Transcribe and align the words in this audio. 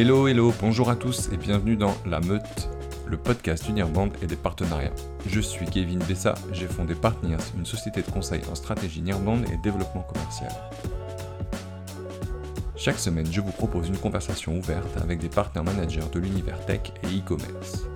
Hello, 0.00 0.28
hello, 0.28 0.54
bonjour 0.60 0.90
à 0.90 0.94
tous 0.94 1.28
et 1.32 1.36
bienvenue 1.36 1.74
dans 1.74 1.92
La 2.06 2.20
Meute, 2.20 2.68
le 3.08 3.16
podcast 3.16 3.68
Unirband 3.68 4.10
et 4.22 4.28
des 4.28 4.36
partenariats. 4.36 4.94
Je 5.26 5.40
suis 5.40 5.66
Kevin 5.66 5.98
Bessa, 5.98 6.36
j'ai 6.52 6.68
fondé 6.68 6.94
Partners, 6.94 7.42
une 7.56 7.66
société 7.66 8.02
de 8.02 8.06
conseil 8.08 8.40
en 8.48 8.54
stratégie 8.54 9.02
Nirband 9.02 9.42
et 9.52 9.56
développement 9.56 10.02
commercial. 10.02 10.52
Chaque 12.76 13.00
semaine, 13.00 13.26
je 13.28 13.40
vous 13.40 13.50
propose 13.50 13.88
une 13.88 13.98
conversation 13.98 14.56
ouverte 14.56 14.96
avec 15.02 15.18
des 15.18 15.28
partenaires 15.28 15.64
managers 15.64 16.08
de 16.12 16.20
l'univers 16.20 16.64
tech 16.64 16.92
et 17.02 17.18
e-commerce. 17.18 17.88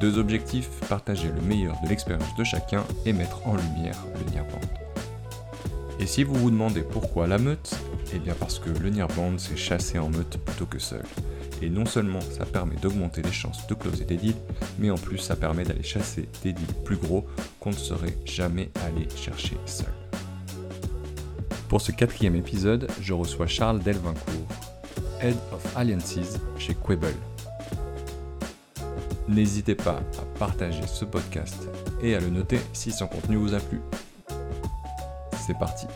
Deux 0.00 0.18
objectifs, 0.18 0.68
partager 0.86 1.28
le 1.34 1.40
meilleur 1.40 1.80
de 1.82 1.88
l'expérience 1.88 2.36
de 2.36 2.44
chacun 2.44 2.84
et 3.06 3.14
mettre 3.14 3.46
en 3.46 3.56
lumière 3.56 3.96
le 4.18 4.30
Nirband. 4.30 4.60
Et 5.98 6.06
si 6.06 6.24
vous 6.24 6.34
vous 6.34 6.50
demandez 6.50 6.82
pourquoi 6.82 7.26
la 7.26 7.38
meute 7.38 7.74
Eh 8.12 8.18
bien 8.18 8.34
parce 8.38 8.58
que 8.58 8.70
le 8.70 8.90
Nirband 8.90 9.38
c'est 9.38 9.56
chasser 9.56 9.98
en 9.98 10.08
meute 10.08 10.38
plutôt 10.38 10.66
que 10.66 10.78
seul. 10.78 11.02
Et 11.62 11.70
non 11.70 11.84
seulement 11.86 12.20
ça 12.20 12.44
permet 12.44 12.76
d'augmenter 12.76 13.22
les 13.22 13.32
chances 13.32 13.66
de 13.66 13.74
closer 13.74 14.04
des 14.04 14.16
deals, 14.16 14.34
mais 14.78 14.90
en 14.90 14.96
plus 14.96 15.18
ça 15.18 15.36
permet 15.36 15.64
d'aller 15.64 15.82
chasser 15.82 16.28
des 16.42 16.52
deals 16.52 16.74
plus 16.84 16.96
gros 16.96 17.26
qu'on 17.60 17.70
ne 17.70 17.76
serait 17.76 18.16
jamais 18.24 18.70
allé 18.86 19.06
chercher 19.14 19.56
seul. 19.66 19.92
Pour 21.68 21.80
ce 21.80 21.92
quatrième 21.92 22.34
épisode, 22.34 22.88
je 23.00 23.12
reçois 23.12 23.46
Charles 23.46 23.80
Delvincourt, 23.80 24.48
Head 25.20 25.36
of 25.52 25.76
Alliances 25.76 26.38
chez 26.58 26.74
Quable. 26.74 27.14
N'hésitez 29.28 29.76
pas 29.76 30.00
à 30.18 30.38
partager 30.38 30.84
ce 30.88 31.04
podcast 31.04 31.68
et 32.02 32.16
à 32.16 32.20
le 32.20 32.30
noter 32.30 32.58
si 32.72 32.90
son 32.90 33.06
contenu 33.06 33.36
vous 33.36 33.54
a 33.54 33.60
plu. 33.60 33.80
C'est 35.46 35.56
parti. 35.58 35.86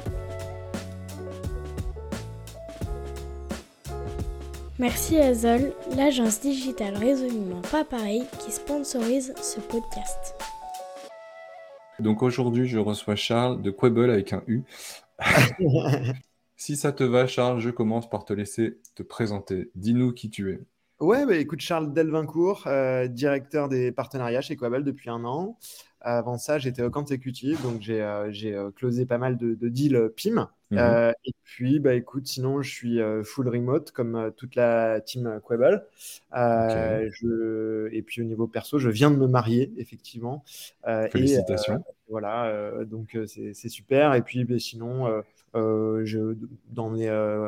Merci 4.85 5.17
à 5.17 5.33
Zol, 5.33 5.73
l'agence 5.97 6.43
digitale 6.43 6.95
résolument 6.95 7.63
pas 7.71 7.87
pareil 7.87 8.25
qui 8.39 8.53
sponsorise 8.53 9.33
ce 9.41 9.59
podcast. 9.59 10.35
Donc 12.01 12.23
aujourd'hui, 12.23 12.69
je 12.69 12.79
reçois 12.79 13.17
Charles 13.17 13.63
de 13.63 13.71
Quable 13.71 14.11
avec 14.11 14.35
un 14.35 14.43
U. 14.47 14.61
si 16.57 16.77
ça 16.77 16.93
te 16.93 17.03
va, 17.03 17.27
Charles, 17.27 17.61
je 17.61 17.71
commence 17.71 18.11
par 18.11 18.27
te 18.27 18.35
laisser 18.35 18.77
te 18.95 19.03
présenter. 19.03 19.71
Dis-nous 19.75 20.13
qui 20.13 20.29
tu 20.29 20.53
es. 20.53 20.61
Ouais, 21.01 21.25
bah, 21.25 21.37
écoute, 21.37 21.63
Charles 21.63 21.95
Delvincourt, 21.95 22.65
euh, 22.67 23.09
directeur 23.09 23.71
des 23.71 23.91
partenariats 23.91 24.43
chez 24.43 24.55
Quable 24.55 24.85
depuis 24.85 25.09
un 25.09 25.25
an. 25.25 25.57
Avant 26.03 26.37
ça, 26.37 26.59
j'étais 26.59 26.83
au 26.83 26.91
compte 26.91 27.11
exécutif, 27.11 27.63
donc 27.63 27.81
j'ai 27.81 28.03
euh, 28.03 28.31
euh, 28.45 28.71
closé 28.71 29.07
pas 29.07 29.17
mal 29.17 29.39
de, 29.39 29.57
deals 29.67 30.11
PIM. 30.15 30.51
Mhm. 30.75 31.13
et 31.25 31.33
puis, 31.45 31.81
bah, 31.81 31.95
écoute, 31.95 32.27
sinon, 32.27 32.63
je 32.63 32.71
suis 32.71 33.01
full 33.25 33.49
remote 33.49 33.91
comme 33.93 34.33
toute 34.37 34.55
la 34.55 35.01
team 35.01 35.41
Quable. 35.47 35.87
Et 37.93 38.03
puis, 38.03 38.23
au 38.23 38.25
niveau 38.25 38.47
perso, 38.47 38.79
je 38.79 38.91
viens 38.91 39.11
de 39.11 39.17
me 39.17 39.27
marier, 39.27 39.73
effectivement. 39.79 40.45
Félicitations. 41.11 41.85
voilà, 42.09 42.85
donc 42.85 43.19
c'est 43.27 43.69
super. 43.69 44.15
Et 44.15 44.23
puis, 44.23 44.45
bah, 44.45 44.59
sinon, 44.59 45.23
je, 45.55 46.37
dans, 46.71 46.91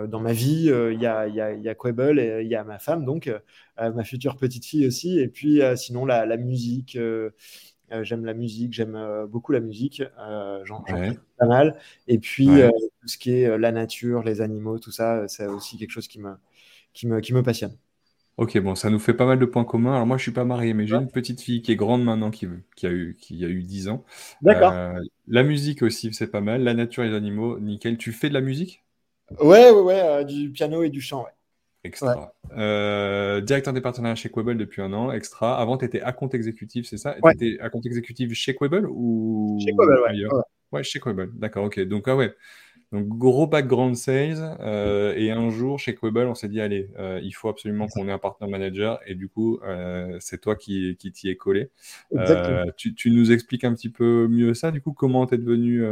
dans, 0.06 0.20
ma 0.20 0.33
vie, 0.33 0.66
il 0.66 1.00
y, 1.00 1.06
a, 1.06 1.27
y, 1.28 1.40
a, 1.40 1.52
y 1.52 1.68
a 1.68 1.74
Quable 1.74 2.18
et 2.18 2.42
il 2.42 2.48
y 2.48 2.56
a 2.56 2.64
ma 2.64 2.78
femme, 2.78 3.05
donc 3.05 3.30
ma 3.78 4.05
future 4.05 4.36
petite 4.36 4.64
fille 4.64 4.86
aussi. 4.86 5.18
Et 5.18 5.28
puis, 5.28 5.61
sinon, 5.77 6.06
la, 6.06 6.27
la 6.27 6.36
musique. 6.36 6.98
Euh, 7.92 8.02
j'aime 8.02 8.24
la 8.24 8.34
musique, 8.34 8.72
j'aime 8.72 8.96
euh, 8.96 9.27
beaucoup 9.27 9.52
la 9.52 9.61
musique, 9.61 10.02
euh, 10.18 10.61
j'en 10.64 10.83
ouais. 10.90 11.17
pas 11.39 11.46
mal. 11.46 11.78
Et 12.08 12.18
puis 12.18 12.48
tout 13.06 13.12
ce 13.12 13.18
qui 13.18 13.30
est 13.30 13.56
la 13.56 13.70
nature, 13.70 14.24
les 14.24 14.40
animaux, 14.40 14.80
tout 14.80 14.90
ça, 14.90 15.28
c'est 15.28 15.46
aussi 15.46 15.78
quelque 15.78 15.92
chose 15.92 16.08
qui 16.08 16.18
me, 16.18 16.34
qui 16.92 17.06
me, 17.06 17.20
qui 17.20 17.33
me 17.33 17.42
passionne. 17.42 17.77
Ok, 18.36 18.58
bon, 18.58 18.74
ça 18.74 18.90
nous 18.90 18.98
fait 18.98 19.14
pas 19.14 19.24
mal 19.24 19.39
de 19.39 19.46
points 19.46 19.64
communs. 19.64 19.94
Alors 19.94 20.06
moi, 20.06 20.18
je 20.18 20.22
suis 20.22 20.33
pas 20.33 20.44
marié, 20.44 20.74
mais 20.74 20.86
j'ai 20.86 20.96
une 20.96 21.08
petite 21.08 21.40
fille 21.40 21.62
qui 21.62 21.72
est 21.72 21.77
grande 21.77 22.05
maintenant, 22.05 22.30
qui, 22.30 22.46
qui, 22.74 22.86
a, 22.86 22.90
eu, 22.90 23.16
qui 23.18 23.45
a 23.45 23.48
eu 23.48 23.62
10 23.62 23.89
ans. 23.89 24.05
D'accord. 24.42 24.74
la 25.28 25.42
musique 25.42 25.83
aussi, 25.83 26.12
c'est 26.12 26.27
pas 26.27 26.42
mal. 26.42 26.62
La 26.62 26.74
nature 26.74 27.05
et 27.05 27.08
les 27.08 27.14
animaux, 27.14 27.58
nickel. 27.61 27.96
Tu 27.96 28.12
fais 28.12 28.28
de 28.28 28.34
la 28.34 28.42
musique? 28.42 28.84
Ouais, 29.40 29.70
ouais, 29.70 29.80
ouais, 29.80 30.24
du 30.24 30.50
piano 30.50 30.83
et 30.83 30.90
du 30.90 31.00
chant, 31.00 31.24
ouais. 31.24 31.30
Extra. 31.83 32.34
Euh, 32.56 33.40
directeur 33.40 33.72
des 33.72 33.80
partenariats 33.80 34.16
chez 34.16 34.28
Quable 34.28 34.56
depuis 34.56 34.83
un 34.83 34.92
an, 34.92 35.12
extra. 35.12 35.58
Avant, 35.58 35.78
tu 35.78 35.84
étais 35.84 36.00
à 36.00 36.12
compte 36.12 36.34
exécutif, 36.34 36.86
c'est 36.86 36.98
ça? 36.98 37.14
Tu 37.22 37.33
étais 37.33 37.61
à 37.62 37.70
compte 37.70 37.86
exécutif 37.86 38.33
chez 38.34 38.55
Quable 38.55 38.86
ou 38.90 39.58
Chez 39.64 39.72
Quable, 39.72 39.98
ouais. 40.02 40.28
ouais. 40.72 40.83
chez 40.83 41.00
Quable, 41.00 41.30
d'accord, 41.34 41.64
ok. 41.64 41.80
Donc, 41.80 42.08
ah 42.08 42.16
ouais. 42.16 42.34
Donc, 42.92 43.08
gros 43.08 43.47
background 43.47 43.97
sales. 43.97 44.57
Euh, 44.61 45.14
et 45.17 45.30
un 45.30 45.51
jour, 45.51 45.79
chez 45.79 45.95
Quable, 45.95 46.27
on 46.27 46.35
s'est 46.35 46.48
dit, 46.48 46.61
allez, 46.61 46.89
euh, 46.98 47.20
il 47.23 47.33
faut 47.33 47.48
absolument 47.48 47.89
qu'on 47.89 48.08
ait 48.08 48.13
un 48.13 48.19
partner 48.19 48.48
manager. 48.48 49.01
Et 49.07 49.14
du 49.14 49.29
coup, 49.29 49.61
c'est 50.20 50.41
toi 50.41 50.57
qui, 50.57 50.96
qui 50.96 51.13
t'y 51.13 51.29
es 51.29 51.36
collé. 51.36 51.70
Tu, 52.77 52.95
tu, 52.95 53.11
nous 53.11 53.33
expliques 53.33 53.64
un 53.64 53.75
petit 53.75 53.91
peu 53.91 54.29
mieux 54.29 54.55
ça, 54.55 54.70
du 54.70 54.80
coup, 54.80 54.92
comment 54.92 55.27
tu 55.27 55.35
es 55.35 55.39
devenu 55.39 55.83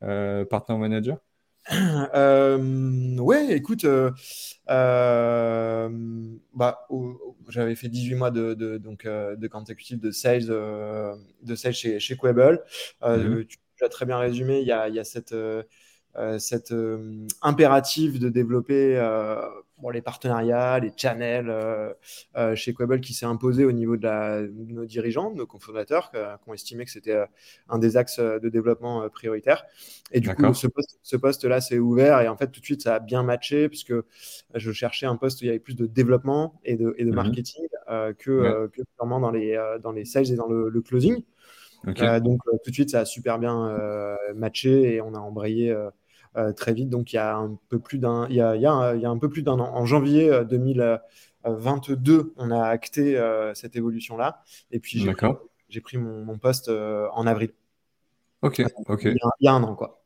partner 0.00 0.76
manager? 0.78 1.18
Euh, 2.14 3.16
ouais, 3.18 3.52
écoute, 3.56 3.84
euh, 3.84 4.10
euh, 4.68 5.88
bah, 6.52 6.86
j'avais 7.48 7.74
fait 7.74 7.88
18 7.88 8.14
mois 8.14 8.30
de, 8.30 8.54
de 8.54 8.76
donc, 8.76 9.06
de 9.06 9.48
consécutif 9.48 9.98
de 9.98 10.10
sales, 10.10 10.46
de 10.46 11.54
sales 11.54 11.72
chez, 11.72 11.98
chez 12.00 12.16
Quable. 12.16 12.62
Mhm. 13.02 13.44
Tu, 13.46 13.58
as 13.84 13.88
très 13.88 14.06
bien 14.06 14.18
résumé, 14.18 14.60
il 14.60 14.66
y 14.66 14.72
a, 14.72 14.88
il 14.88 14.94
y 14.94 14.98
a 14.98 15.04
cette, 15.04 15.34
cette 16.38 16.74
impératif 17.42 18.18
de 18.18 18.28
développer 18.28 18.98
les 19.90 20.02
partenariats, 20.02 20.78
les 20.78 20.92
channels 20.96 21.48
euh, 21.48 21.92
euh, 22.36 22.54
chez 22.54 22.74
Quable 22.74 23.00
qui 23.00 23.14
s'est 23.14 23.26
imposé 23.26 23.64
au 23.64 23.72
niveau 23.72 23.96
de, 23.96 24.52
nos 24.68 24.84
dirigeants, 24.84 25.30
de 25.30 25.36
nos 25.36 25.46
cofondateurs, 25.46 26.10
qui 26.10 26.18
ont 26.48 26.54
estimé 26.54 26.84
que 26.84 26.90
c'était 26.90 27.12
euh, 27.12 27.26
un 27.68 27.78
des 27.78 27.96
axes 27.96 28.20
de 28.20 28.48
développement 28.48 29.08
prioritaires. 29.10 29.64
Et 30.12 30.20
du 30.20 30.34
coup, 30.34 30.54
ce, 30.54 31.16
poste, 31.16 31.44
là 31.44 31.60
s'est 31.60 31.78
ouvert 31.78 32.20
et 32.20 32.28
en 32.28 32.36
fait, 32.36 32.48
tout 32.48 32.60
de 32.60 32.64
suite, 32.64 32.82
ça 32.82 32.96
a 32.96 33.00
bien 33.00 33.22
matché 33.22 33.68
puisque 33.68 33.94
je 34.54 34.72
cherchais 34.72 35.06
un 35.06 35.16
poste 35.16 35.40
où 35.40 35.44
il 35.44 35.48
y 35.48 35.50
avait 35.50 35.58
plus 35.58 35.76
de 35.76 35.86
développement 35.86 36.60
et 36.64 36.76
de, 36.76 36.94
mhm. 36.98 37.14
marketing 37.14 37.66
que, 38.18 38.70
vraiment 38.98 39.20
dans 39.20 39.30
les, 39.30 39.60
dans 39.82 39.92
les 39.92 40.04
sales 40.04 40.30
et 40.30 40.36
dans 40.36 40.46
le, 40.46 40.80
closing. 40.80 41.22
donc, 41.84 42.40
tout 42.64 42.70
de 42.70 42.74
suite, 42.74 42.90
ça 42.90 43.00
a 43.00 43.04
super 43.04 43.38
bien 43.38 43.76
matché 44.34 44.94
et 44.94 45.00
on 45.00 45.14
a 45.14 45.18
embrayé 45.18 45.70
euh, 45.70 45.90
très 46.56 46.74
vite. 46.74 46.90
Donc 46.90 47.12
il 47.12 47.16
y 47.16 47.18
a 47.18 47.36
un 47.36 47.58
peu 47.68 47.78
plus 47.78 47.98
d'un, 47.98 48.26
il 48.28 48.36
y 48.36 48.40
a, 48.40 48.56
il 48.56 48.62
y 48.62 48.66
a, 48.66 48.94
il 48.94 49.00
y 49.00 49.06
a 49.06 49.10
un 49.10 49.18
peu 49.18 49.28
plus 49.28 49.42
d'un 49.42 49.58
an. 49.58 49.70
En 49.74 49.86
janvier 49.86 50.30
2022, 50.48 52.12
euh, 52.12 52.32
on 52.36 52.50
a 52.50 52.62
acté 52.66 53.16
euh, 53.16 53.54
cette 53.54 53.76
évolution-là. 53.76 54.42
Et 54.70 54.80
puis 54.80 54.98
j'ai 54.98 55.12
pris, 55.12 55.28
j'ai 55.68 55.80
pris 55.80 55.98
mon, 55.98 56.24
mon 56.24 56.38
poste 56.38 56.68
en 56.68 57.26
avril. 57.26 57.50
Ok, 58.42 58.62
ok. 58.88 59.04
Il 59.04 59.16
y, 59.40 59.48
a, 59.48 59.54
un 59.54 59.62
an, 59.62 59.74
quoi. 59.74 60.02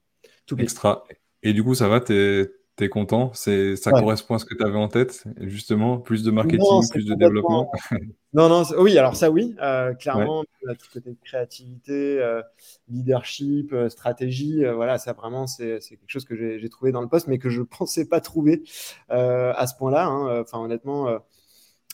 Tout 0.47 0.56
extra. 0.61 1.05
Et 1.43 1.53
du 1.53 1.65
coup, 1.65 1.75
ça 1.75 1.88
va, 1.88 2.00
t'es 2.00 2.43
es 2.43 2.50
content 2.87 3.33
C'est 3.34 3.75
Ça 3.75 3.91
correspond 3.91 4.37
à 4.37 4.39
ce 4.39 4.44
que 4.44 4.55
tu 4.55 4.62
avais 4.62 4.78
en 4.78 4.87
tête, 4.87 5.25
justement 5.41 5.99
Plus 5.99 6.22
de 6.22 6.31
marketing, 6.31 6.89
plus 6.91 7.05
de 7.05 7.15
développement? 7.15 7.72
Non, 8.34 8.50
non, 8.50 8.62
oui, 8.78 8.99
alors 8.99 9.16
ça, 9.16 9.31
oui. 9.31 9.56
Euh, 9.62 9.94
clairement, 9.94 10.44
tout 10.62 10.87
côté 10.93 11.11
de 11.11 11.17
créativité, 11.25 12.21
euh, 12.21 12.43
leadership, 12.88 13.72
euh, 13.72 13.88
stratégie, 13.88 14.65
voilà, 14.67 14.99
ça 14.99 15.15
vraiment, 15.15 15.47
c'est 15.47 15.78
quelque 15.81 16.09
chose 16.09 16.27
que 16.27 16.37
j'ai 16.37 16.69
trouvé 16.69 16.93
dans 16.93 17.00
le 17.00 17.09
poste, 17.09 17.27
mais 17.27 17.38
que 17.38 17.49
je 17.49 17.61
ne 17.61 17.65
pensais 17.78 18.06
pas 18.06 18.21
trouver 18.21 18.62
à 19.09 19.67
ce 19.67 19.75
point-là. 19.77 20.06
Hein. 20.06 20.43
Enfin, 20.43 20.58
honnêtement, 20.58 21.19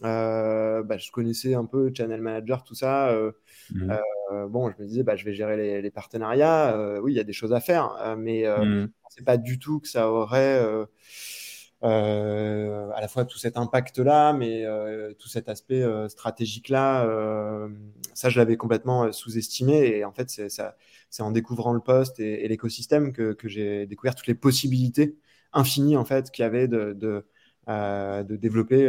bah, 0.02 0.96
je 0.98 1.10
connaissais 1.12 1.54
un 1.54 1.66
peu 1.66 1.92
Channel 1.96 2.20
Manager, 2.20 2.64
tout 2.64 2.74
ça. 2.74 3.16
Mmh. 3.70 3.92
bon, 4.48 4.70
je 4.70 4.82
me 4.82 4.86
disais, 4.86 5.02
bah, 5.02 5.16
je 5.16 5.24
vais 5.24 5.34
gérer 5.34 5.56
les, 5.56 5.82
les 5.82 5.90
partenariats. 5.90 7.00
oui, 7.02 7.12
il 7.12 7.16
y 7.16 7.20
a 7.20 7.24
des 7.24 7.32
choses 7.32 7.52
à 7.52 7.60
faire, 7.60 8.14
mais 8.18 8.42
mmh. 8.42 8.64
je 8.64 8.68
ne 8.68 8.86
pensais 9.02 9.22
pas 9.22 9.36
du 9.36 9.58
tout 9.58 9.80
que 9.80 9.88
ça 9.88 10.10
aurait 10.10 10.60
euh, 11.84 12.90
à 12.94 13.00
la 13.02 13.08
fois 13.08 13.26
tout 13.26 13.36
cet 13.36 13.58
impact-là, 13.58 14.32
mais 14.32 14.64
euh, 14.64 15.12
tout 15.18 15.28
cet 15.28 15.50
aspect 15.50 15.82
euh, 15.82 16.08
stratégique-là, 16.08 17.06
ça, 18.14 18.30
je 18.30 18.38
l'avais 18.38 18.56
complètement 18.56 19.12
sous-estimé. 19.12 19.96
Et 19.96 20.04
en 20.04 20.12
fait, 20.12 20.30
c'est 20.30 21.22
en 21.22 21.30
découvrant 21.30 21.72
le 21.72 21.80
poste 21.80 22.20
et, 22.20 22.48
l'écosystème 22.48 23.12
que, 23.12 23.36
j'ai 23.44 23.86
découvert 23.86 24.14
toutes 24.14 24.26
les 24.28 24.34
possibilités 24.34 25.16
infinies 25.52 25.96
en 25.96 26.04
fait 26.04 26.30
qu'il 26.30 26.42
y 26.42 26.46
avait 26.46 26.68
de, 26.68 26.92
de, 26.94 27.24
de 27.68 28.36
développer 28.36 28.86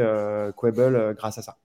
Quable 0.57 1.15
grâce 1.15 1.37
à 1.37 1.41
ça. 1.41 1.57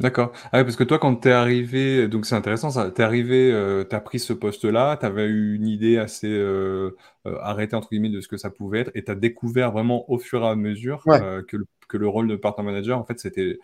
D'accord. 0.00 0.32
Ah 0.50 0.64
parce 0.64 0.74
que 0.74 0.82
toi, 0.82 0.98
quand 0.98 1.14
tu 1.16 1.28
es 1.28 1.32
arrivé, 1.32 2.08
donc 2.08 2.26
c'est 2.26 2.34
intéressant 2.34 2.70
ça, 2.70 2.90
tu 2.90 3.00
es 3.00 3.04
arrivé, 3.04 3.52
euh, 3.52 3.84
tu 3.88 3.94
as 3.94 4.00
pris 4.00 4.18
ce 4.18 4.32
poste-là, 4.32 4.96
tu 4.96 5.06
avais 5.06 5.26
eu 5.26 5.54
une 5.54 5.68
idée 5.68 5.98
assez 5.98 6.26
euh, 6.28 6.96
euh, 7.26 7.38
arrêtée, 7.40 7.76
entre 7.76 7.90
guillemets, 7.90 8.10
de 8.10 8.20
ce 8.20 8.26
que 8.26 8.36
ça 8.36 8.50
pouvait 8.50 8.80
être, 8.80 8.90
et 8.94 9.04
tu 9.04 9.10
as 9.12 9.14
découvert 9.14 9.70
vraiment 9.70 10.10
au 10.10 10.18
fur 10.18 10.42
et 10.42 10.48
à 10.48 10.56
mesure 10.56 11.04
que, 11.04 11.56
le, 11.56 11.66
que 11.88 11.96
le 11.96 12.08
rôle 12.08 12.26
de 12.26 12.34
partner 12.34 12.64
manager, 12.64 12.98
en 12.98 13.04
fait, 13.04 13.20
c'était 13.20 13.58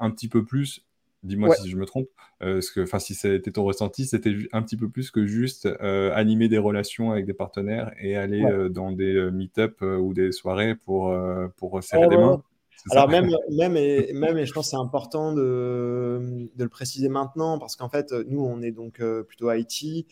un 0.00 0.10
petit 0.10 0.28
peu 0.28 0.44
plus, 0.44 0.84
dis-moi 1.22 1.54
si 1.54 1.70
je 1.70 1.76
me 1.76 1.86
trompe, 1.86 2.08
parce 2.40 2.70
que, 2.70 2.80
enfin, 2.80 2.98
si 2.98 3.14
c'était 3.14 3.52
ton 3.52 3.62
ressenti, 3.62 4.04
c'était 4.06 4.34
un 4.52 4.62
petit 4.62 4.76
peu 4.76 4.88
plus 4.88 5.12
que 5.12 5.26
juste 5.26 5.68
animer 5.80 6.48
des 6.48 6.58
relations 6.58 7.12
avec 7.12 7.24
des 7.24 7.34
partenaires 7.34 7.92
et 8.00 8.16
aller 8.16 8.44
dans 8.70 8.90
des 8.90 9.30
meet-up 9.30 9.80
ou 9.82 10.12
des 10.12 10.32
soirées 10.32 10.74
pour, 10.74 11.16
pour 11.56 11.80
serrer 11.84 12.08
des 12.08 12.16
mains. 12.16 12.42
Alors 12.90 13.08
même, 13.08 13.30
même, 13.50 13.76
et, 13.76 14.12
même, 14.12 14.38
et 14.38 14.46
je 14.46 14.52
pense 14.52 14.66
que 14.66 14.70
c'est 14.70 14.76
important 14.76 15.32
de, 15.32 16.48
de, 16.54 16.62
le 16.62 16.68
préciser 16.68 17.08
maintenant, 17.08 17.58
parce 17.58 17.76
qu'en 17.76 17.88
fait, 17.88 18.12
nous, 18.12 18.44
on 18.44 18.62
est 18.62 18.70
donc 18.70 19.02
plutôt 19.26 19.50
IT, 19.52 20.06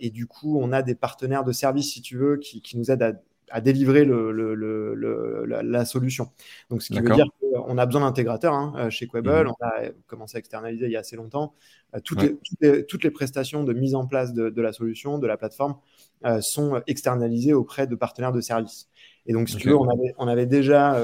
et 0.00 0.10
du 0.10 0.26
coup, 0.26 0.58
on 0.60 0.72
a 0.72 0.82
des 0.82 0.94
partenaires 0.94 1.44
de 1.44 1.52
services, 1.52 1.92
si 1.92 2.02
tu 2.02 2.16
veux, 2.16 2.36
qui, 2.36 2.60
qui 2.60 2.76
nous 2.78 2.90
aident 2.90 3.02
à 3.02 3.12
à 3.50 3.60
délivrer 3.60 4.04
le, 4.04 4.32
le, 4.32 5.44
la, 5.46 5.84
solution. 5.84 6.30
Donc, 6.70 6.82
ce 6.82 6.92
qui 6.92 6.98
veut 6.98 7.14
dire 7.14 7.26
qu'on 7.40 7.78
a 7.78 7.86
besoin 7.86 8.02
d'intégrateurs 8.02 8.54
hein, 8.54 8.72
euh, 8.76 8.90
chez 8.90 9.06
Quable. 9.06 9.28
Mhm. 9.28 9.52
On 9.60 9.64
a 9.64 9.90
commencé 10.06 10.36
à 10.36 10.40
externaliser 10.40 10.86
il 10.86 10.92
y 10.92 10.96
a 10.96 11.00
assez 11.00 11.16
longtemps. 11.16 11.54
Euh, 11.94 12.00
toutes, 12.00 12.22
les, 12.60 12.84
toutes, 12.86 13.04
les, 13.04 13.10
prestations 13.10 13.62
de 13.62 13.72
mise 13.72 13.94
en 13.94 14.06
place 14.06 14.32
de, 14.32 14.60
la 14.60 14.72
solution, 14.72 15.18
de 15.18 15.26
la 15.26 15.36
plateforme, 15.36 15.76
euh, 16.24 16.40
sont 16.40 16.82
externalisées 16.86 17.52
auprès 17.52 17.86
de 17.86 17.94
partenaires 17.94 18.32
de 18.32 18.40
services. 18.40 18.88
Et 19.26 19.32
donc, 19.32 19.48
si 19.48 19.56
tu 19.56 19.68
veux, 19.68 19.76
on 19.76 19.88
avait, 19.88 20.14
on 20.18 20.28
avait 20.28 20.46
déjà 20.46 20.98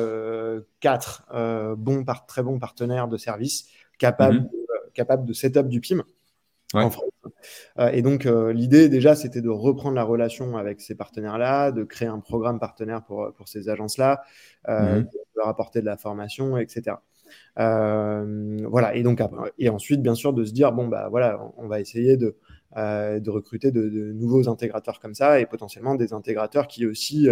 quatre 0.80 1.24
bons, 1.76 2.04
très 2.26 2.42
bons 2.42 2.58
partenaires 2.58 3.08
de 3.08 3.16
services 3.16 3.66
capables, 3.98 4.40
mhm. 4.40 4.44
de, 4.44 4.90
capables 4.92 5.24
de 5.24 5.32
setup 5.32 5.68
du 5.68 5.80
PIM. 5.80 6.04
Euh, 7.78 7.88
et 7.92 8.02
donc, 8.02 8.26
euh, 8.26 8.52
l'idée 8.52 8.88
déjà, 8.88 9.14
c'était 9.14 9.40
de 9.40 9.48
reprendre 9.48 9.94
la 9.94 10.04
relation 10.04 10.56
avec 10.56 10.80
ces 10.80 10.94
partenaires-là, 10.94 11.72
de 11.72 11.84
créer 11.84 12.08
un 12.08 12.20
programme 12.20 12.58
partenaire 12.58 13.02
pour, 13.02 13.32
pour 13.34 13.48
ces 13.48 13.68
agences-là, 13.68 14.22
euh, 14.68 14.96
mhm. 14.96 15.02
de 15.02 15.18
leur 15.36 15.48
apporter 15.48 15.80
de 15.80 15.86
la 15.86 15.96
formation, 15.96 16.56
etc. 16.58 16.96
voilà, 17.56 18.94
et 18.94 19.02
donc 19.02 19.22
et 19.58 19.68
ensuite, 19.68 20.02
bien 20.02 20.14
sûr, 20.14 20.32
de 20.32 20.44
se 20.44 20.52
dire 20.52 20.72
bon 20.72 20.88
bah 20.88 21.08
voilà, 21.08 21.40
on, 21.56 21.68
va 21.68 21.80
essayer 21.80 22.16
de, 22.16 22.36
de 22.76 23.30
recruter 23.30 23.70
de, 23.70 24.12
nouveaux 24.12 24.48
intégrateurs 24.48 25.00
comme 25.00 25.14
ça 25.14 25.40
et 25.40 25.46
potentiellement 25.46 25.94
des 25.96 26.12
intégrateurs 26.12 26.68
qui 26.68 26.86
aussi 26.86 27.28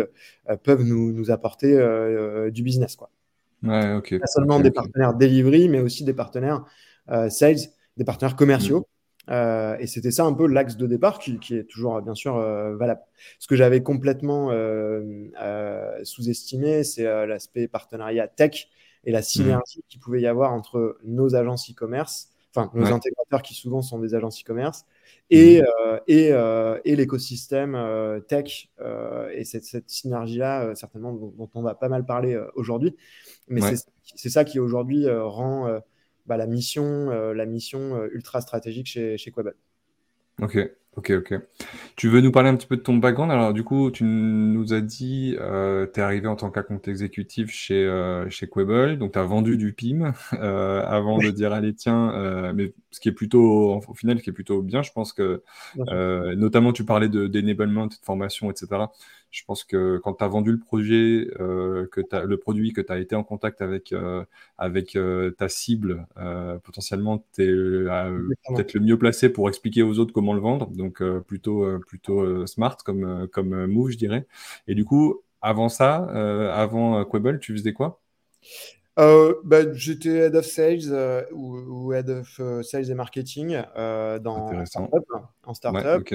peuvent 0.64 0.82
nous, 0.82 1.12
nous 1.12 1.30
apporter 1.30 1.70
du 2.50 2.62
business 2.62 2.96
quoi. 2.96 3.10
Ouais. 3.62 4.00
Pas 4.18 4.26
seulement 4.26 4.60
des 4.60 4.70
partenaires 4.70 5.14
delivery, 5.14 5.68
mais 5.68 5.80
aussi 5.80 6.04
des 6.04 6.12
partenaires 6.12 6.64
sales, 7.28 7.68
des 7.96 8.04
partenaires 8.04 8.36
commerciaux. 8.36 8.86
Euh, 9.30 9.76
et 9.78 9.86
c'était 9.86 10.10
ça 10.10 10.24
un 10.24 10.32
peu 10.32 10.46
l'axe 10.46 10.76
de 10.76 10.86
départ 10.86 11.18
qui, 11.18 11.38
est 11.50 11.64
toujours 11.64 12.00
bien 12.00 12.14
sûr 12.14 12.36
euh, 12.36 12.76
valable. 12.76 13.00
Ce 13.38 13.46
que 13.46 13.56
j'avais 13.56 13.82
complètement 13.82 14.50
euh, 14.52 15.28
sous-estimé, 16.02 16.84
c'est 16.84 17.04
l'aspect 17.26 17.68
partenariat 17.68 18.28
tech 18.28 18.68
et 19.04 19.12
la 19.12 19.22
synergie 19.22 19.82
qu'il 19.88 20.00
pouvait 20.00 20.20
y 20.20 20.26
avoir 20.26 20.52
entre 20.52 20.98
nos 21.04 21.34
agences 21.34 21.70
e-commerce, 21.70 22.30
enfin 22.54 22.70
nos 22.74 22.86
intégrateurs 22.92 23.42
qui 23.42 23.54
souvent 23.54 23.82
sont 23.82 23.98
des 23.98 24.14
agences 24.14 24.42
e-commerce, 24.42 24.86
et, 25.30 25.60
mhm. 25.60 26.00
et, 26.06 26.32
et 26.84 26.96
l'écosystème 26.96 27.76
tech. 28.28 28.68
et 29.32 29.44
cette, 29.44 29.64
cette 29.64 29.90
synergie-là, 29.90 30.74
certainement, 30.74 31.12
dont, 31.12 31.32
dont, 31.36 31.50
on 31.54 31.62
va 31.62 31.74
pas 31.74 31.88
mal 31.88 32.04
parler 32.04 32.40
aujourd'hui. 32.54 32.96
Mais 33.48 33.60
c'est 34.14 34.30
ça 34.30 34.44
qui 34.44 34.58
aujourd'hui 34.58 35.08
rend 35.10 35.80
bah, 36.28 36.36
la 36.36 36.46
mission, 36.46 37.10
euh, 37.10 37.32
la 37.32 37.46
mission 37.46 37.96
euh, 37.96 38.08
ultra 38.12 38.42
stratégique 38.42 38.86
chez, 38.86 39.16
chez. 39.16 39.32
Ok, 40.42 40.58
ok, 40.98 41.12
ok. 41.18 41.40
Tu 41.96 42.08
veux 42.08 42.20
nous 42.20 42.32
parler 42.32 42.48
un 42.50 42.56
petit 42.56 42.66
peu 42.66 42.76
de 42.76 42.82
ton 42.82 42.96
background? 42.96 43.32
Alors, 43.32 43.52
du 43.52 43.64
coup, 43.64 43.90
tu 43.90 44.04
nous 44.04 44.72
as 44.74 44.80
dit, 44.80 45.36
euh, 45.40 45.86
tu 45.92 46.00
es 46.00 46.02
arrivé 46.02 46.28
en 46.28 46.36
tant 46.36 46.50
qu'account 46.50 46.80
exécutif 46.86 47.50
chez, 47.50 47.84
euh, 47.86 48.28
chez 48.30 48.48
Quable, 48.48 48.98
donc 48.98 49.12
tu 49.12 49.18
as 49.18 49.22
vendu 49.22 49.56
du 49.56 49.72
PIM 49.72 50.12
avant 50.32 51.18
de 51.18 51.30
dire, 51.30 51.52
allez, 51.52 51.74
tiens, 51.74 52.52
mais 52.54 52.74
ce 52.90 53.00
qui 53.00 53.08
est 53.08 53.12
plutôt, 53.12 53.80
au 53.86 53.94
final, 53.94 54.18
ce 54.18 54.24
qui 54.24 54.30
est 54.30 54.32
plutôt 54.32 54.62
bien, 54.62 54.82
je 54.82 54.92
pense 54.92 55.12
que, 55.12 55.42
notamment, 55.76 56.72
tu 56.72 56.84
parlais 56.84 57.08
de, 57.08 57.26
d'enablement, 57.26 57.86
de 57.86 57.94
formation, 58.02 58.50
etc 58.50 58.86
je 59.30 59.44
pense 59.44 59.64
que 59.64 59.98
quand 59.98 60.14
tu 60.14 60.24
as 60.24 60.28
vendu 60.28 60.52
le 60.52 60.58
projet, 60.58 61.28
euh, 61.38 61.86
que 61.92 62.00
as, 62.12 62.24
le 62.24 62.36
produit, 62.38 62.72
que 62.72 62.80
tu 62.80 62.92
as 62.92 62.98
été 62.98 63.14
en 63.14 63.24
contact 63.24 63.60
avec, 63.60 63.92
euh, 63.92 64.24
avec 64.56 64.96
euh, 64.96 65.30
ta 65.32 65.48
cible, 65.48 66.06
potentiellement, 66.64 67.24
tu 67.34 67.42
es 67.42 68.24
peut-être 68.48 68.74
le 68.74 68.80
mieux 68.80 68.98
placé 68.98 69.28
pour 69.28 69.48
expliquer 69.48 69.82
aux 69.82 69.98
autres 69.98 70.12
comment 70.12 70.34
le 70.34 70.40
vendre. 70.40 70.70
Donc, 70.70 71.02
plutôt, 71.26 71.66
plutôt 71.86 72.46
smart 72.46 72.76
comme, 72.84 73.28
comme 73.28 73.66
move, 73.66 73.90
je 73.90 73.98
dirais. 73.98 74.26
Et 74.66 74.74
du 74.74 74.84
coup, 74.84 75.20
avant 75.42 75.68
ça, 75.68 75.96
avant 76.52 77.04
Quable, 77.04 77.38
tu 77.38 77.52
faisais 77.52 77.72
quoi? 77.72 78.00
Bah, 78.96 79.72
J'étais 79.74 80.08
head 80.08 80.34
of 80.34 80.46
sales 80.46 81.26
ou, 81.32 81.92
head 81.92 82.08
of 82.08 82.40
sales 82.62 82.90
et 82.90 82.94
marketing 82.94 83.60
dans, 83.76 84.52
en 84.52 84.64
startup. 84.64 85.04
En 85.44 85.54
startup. 85.54 86.08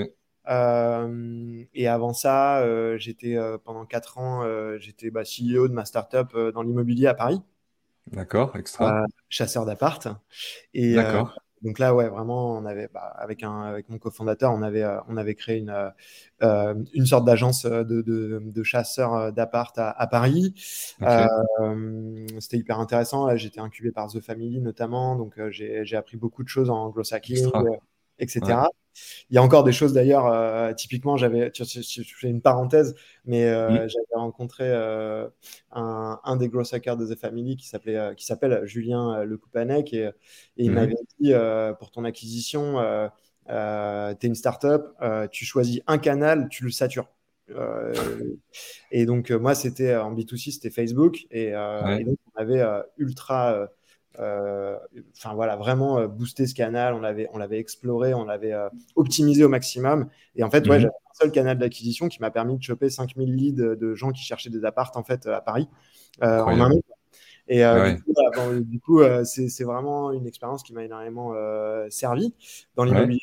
Euh, 0.49 1.63
et 1.73 1.87
avant 1.87 2.13
ça, 2.13 2.59
euh, 2.59 2.97
j'étais 2.97 3.37
euh, 3.37 3.57
pendant 3.57 3.85
4 3.85 4.17
ans, 4.17 4.43
j'étais 4.77 5.09
bah, 5.09 5.23
CEO 5.23 5.67
de 5.67 5.73
ma 5.73 5.85
startup 5.85 6.35
dans 6.53 6.61
l'immobilier 6.61 7.07
à 7.07 7.13
Paris. 7.13 7.41
D'accord, 8.11 8.55
extra. 8.57 9.05
chasseur 9.29 9.65
d'appart. 9.65 10.09
Et 10.73 10.95
D'accord. 10.95 11.39
donc 11.61 11.79
là, 11.79 11.95
ouais, 11.95 12.09
vraiment, 12.09 12.57
on 12.57 12.65
avait, 12.65 12.89
bah, 12.93 13.13
avec, 13.17 13.43
un, 13.43 13.61
avec 13.61 13.87
mon 13.87 13.97
cofondateur, 13.97 14.51
on 14.51 14.61
avait, 14.61 14.85
on 15.07 15.15
avait 15.15 15.35
créé 15.35 15.59
une, 15.59 15.73
une 16.41 17.05
sorte 17.05 17.23
d'agence 17.23 17.65
de, 17.65 18.01
de, 18.01 18.41
de 18.43 18.63
chasseurs 18.63 19.31
d'appart 19.31 19.77
à, 19.77 19.89
à, 19.89 20.07
Paris. 20.07 20.53
C'était 20.57 22.57
hyper 22.57 22.79
intéressant. 22.79 23.33
J'étais 23.37 23.61
incubé 23.61 23.91
par 23.91 24.11
The 24.11 24.19
Family 24.19 24.59
notamment, 24.59 25.15
donc 25.15 25.39
j'ai 25.49 25.95
appris 25.95 26.17
beaucoup 26.17 26.43
de 26.43 26.49
choses 26.49 26.69
en 26.69 26.89
glossacking, 26.89 27.49
etc. 28.19 28.67
Il 29.29 29.35
y 29.35 29.37
a 29.37 29.43
encore 29.43 29.63
des 29.63 29.71
choses 29.71 29.93
d'ailleurs, 29.93 30.27
euh, 30.27 30.73
typiquement, 30.73 31.17
j'avais, 31.17 31.51
je 31.53 32.15
fais 32.19 32.29
une 32.29 32.41
parenthèse, 32.41 32.95
mais 33.25 33.45
euh, 33.45 33.69
mm. 33.69 33.89
j'avais 33.89 34.15
rencontré 34.15 34.65
euh, 34.67 35.27
un, 35.71 36.35
des 36.37 36.49
gros 36.49 36.73
hackers 36.73 36.97
de 36.97 37.13
The 37.13 37.17
Family 37.17 37.57
qui 37.57 37.67
s'appelait, 37.67 38.13
qui 38.15 38.25
s'appelle 38.25 38.61
Julien 38.65 39.23
Le 39.23 39.37
Coupanec 39.37 39.93
et, 39.93 40.09
il 40.57 40.71
mm. 40.71 40.73
m'avait 40.73 40.95
dit 41.19 41.33
pour 41.79 41.91
ton 41.91 42.03
acquisition, 42.03 42.75
tu 43.47 43.53
es 43.53 44.27
une 44.27 44.35
startup, 44.35 44.83
tu 45.31 45.45
choisis 45.45 45.81
un 45.87 45.97
canal, 45.97 46.47
tu 46.49 46.63
le 46.63 46.71
satures. 46.71 47.07
et 48.91 49.05
donc 49.05 49.29
moi 49.29 49.53
c'était 49.53 49.97
en 49.97 50.15
B2C 50.15 50.53
c'était 50.53 50.69
Facebook 50.69 51.25
et, 51.29 51.47
et 51.49 52.03
donc 52.05 52.17
on 52.33 52.41
avait 52.41 52.63
ultra 52.97 53.67
enfin 54.17 55.33
voilà, 55.33 55.55
vraiment 55.55 55.99
euh, 55.99 56.07
booster 56.07 56.47
ce 56.47 56.53
canal. 56.53 56.93
On 56.93 56.99
l'avait, 56.99 57.29
on 57.33 57.37
l'avait 57.37 57.59
exploré, 57.59 58.13
on 58.13 58.25
l'avait 58.25 58.53
euh, 58.53 58.69
optimisé 58.95 59.43
au 59.43 59.49
maximum. 59.49 60.07
Et 60.35 60.43
en 60.43 60.49
fait, 60.49 60.67
ouais, 60.67 60.75
mhm. 60.75 60.81
j'avais 60.81 60.93
un 60.93 61.13
seul 61.13 61.31
canal 61.31 61.57
d'acquisition 61.57 62.07
qui 62.07 62.19
m'a 62.21 62.31
permis 62.31 62.57
de 62.57 62.63
choper 62.63 62.89
5000 62.89 63.35
leads 63.35 63.75
de 63.75 63.93
gens 63.95 64.11
qui 64.11 64.23
cherchaient 64.23 64.49
des 64.49 64.65
appartes 64.65 64.97
en 64.97 65.03
fait 65.03 65.27
à 65.27 65.41
Paris 65.41 65.67
en 66.21 66.27
un 66.27 66.71
an. 66.71 66.79
Et 67.47 67.63
du 68.61 68.79
coup, 68.79 69.01
c'est 69.23 69.63
vraiment 69.63 70.11
une 70.11 70.27
expérience 70.27 70.63
qui 70.63 70.73
m'a 70.73 70.83
énormément 70.83 71.33
servi 71.89 72.33
dans 72.75 72.83
l'immobilier. 72.83 73.19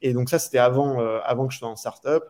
et 0.00 0.12
donc 0.12 0.30
ça, 0.30 0.38
c'était 0.38 0.58
avant, 0.58 0.98
avant 1.24 1.46
que 1.46 1.52
je 1.52 1.58
sois 1.58 1.68
en 1.68 1.76
startup. 1.76 2.24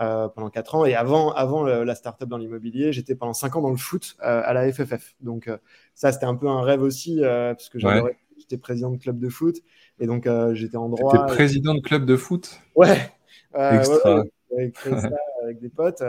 Euh, 0.00 0.26
pendant 0.28 0.48
4 0.48 0.74
ans. 0.74 0.84
Et 0.86 0.94
avant, 0.94 1.32
avant 1.32 1.64
la 1.64 1.94
startup 1.94 2.26
dans 2.26 2.38
l'immobilier, 2.38 2.94
j'étais 2.94 3.14
pendant 3.14 3.34
5 3.34 3.56
ans 3.56 3.60
dans 3.60 3.70
le 3.70 3.76
foot 3.76 4.16
euh, 4.22 4.40
à 4.42 4.54
la 4.54 4.72
FFF. 4.72 5.14
Donc 5.20 5.48
euh, 5.48 5.58
ça, 5.94 6.12
c'était 6.12 6.24
un 6.24 6.34
peu 6.34 6.48
un 6.48 6.62
rêve 6.62 6.80
aussi, 6.80 7.20
parce 7.20 7.68
que 7.68 7.78
j'étais 7.78 8.56
président 8.56 8.90
de 8.90 8.96
club 8.96 9.18
de 9.18 9.28
foot. 9.28 9.56
Et 10.00 10.06
donc 10.06 10.26
j'étais 10.54 10.78
en 10.78 10.88
droit. 10.88 11.12
J'étais 11.12 11.34
président 11.34 11.74
de 11.74 11.80
club 11.80 12.06
de 12.06 12.16
foot? 12.16 12.58
Ouais. 12.74 13.12
Extra. 13.54 14.24
Ouais, 14.50 14.72
ça 14.82 15.10
avec 15.42 15.60
des 15.60 15.68
potes. 15.68 16.02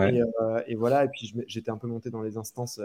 Et, 0.00 0.22
et, 0.66 0.74
voilà, 0.74 1.04
et 1.04 1.08
puis 1.08 1.34
j'étais 1.46 1.70
un 1.70 1.76
peu 1.76 1.88
monté 1.88 2.08
dans 2.08 2.22
les 2.22 2.38
instances 2.38 2.80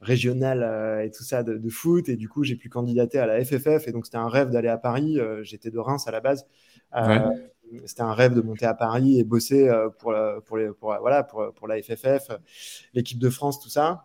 régionales 0.00 1.02
et 1.04 1.10
tout 1.10 1.24
ça 1.24 1.42
de, 1.42 1.54
de, 1.54 1.68
foot. 1.70 2.08
Et 2.08 2.14
du 2.14 2.28
coup, 2.28 2.44
j'ai 2.44 2.54
pu 2.54 2.68
candidater 2.68 3.18
à 3.18 3.26
la 3.26 3.44
FFF. 3.44 3.88
Et 3.88 3.90
donc, 3.90 4.06
c'était 4.06 4.16
un 4.16 4.28
rêve 4.28 4.50
d'aller 4.50 4.68
à 4.68 4.78
Paris. 4.78 5.18
j'étais 5.42 5.72
de 5.72 5.78
Reims 5.80 6.06
à 6.06 6.12
la 6.12 6.20
base. 6.20 6.46
Ouais 6.94 7.18
c'était 7.86 8.02
un 8.02 8.12
rêve 8.12 8.34
de 8.34 8.40
monter 8.40 8.66
à 8.66 8.74
Paris 8.74 9.18
et 9.18 9.24
bosser 9.24 9.68
euh, 9.68 9.88
pour, 9.88 10.14
pour, 10.46 10.56
les, 10.56 10.68
pour, 10.68 10.96
voilà, 11.00 11.22
pour, 11.22 11.52
pour 11.54 11.68
la 11.68 11.80
FFF, 11.82 12.30
l'équipe 12.94 13.18
de 13.18 13.30
France, 13.30 13.60
tout 13.60 13.68
ça. 13.68 14.04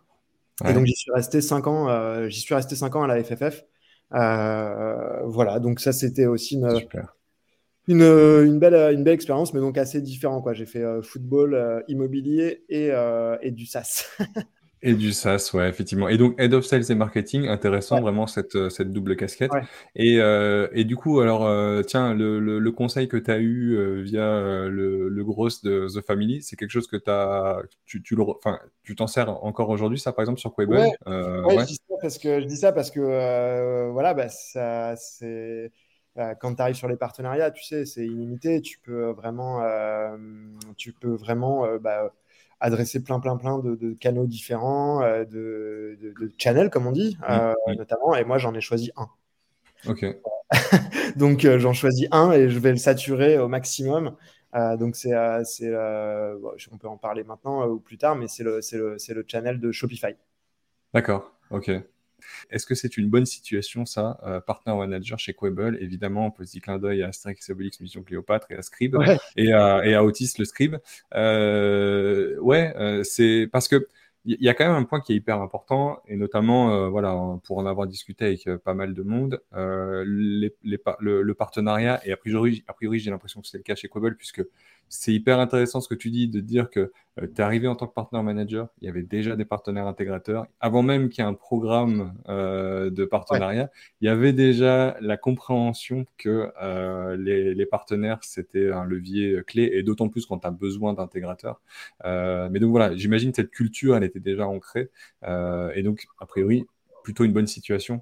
Et 0.68 0.74
donc, 0.74 0.86
j'y 0.86 0.96
suis 0.96 1.12
resté 1.12 1.42
5 1.42 1.68
ans, 1.68 1.90
euh, 1.90 2.30
j'y 2.30 2.40
suis 2.40 2.56
resté 2.56 2.76
cinq 2.76 2.96
ans 2.96 3.04
à 3.04 3.08
la 3.08 3.22
FFF. 3.22 3.66
Euh, 4.14 5.22
voilà, 5.26 5.60
donc 5.60 5.82
ça, 5.82 5.92
c'était 5.92 6.28
aussi 6.28 6.56
une, 6.56 6.80
une, 7.88 8.02
une, 8.02 8.60
belle, 8.60 8.94
une 8.94 9.04
belle 9.04 9.16
expérience, 9.16 9.54
mais 9.54 9.60
donc 9.60 9.78
assez 9.78 10.02
différent. 10.02 10.44
J'ai 10.54 10.66
fait 10.66 10.84
football, 11.02 11.84
immobilier 11.88 12.64
et, 12.70 12.92
et 13.42 13.52
du 13.52 13.66
SAS. 13.66 14.10
Et 14.82 14.94
du 14.94 15.14
SaaS, 15.14 15.52
ouais, 15.54 15.68
effectivement. 15.70 16.08
Et 16.10 16.18
donc, 16.18 16.40
Head 16.40 16.54
of 16.54 16.66
Sales 16.66 16.92
et 16.92 16.96
Marketing, 16.96 17.48
intéressant 17.48 18.02
vraiment 18.02 18.28
cette, 18.28 18.56
euh, 18.56 18.70
cette 18.70 18.92
double 18.92 19.16
casquette. 19.16 19.52
Et, 19.96 20.20
euh, 20.20 20.68
et 20.74 20.84
du 20.84 20.96
coup, 20.96 21.22
alors, 21.22 21.46
euh, 21.46 21.82
tiens, 21.82 22.14
le, 22.14 22.40
le, 22.40 22.72
conseil 22.72 23.08
que 23.08 23.18
tu 23.18 23.32
as 23.32 23.40
eu 23.40 24.02
via 24.04 24.68
le, 24.68 25.10
le 25.10 25.24
gros 25.24 25.48
de 25.64 25.88
The 25.88 26.06
Family, 26.06 26.42
c'est 26.42 26.56
quelque 26.56 26.72
chose 26.72 26.88
que 26.88 26.98
as, 27.08 27.62
tu, 27.86 28.04
tu, 28.04 28.16
tu 28.84 28.96
t'en 28.96 29.08
sers 29.08 29.30
encore 29.44 29.70
aujourd'hui, 29.70 30.00
ça, 30.00 30.14
par 30.14 30.24
exemple, 30.24 30.40
sur 30.40 30.54
Quable? 30.54 30.76
Ouais, 30.76 30.92
Je, 31.08 31.66
dis 31.66 31.76
ça 31.76 31.96
parce 32.02 32.18
que, 32.18 32.42
je 32.42 32.46
dis 32.46 32.58
ça 32.58 32.72
parce 32.72 32.92
que, 32.92 33.90
voilà, 33.92 34.14
bah, 34.14 34.30
ça, 34.30 34.96
c'est 34.98 35.72
quand 36.40 36.56
tu 36.56 36.62
arrives 36.62 36.76
sur 36.76 36.88
les 36.88 36.96
partenariats, 36.96 37.52
tu 37.52 37.64
sais, 37.64 37.86
c'est 37.86 38.06
illimité. 38.06 38.62
Tu 38.62 38.78
peux 38.80 39.10
vraiment, 39.12 39.64
tu 40.78 40.94
peux 40.94 41.16
vraiment 41.16 41.66
bah, 41.80 42.12
adresser 42.66 43.04
plein, 43.04 43.20
plein, 43.20 43.38
plein 43.38 43.60
de, 43.60 43.94
canaux 43.94 44.26
différents, 44.26 45.02
de, 45.02 45.98
de, 46.02 46.32
channels, 46.38 46.70
comme 46.70 46.88
on 46.88 46.92
dit, 46.92 47.18
notamment. 47.78 48.16
Et 48.16 48.24
moi, 48.24 48.38
j'en 48.38 48.54
ai 48.54 48.62
choisi 48.62 48.92
un. 48.96 49.08
Ok. 49.88 50.06
donc, 51.16 51.48
j'en 51.58 51.74
choisis 51.74 52.08
un 52.12 52.32
et 52.32 52.50
je 52.50 52.60
vais 52.60 52.72
le 52.72 52.78
saturer 52.78 53.38
au 53.38 53.48
maximum. 53.48 54.16
donc, 54.80 54.96
c'est, 54.96 55.14
on 55.16 56.78
peut 56.80 56.88
en 56.88 56.98
parler 56.98 57.24
maintenant 57.24 57.68
ou 57.68 57.80
plus 57.80 57.98
tard, 57.98 58.16
mais 58.16 58.28
c'est 58.28 58.44
le, 58.44 58.62
c'est 58.62 58.78
le, 58.78 58.98
le 59.10 59.26
channel 59.28 59.60
de 59.60 59.72
Shopify. 59.72 60.16
D'accord. 60.94 61.32
Ok. 61.52 61.72
Est-ce 62.50 62.66
que 62.66 62.76
c'est 62.76 62.98
une 62.98 63.10
bonne 63.10 63.26
situation, 63.26 63.86
ça, 63.86 64.20
euh, 64.24 64.40
partner 64.40 64.74
manager 64.74 65.20
chez 65.20 65.34
Quable? 65.34 65.78
Évidemment, 65.82 66.32
petit 66.32 66.62
clin 66.62 66.78
d'œil 66.78 67.04
à 67.04 67.08
Asterix 67.08 67.38
Obelix 67.50 67.80
Mission 67.80 68.04
Cléopâtre 68.04 68.48
et 68.52 68.56
à 68.56 68.62
Scribe 68.62 68.98
et, 69.36 69.52
à, 69.54 69.86
et, 69.86 69.94
à, 69.94 70.04
Otis 70.04 70.34
le 70.40 70.46
Scribe. 70.46 70.78
Euh, 71.14 72.38
ouais, 72.40 72.74
euh, 72.78 73.04
c'est 73.04 73.48
parce 73.52 73.68
que 73.68 73.88
il 74.28 74.42
y 74.42 74.50
a 74.50 74.56
quand 74.56 74.66
même 74.66 74.76
un 74.76 74.84
point 74.84 75.02
qui 75.02 75.14
est 75.14 75.16
hyper 75.16 75.40
important, 75.40 76.02
et 76.08 76.16
notamment, 76.16 76.74
euh, 76.74 76.90
voilà, 76.90 77.16
pour 77.44 77.60
en 77.60 77.68
avoir 77.68 77.86
discuté 77.86 78.26
avec 78.26 78.50
pas 78.64 78.74
mal 78.74 78.96
de 78.96 79.04
monde, 79.04 79.40
euh, 79.54 80.04
les, 80.08 80.52
les, 80.64 80.80
le, 81.00 81.22
le, 81.22 81.34
partenariat, 81.36 82.02
et 82.06 82.12
a 82.12 82.18
priori, 82.18 82.64
a 82.68 82.74
priori 82.74 82.98
j'ai 82.98 83.12
l'impression 83.12 83.40
que 83.42 83.48
c'est 83.48 83.58
le 83.58 83.64
cas 83.64 83.76
chez 83.76 83.88
Quable, 83.88 84.16
puisque 84.18 84.44
c'est 84.90 85.14
hyper 85.14 85.40
intéressant 85.40 85.82
ce 85.82 85.88
que 85.88 85.96
tu 85.96 86.12
dis 86.12 86.28
de 86.28 86.40
dire 86.40 86.70
que 86.70 86.92
euh, 87.22 87.28
tu 87.34 87.42
es 87.42 87.42
arrivé 87.42 87.68
en 87.68 87.76
tant 87.76 87.88
que 87.88 87.94
partenaire 87.94 88.24
manager, 88.24 88.68
il 88.82 88.86
y 88.86 88.90
avait 88.90 89.04
déjà 89.04 89.36
des 89.36 89.46
partenaires 89.46 89.88
intégrateurs. 89.88 90.48
Avant 90.60 90.84
même 90.84 91.10
qu'il 91.10 91.24
y 91.24 91.28
ait 91.28 91.30
un 91.30 91.34
programme 91.34 92.14
euh, 92.28 92.90
de 92.90 93.06
partenariat, 93.06 93.70
il 94.02 94.06
y 94.06 94.10
avait 94.10 94.34
déjà 94.34 94.98
la 95.02 95.18
compréhension 95.18 96.06
que 96.18 96.52
euh, 96.62 97.16
les, 97.18 97.54
les, 97.54 97.66
partenaires, 97.66 98.20
c'était 98.22 98.72
un 98.72 98.86
levier 98.86 99.42
clé, 99.48 99.72
et 99.74 99.84
d'autant 99.84 100.10
plus 100.10 100.26
quand 100.26 100.40
tu 100.40 100.48
as 100.48 100.52
besoin 100.52 100.94
d'intégrateurs. 100.94 101.62
Euh, 102.06 102.50
mais 102.52 102.60
donc 102.60 102.72
voilà, 102.72 102.96
j'imagine 102.96 103.32
que 103.32 103.38
cette 103.38 103.52
culture, 103.52 103.96
elle 103.96 104.04
était 104.04 104.20
déjà 104.20 104.48
ancrée. 104.48 104.90
Euh, 105.24 105.72
et 105.76 105.84
donc, 105.84 106.06
a 106.20 106.26
priori, 106.26 106.66
plutôt 107.04 107.24
une 107.24 107.34
bonne 107.34 107.48
situation. 107.48 108.02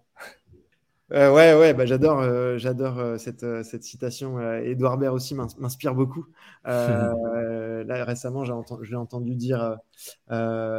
Euh, 1.14 1.32
ouais, 1.32 1.54
ouais, 1.54 1.76
bah, 1.76 1.86
j'adore, 1.86 2.22
euh, 2.22 2.58
j'adore 2.58 2.98
euh, 2.98 3.18
cette, 3.18 3.46
cette, 3.64 3.84
citation. 3.84 4.40
Edouard 4.62 4.98
Baird 4.98 5.14
aussi 5.14 5.36
m'inspire 5.36 5.94
beaucoup. 5.94 6.26
là, 6.66 8.04
récemment, 8.04 8.44
j'ai 8.46 8.54
entendu, 8.54 8.96
entendu, 8.96 9.36
dire 9.36 9.78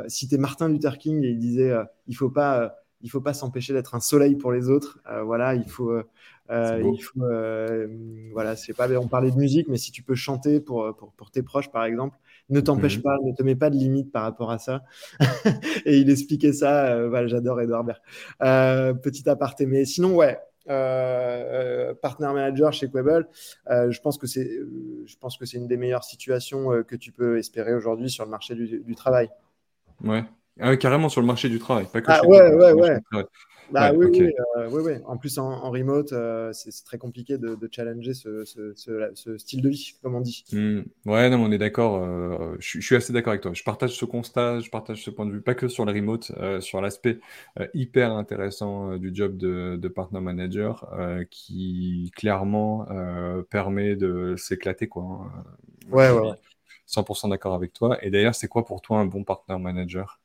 citer 0.08 0.38
Martin 0.38 0.68
Luther 0.68 0.98
King 0.98 1.22
et 1.22 1.28
il 1.28 1.38
disait 1.38 1.72
il 2.08 2.16
faut 2.16 2.30
pas, 2.30 2.74
il 3.02 3.10
faut 3.10 3.20
pas 3.20 3.34
s'empêcher 3.34 3.72
d'être 3.74 3.94
un 3.94 4.00
soleil 4.00 4.34
pour 4.34 4.50
les 4.50 4.68
autres. 4.68 4.98
voilà, 5.24 5.54
il 5.54 5.68
faut, 5.68 5.96
il 6.50 6.98
faut, 7.00 7.24
voilà, 8.32 8.56
c'est 8.56 8.74
pas, 8.74 8.90
on 8.98 9.06
parlait 9.06 9.30
de 9.30 9.36
musique, 9.36 9.68
mais 9.68 9.78
si 9.78 9.92
tu 9.92 10.02
peux 10.02 10.16
chanter 10.16 10.58
pour, 10.58 10.96
pour, 10.96 11.12
pour 11.12 11.30
tes 11.30 11.42
proches, 11.42 11.70
par 11.70 11.84
exemple, 11.84 12.18
ne 12.50 12.60
t'empêche 12.60 12.98
mhm. 12.98 13.02
pas, 13.02 13.16
ne 13.24 13.32
te 13.32 13.42
mets 13.42 13.56
pas 13.56 13.70
de 13.70 13.76
limite 13.76 14.12
par 14.12 14.22
rapport 14.22 14.50
à 14.50 14.58
ça. 14.58 14.82
et 15.84 15.98
il 15.98 16.10
expliquait 16.10 16.52
ça, 16.52 16.86
euh, 16.86 17.08
voilà, 17.08 17.26
j'adore 17.26 17.60
Edouard 17.60 17.84
Baird. 17.84 18.00
Euh, 18.42 18.94
petit 18.94 19.28
aparté, 19.28 19.66
mais 19.66 19.84
sinon, 19.84 20.14
ouais, 20.14 20.38
euh, 20.68 21.94
partner 21.94 22.28
manager 22.32 22.72
chez 22.72 22.90
Quable, 22.90 23.28
je 23.68 24.00
pense 24.00 24.18
que 24.18 24.26
c'est, 24.26 24.50
je 25.06 25.16
pense 25.16 25.36
que 25.36 25.46
c'est 25.46 25.56
une 25.56 25.68
des 25.68 25.76
meilleures 25.76 26.04
situations 26.04 26.82
que 26.82 26.96
tu 26.96 27.12
peux 27.12 27.38
espérer 27.38 27.74
aujourd'hui 27.74 28.10
sur 28.10 28.24
le 28.24 28.30
marché 28.30 28.54
du, 28.54 28.80
du 28.80 28.94
travail. 28.94 29.30
Ouais. 30.02 30.24
Ah, 30.60 30.76
carrément 30.76 31.08
sur 31.08 31.20
le 31.20 31.26
marché 31.26 31.48
du 31.48 31.58
travail, 31.58 31.86
pas 31.92 32.00
que 32.00 32.06
ah, 32.10 32.24
ouais, 32.26 32.54
ouais, 32.54 32.72
ouais. 32.72 32.98
Bah, 33.70 33.92
oui, 33.92 34.06
oui, 34.10 34.32
euh, 34.56 34.68
oui, 34.70 34.82
oui, 34.84 34.92
En 35.06 35.16
plus, 35.16 35.38
en, 35.38 35.70
remote, 35.70 36.12
euh, 36.12 36.52
c'est 36.52 36.70
très 36.84 36.98
compliqué 36.98 37.38
de, 37.38 37.56
challenger 37.70 38.14
ce, 38.14 38.44
ce, 38.44 39.38
style 39.38 39.62
de 39.62 39.68
vie, 39.68 39.94
comme 40.02 40.14
on 40.14 40.20
dit. 40.20 40.44
Hmm. 40.52 40.82
Ouais, 41.06 41.30
non, 41.30 41.38
on 41.38 41.50
est 41.50 41.58
d'accord. 41.58 42.02
Euh, 42.02 42.56
je, 42.58 42.80
suis 42.80 42.96
assez 42.96 43.12
d'accord 43.12 43.32
avec 43.32 43.42
toi. 43.42 43.52
Je 43.54 43.62
partage 43.62 43.96
ce 43.96 44.04
constat, 44.04 44.60
je 44.60 44.70
partage 44.70 45.02
ce 45.02 45.10
point 45.10 45.26
de 45.26 45.32
vue, 45.32 45.40
pas 45.40 45.54
que 45.54 45.68
sur 45.68 45.84
le 45.84 45.92
remote, 45.92 46.32
sur 46.60 46.80
l'aspect 46.80 47.18
hyper 47.72 48.12
intéressant 48.12 48.96
du 48.96 49.14
job 49.14 49.36
de, 49.36 49.76
de 49.80 49.88
partner 49.88 50.20
manager, 50.20 50.88
qui 51.30 52.12
clairement 52.16 52.86
permet 53.50 53.96
de 53.96 54.34
s'éclater, 54.36 54.88
quoi. 54.88 55.02
Hein. 55.04 55.44
Ouais, 55.90 56.10
ouais, 56.10 56.32
100% 56.86 57.28
d'accord 57.28 57.54
avec 57.54 57.72
toi. 57.72 57.98
Et 58.02 58.10
d'ailleurs, 58.10 58.34
c'est 58.34 58.48
quoi 58.48 58.64
pour 58.64 58.80
toi 58.80 58.98
un 58.98 59.06
bon 59.06 59.24
partner 59.24 59.58
manager? 59.58 60.20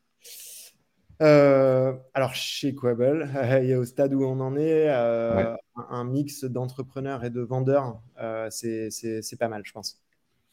Euh, 1.21 1.93
alors, 2.13 2.33
chez 2.33 2.73
Quable, 2.73 3.29
il 3.61 3.67
y 3.67 3.73
a 3.73 3.79
au 3.79 3.85
stade 3.85 4.13
où 4.13 4.23
on 4.23 4.39
en 4.39 4.55
est, 4.55 4.89
euh, 4.89 5.55
un, 5.89 6.03
mix 6.05 6.45
d'entrepreneurs 6.45 7.23
et 7.25 7.29
de 7.29 7.41
vendeurs, 7.41 8.01
euh, 8.21 8.47
c'est 8.49 9.39
pas 9.39 9.49
mal, 9.49 9.63
je 9.65 9.73
pense. 9.73 10.01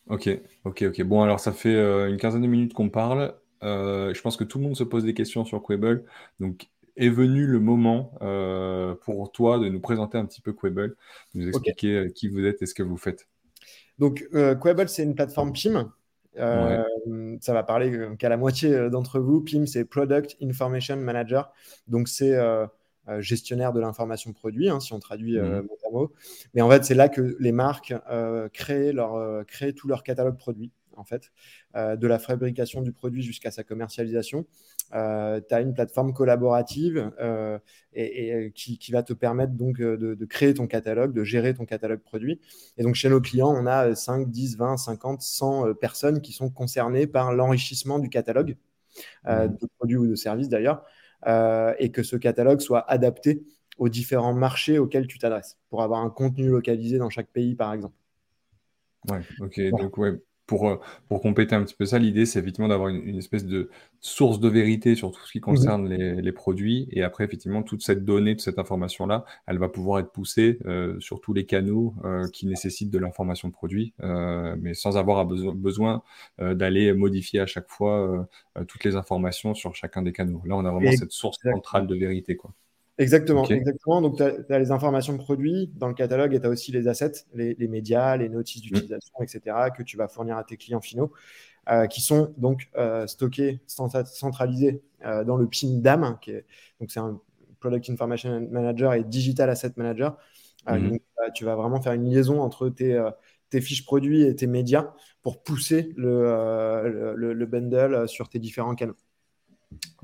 Ok, 0.08 0.28
ok, 0.64 0.85
ok. 0.88 1.02
Bon, 1.02 1.23
alors 1.23 1.40
ça 1.40 1.52
fait 1.52 1.75
une 2.08 2.16
quinzaine 2.16 2.42
de 2.42 2.46
minutes 2.46 2.75
qu'on 2.75 2.90
parle. 2.90 3.35
je 3.62 4.20
pense 4.20 4.37
que 4.37 4.44
tout 4.44 4.58
le 4.58 4.64
monde 4.64 4.76
se 4.76 4.85
pose 4.85 5.04
des 5.04 5.14
questions 5.14 5.44
sur 5.44 5.62
Quable. 5.62 6.04
Donc, 6.40 6.68
est 6.96 7.11
venu 7.11 7.46
le 7.46 7.61
moment 7.61 8.12
pour 9.02 9.30
toi 9.32 9.58
de 9.58 9.68
nous 9.68 9.80
présenter 9.80 10.18
un 10.18 10.26
petit 10.26 10.40
peu 10.40 10.52
Quable, 10.52 10.96
de 11.35 11.40
nous 11.40 11.49
expliquer 11.49 12.12
qui 12.14 12.28
vous 12.28 12.44
êtes 12.44 12.62
et 12.62 12.66
ce 12.66 12.75
que 12.75 12.82
vous 12.82 12.96
faites. 12.96 13.28
Donc, 13.99 14.28
Quable, 14.32 14.88
c'est 14.88 15.02
une 15.02 15.14
plateforme 15.14 15.52
PIM 15.52 15.92
euh, 16.38 17.37
ça 17.40 17.52
va 17.52 17.62
parler 17.62 18.16
qu'à 18.19 18.28
la 18.28 18.37
moitié 18.37 18.73
euh, 18.75 18.90
d'entre 18.90 19.21
vous. 19.21 19.40
PIM, 19.40 19.66
c'est 19.66 19.85
Product 19.85 20.37
Information 20.43 20.97
Manager. 20.97 21.52
Donc, 21.88 22.09
c'est 22.09 22.35
euh, 22.35 22.66
gestionnaire 23.21 23.73
de 23.73 23.81
l'information 23.81 24.33
produit, 24.33 24.69
hein, 24.69 24.81
si 24.81 24.93
on 24.93 24.99
traduit 24.99 25.38
mmh. 25.38 25.61
mot 25.62 25.78
à 25.87 25.90
mot. 25.93 26.12
Mais 26.55 26.62
en 26.62 26.71
fait, 26.71 26.85
c'est 26.85 26.95
là 26.95 27.09
que 27.09 27.37
les 27.38 27.52
marques 27.52 27.95
créent, 28.52 28.93
leur, 28.93 29.47
créent 29.47 29.73
tout 29.73 29.88
leur 29.88 30.02
catalogue 30.02 30.37
produit 30.37 30.73
en 30.97 31.05
fait, 31.05 31.31
euh, 31.76 31.97
de 31.97 32.07
la 32.07 32.19
fabrication 32.19 32.83
du 32.83 32.93
produit 32.93 33.23
jusqu'à 33.23 33.50
sa 33.50 33.62
commercialisation. 33.62 34.47
Euh, 34.95 35.40
tu 35.47 35.55
as 35.55 35.61
une 35.61 35.75
plateforme 35.75 36.12
collaborative 36.12 37.11
euh, 37.21 37.59
et, 37.93 38.52
qui, 38.55 38.93
va 38.93 39.02
te 39.02 39.12
permettre 39.12 39.52
donc 39.52 39.78
de, 39.78 40.25
créer 40.25 40.55
ton 40.55 40.66
catalogue, 40.66 41.12
de 41.12 41.25
gérer 41.25 41.55
ton 41.55 41.64
catalogue 41.64 42.00
produit. 42.00 42.40
Et 42.78 42.83
donc 42.83 42.95
chez 42.95 43.09
nos 43.09 43.21
clients, 43.21 43.52
on 43.55 43.66
a 43.66 43.95
5, 43.95 44.31
10, 44.31 44.57
20, 44.57 44.76
50, 44.76 45.23
100 45.23 45.75
personnes 45.75 46.21
qui 46.21 46.33
sont 46.33 46.50
concernées 46.50 47.07
par 47.07 47.33
l'enrichissement 47.35 47.99
du 47.99 48.09
catalogue, 48.09 48.57
mmh. 49.25 49.49
de 49.49 49.66
produits 49.78 49.97
ou 49.97 50.07
de 50.07 50.14
services 50.14 50.49
d'ailleurs, 50.49 50.85
et 51.78 51.90
que 51.90 52.02
ce 52.02 52.16
catalogue 52.16 52.61
soit 52.61 52.88
adapté 52.90 53.45
aux 53.78 53.88
différents 53.88 54.35
marchés 54.35 54.78
auxquels 54.78 55.07
tu 55.07 55.19
t'adresses, 55.19 55.59
pour 55.69 55.83
avoir 55.83 56.00
un 56.00 56.11
contenu 56.11 56.49
localisé 56.49 56.99
dans 56.99 57.11
chaque 57.11 57.28
pays, 57.28 57.55
par 57.55 57.73
exemple. 57.73 57.95
Ouais, 59.09 59.21
ok. 59.40 59.61
Donc, 59.71 59.99
ouais, 59.99 60.21
pour, 60.46 60.68
euh, 60.68 60.76
pour 61.08 61.20
compléter 61.20 61.54
un 61.54 61.62
petit 61.62 61.74
peu 61.74 61.84
ça, 61.84 61.98
l'idée, 61.98 62.24
c'est 62.24 62.38
effectivement 62.38 62.68
d'avoir 62.68 62.88
une, 62.88 63.18
espèce 63.18 63.44
de 63.44 63.70
source 64.00 64.38
de 64.40 64.48
vérité 64.48 64.94
sur 64.94 65.10
tout 65.10 65.20
ce 65.26 65.32
qui 65.32 65.38
mmh 65.38 65.42
concerne 65.42 65.88
les, 65.88 66.22
les, 66.22 66.32
produits. 66.32 66.88
Et 66.92 67.02
après, 67.02 67.24
effectivement, 67.24 67.62
toute 67.62 67.82
cette 67.82 68.04
donnée, 68.04 68.36
toute 68.36 68.44
cette 68.44 68.58
information-là, 68.58 69.24
elle 69.46 69.58
va 69.58 69.68
pouvoir 69.68 70.00
être 70.00 70.12
poussée 70.12 70.58
euh, 70.66 70.98
sur 71.00 71.20
tous 71.20 71.32
les 71.32 71.46
canaux 71.46 71.94
euh, 72.04 72.28
qui 72.32 72.46
nécessitent 72.46 72.90
de 72.90 72.98
l'information 72.98 73.48
de 73.48 73.52
produit, 73.52 73.94
mais 74.00 74.74
sans 74.74 74.96
avoir 74.96 75.24
besoin, 75.26 75.54
besoin 75.54 76.02
d'aller 76.38 76.92
modifier 76.92 77.40
à 77.40 77.46
chaque 77.46 77.68
fois 77.68 78.28
toutes 78.68 78.84
les 78.84 78.96
informations 78.96 79.54
sur 79.54 79.74
chacun 79.74 80.02
des 80.02 80.12
canaux. 80.12 80.42
Là, 80.44 80.56
on 80.56 80.64
a 80.64 80.70
vraiment 80.70 80.92
cette 80.92 81.12
source 81.12 81.38
centrale 81.42 81.86
de 81.86 81.94
vérité. 81.94 82.36
Quoi. 82.36 82.52
Exactement, 82.98 83.44
exactement. 83.44 84.00
Donc, 84.00 84.16
tu 84.16 84.22
as, 84.22 84.58
les 84.58 84.70
informations 84.70 85.12
de 85.12 85.18
produits 85.18 85.70
dans 85.74 85.88
le 85.88 85.94
catalogue 85.94 86.34
et 86.34 86.40
tu 86.40 86.46
as 86.46 86.48
aussi 86.48 86.72
les 86.72 86.88
assets, 86.88 87.12
les, 87.34 87.68
médias, 87.68 88.16
les 88.16 88.30
notices 88.30 88.62
mmh. 88.62 88.66
d'utilisation, 88.66 89.14
etc., 89.20 89.40
que 89.76 89.82
tu 89.82 89.98
vas 89.98 90.08
fournir 90.08 90.38
à 90.38 90.44
tes 90.44 90.56
clients 90.56 90.80
finaux, 90.80 91.12
euh, 91.68 91.86
qui 91.86 92.00
sont 92.00 92.32
donc 92.38 92.70
euh, 92.76 93.06
stockés, 93.06 93.60
centralisés 93.66 94.82
euh, 95.04 95.24
dans 95.24 95.36
le 95.36 95.46
PIN 95.46 95.78
DAM, 95.80 96.18
qui 96.22 96.30
est, 96.30 96.46
donc 96.80 96.90
c'est 96.90 97.00
un 97.00 97.20
Product 97.60 97.90
Information 97.90 98.48
Manager 98.50 98.94
et 98.94 99.04
Digital 99.04 99.50
Asset 99.50 99.72
Manager. 99.76 100.16
Mmh. 100.66 100.90
donc, 100.90 101.02
tu 101.34 101.44
vas 101.44 101.54
vraiment 101.54 101.82
faire 101.82 101.92
une 101.92 102.08
liaison 102.08 102.40
entre 102.40 102.68
tes, 102.70 102.98
tes 103.50 103.60
fiches 103.60 103.84
produits 103.84 104.22
et 104.22 104.34
tes 104.34 104.46
médias 104.46 104.94
pour 105.22 105.42
pousser 105.42 105.92
le, 105.96 107.14
le, 107.14 107.32
le 107.34 107.46
bundle 107.46 108.08
sur 108.08 108.28
tes 108.28 108.38
différents 108.38 108.74
canaux. 108.74 108.96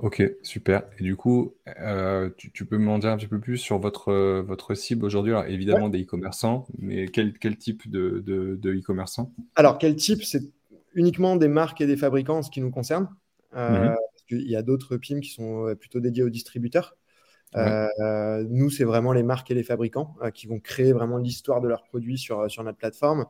Ok, 0.02 0.20
super. 0.42 0.82
Et 0.98 1.04
du 1.04 1.14
coup, 1.14 1.54
euh, 1.78 2.28
tu, 2.36 2.66
peux 2.66 2.76
m'en 2.76 2.98
dire 2.98 3.10
un 3.10 3.16
petit 3.16 3.28
peu 3.28 3.38
plus 3.38 3.56
sur 3.56 3.78
votre, 3.78 4.08
euh, 4.08 4.42
votre 4.42 4.74
cible 4.74 5.04
aujourd'hui? 5.04 5.30
Alors 5.30 5.44
évidemment 5.44 5.88
des 5.88 6.02
e-commerçants, 6.02 6.66
mais 6.76 7.06
quel, 7.06 7.38
quel 7.38 7.56
type 7.56 7.88
de, 7.88 8.18
de, 8.18 8.74
e-commerçants? 8.74 9.32
Alors, 9.54 9.78
quel 9.78 9.94
type? 9.94 10.24
C'est 10.24 10.42
uniquement 10.94 11.36
des 11.36 11.46
marques 11.46 11.80
et 11.80 11.86
des 11.86 11.96
fabricants 11.96 12.38
en 12.38 12.42
ce 12.42 12.50
qui 12.50 12.60
nous 12.60 12.72
concerne. 12.72 13.08
Euh, 13.54 13.90
mhm. 13.90 13.96
Il 14.30 14.50
y 14.50 14.56
a 14.56 14.62
d'autres 14.62 14.96
PIM 14.96 15.20
qui 15.20 15.30
sont 15.30 15.72
plutôt 15.78 16.00
dédiés 16.00 16.24
aux 16.24 16.30
distributeurs. 16.30 16.96
nous, 17.54 18.70
c'est 18.70 18.84
vraiment 18.84 19.12
les 19.12 19.22
marques 19.22 19.52
et 19.52 19.54
les 19.54 19.62
fabricants 19.62 20.16
qui 20.34 20.48
vont 20.48 20.58
créer 20.58 20.92
vraiment 20.92 21.18
l'histoire 21.18 21.60
de 21.60 21.68
leurs 21.68 21.84
produits 21.84 22.18
sur, 22.18 22.50
sur 22.50 22.64
notre 22.64 22.78
plateforme. 22.78 23.26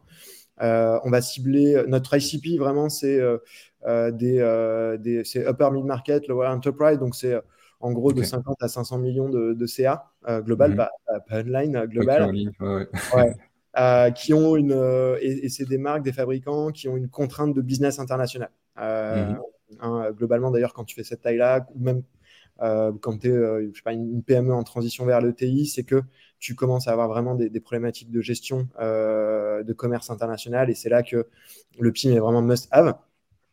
On 0.63 1.11
va 1.11 1.21
cibler 1.21 1.83
notre 1.89 2.17
ICP 2.17 2.59
vraiment, 2.59 2.89
c'est 2.89 3.21
euh, 3.85 4.13
des, 4.13 4.39
euh, 4.39 4.97
des 4.97 5.25
c'est 5.25 5.45
upper 5.49 5.71
mid 5.73 5.85
market, 5.85 6.29
lower 6.29 6.47
enterprise, 6.47 6.99
donc 6.99 7.17
c'est 7.17 7.35
en 7.81 7.91
gros 7.93 8.13
de 8.13 8.23
50 8.23 8.63
à 8.63 8.69
500 8.69 8.99
millions 8.99 9.29
de, 9.29 9.55
de 9.55 9.67
CA 9.67 10.13
global, 10.45 10.71
mhm. 10.71 10.77
pas, 10.77 10.91
online, 11.33 11.87
global. 11.87 12.31
qui 14.15 14.35
ont 14.35 14.57
une 14.57 15.17
et, 15.21 15.49
c'est 15.49 15.69
des 15.69 15.79
marques, 15.79 16.05
des 16.05 16.13
fabricants 16.13 16.71
qui 16.71 16.89
ont 16.89 16.97
une 16.97 17.09
contrainte 17.09 17.55
de 17.55 17.61
business 17.61 17.99
international. 17.99 18.51
Euh, 18.79 19.31
mhm. 19.31 19.41
Hein, 19.81 20.11
globalement, 20.13 20.51
d'ailleurs, 20.53 20.75
quand 20.75 20.85
tu 20.85 20.95
fais 20.95 21.03
cette 21.03 21.23
taille-là, 21.23 21.67
ou 21.75 21.81
même 21.81 22.03
quand 23.01 23.19
tu 23.19 23.29
es 23.29 23.33
je 23.33 23.75
sais 23.75 23.83
pas, 23.83 23.95
une 23.95 24.23
PME 24.23 24.55
en 24.55 24.63
transition 24.63 25.05
vers 25.05 25.21
l'ETI, 25.21 25.67
c'est 25.67 25.83
que 25.83 26.03
tu 26.43 26.57
commences 26.57 26.89
à 26.89 26.93
avoir 26.93 27.09
vraiment 27.09 27.37
des, 27.37 27.61
problématiques 27.61 28.11
de 28.11 28.21
gestion 28.21 28.69
de 28.81 29.73
commerce 29.73 30.11
international 30.11 30.69
et 30.71 30.75
c'est 30.75 30.89
là 30.89 31.05
que 31.05 31.29
le 31.79 31.93
PIM 31.93 32.11
est 32.11 32.19
vraiment 32.19 32.43
must-have. 32.43 32.97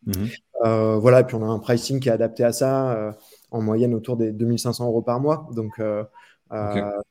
Mhm. 0.08 0.29
voilà, 0.98 1.19
et 1.19 1.24
puis 1.24 1.36
on 1.36 1.43
a 1.43 1.48
un 1.48 1.60
pricing 1.60 2.00
qui 2.00 2.10
est 2.10 2.12
adapté 2.12 2.43
à 2.43 2.51
ça, 2.51 3.15
en 3.51 3.62
moyenne 3.62 3.93
autour 3.93 4.17
des 4.17 4.31
2500 4.31 4.88
euros 4.88 5.03
par 5.03 5.19
mois. 5.19 5.48
Donc, 5.53 5.79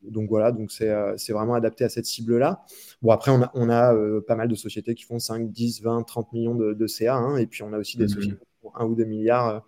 donc 0.02 0.28
voilà, 0.28 0.50
donc 0.50 0.72
c'est 0.72 1.32
vraiment 1.32 1.54
adapté 1.54 1.84
à 1.84 1.88
cette 1.88 2.06
cible-là. 2.06 2.64
Bon, 3.00 3.12
après, 3.12 3.30
on 3.30 3.42
a, 3.42 3.52
on 3.54 3.70
a 3.70 3.94
pas 4.26 4.34
mal 4.34 4.48
de 4.48 4.56
sociétés 4.56 4.96
qui 4.96 5.04
font 5.04 5.20
5, 5.20 5.52
10, 5.52 5.82
20, 5.82 6.02
30 6.02 6.32
millions 6.32 6.54
de, 6.56 6.86
CA, 6.88 7.14
hein, 7.14 7.36
et 7.36 7.46
puis 7.46 7.62
on 7.62 7.72
a 7.72 7.78
aussi 7.78 7.96
des 7.96 8.04
mhm. 8.04 8.10
sociétés 8.10 8.46
pour 8.60 8.80
1 8.80 8.84
ou 8.84 8.96
2 8.96 9.04
milliards 9.04 9.62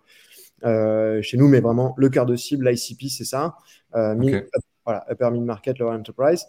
euh, 0.63 1.21
chez 1.21 1.37
nous, 1.37 1.47
mais 1.47 1.59
vraiment 1.59 1.93
le 1.97 2.09
cœur 2.09 2.25
de 2.25 2.35
cible, 2.35 2.69
l'ICP, 2.69 3.09
c'est 3.09 3.25
ça. 3.25 3.55
Euh, 3.95 4.15
voilà, 4.85 5.05
Upper 5.09 5.29
Mid 5.31 5.43
Market, 5.43 5.79
Lower 5.79 5.95
Enterprise. 5.95 6.45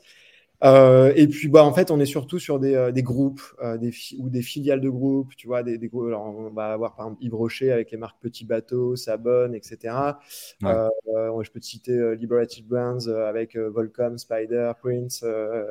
Euh, 0.64 1.12
et 1.16 1.26
puis, 1.26 1.48
bah, 1.48 1.64
en 1.64 1.72
fait, 1.74 1.90
on 1.90 1.98
est 1.98 2.06
surtout 2.06 2.38
sur 2.38 2.60
des, 2.60 2.92
des 2.92 3.02
groupes 3.02 3.42
des 3.80 3.92
ou 4.18 4.30
des 4.30 4.42
filiales 4.42 4.80
de 4.80 4.88
groupes. 4.88 5.34
Tu 5.36 5.48
vois, 5.48 5.64
des, 5.64 5.76
des 5.76 5.90
alors, 5.92 6.22
on 6.24 6.50
va 6.50 6.72
avoir 6.72 6.94
par 6.94 7.06
exemple 7.06 7.24
Yves 7.24 7.34
Rocher 7.34 7.72
avec 7.72 7.90
les 7.90 7.98
marques 7.98 8.20
Petit 8.20 8.44
Bateau, 8.44 8.94
Sabonne, 8.94 9.56
etc. 9.56 9.94
je 10.60 11.50
peux 11.50 11.60
te 11.60 11.66
citer 11.66 12.16
Liberated 12.16 12.64
Brands 12.68 13.08
avec 13.08 13.56
Volcom, 13.56 14.18
Spider, 14.18 14.72
Prince, 14.80 15.24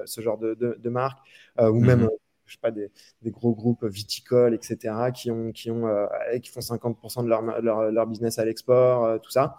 ce 0.05 0.21
genre 0.21 0.37
de, 0.37 0.55
de, 0.55 0.89
marques. 0.89 1.19
ou 1.57 1.79
mhm. 1.79 1.85
même 1.85 2.09
je 2.51 2.57
sais 2.57 2.61
pas, 2.61 2.71
des, 2.71 2.91
gros 3.31 3.55
groupes 3.55 3.85
viticoles, 3.85 4.53
etc., 4.53 4.93
qui, 5.13 5.31
ont, 5.31 5.51
qui, 5.51 5.71
ont, 5.71 5.87
euh, 5.87 6.05
qui 6.41 6.49
font 6.49 6.59
50% 6.59 7.23
de 7.23 7.29
leur, 7.29 7.91
leur, 7.91 8.07
business 8.07 8.39
à 8.39 8.45
l'export, 8.45 9.05
euh, 9.05 9.17
tout 9.19 9.31
ça. 9.31 9.57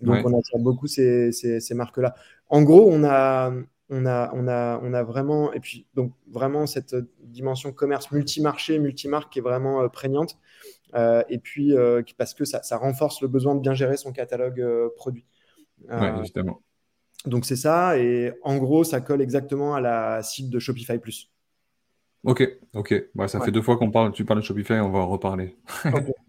Donc, 0.00 0.24
on 0.24 0.38
attire 0.38 0.58
beaucoup 0.58 0.86
ces, 0.86 1.32
ces, 1.32 1.74
marques-là. 1.74 2.14
En 2.48 2.62
gros, 2.62 2.88
on 2.90 3.04
a, 3.04 3.52
on 3.90 4.06
a, 4.06 4.30
on 4.34 4.48
a, 4.48 4.80
on 4.82 4.92
a 4.92 5.02
vraiment, 5.02 5.52
et 5.52 5.60
puis 5.60 5.86
donc 5.94 6.12
vraiment 6.30 6.66
cette 6.66 6.96
dimension 7.22 7.72
commerce 7.72 8.10
multi-marché, 8.10 8.78
multi-marque 8.78 9.32
qui 9.32 9.38
est 9.38 9.42
vraiment 9.42 9.82
euh, 9.82 9.88
prégnante. 9.88 10.38
et 10.94 11.38
puis 11.38 11.74
parce 12.18 12.34
que 12.34 12.44
ça, 12.44 12.62
ça, 12.62 12.76
renforce 12.76 13.22
le 13.22 13.28
besoin 13.28 13.54
de 13.54 13.60
bien 13.60 13.74
gérer 13.74 13.96
son 13.96 14.12
catalogue 14.12 14.64
produit. 14.96 15.26
Oui, 15.88 16.08
justement. 16.20 16.60
Donc 17.26 17.46
c'est 17.46 17.56
ça, 17.56 17.98
et 17.98 18.32
en 18.42 18.58
gros, 18.58 18.84
ça 18.84 19.00
colle 19.00 19.22
exactement 19.22 19.74
à 19.74 19.80
la 19.80 20.22
cible 20.22 20.50
de 20.50 20.58
Shopify 20.58 20.98
Plus. 20.98 21.30
Ok, 22.22 22.58
ok. 22.74 23.04
Bah, 23.14 23.28
ça 23.28 23.40
fait 23.40 23.50
deux 23.50 23.62
fois 23.62 23.76
qu'on 23.76 23.90
parle, 23.90 24.12
tu 24.12 24.24
parles 24.24 24.40
de 24.40 24.44
Shopify, 24.44 24.74
on 24.74 24.90
va 24.90 25.00
en 25.00 25.08
reparler. 25.08 25.56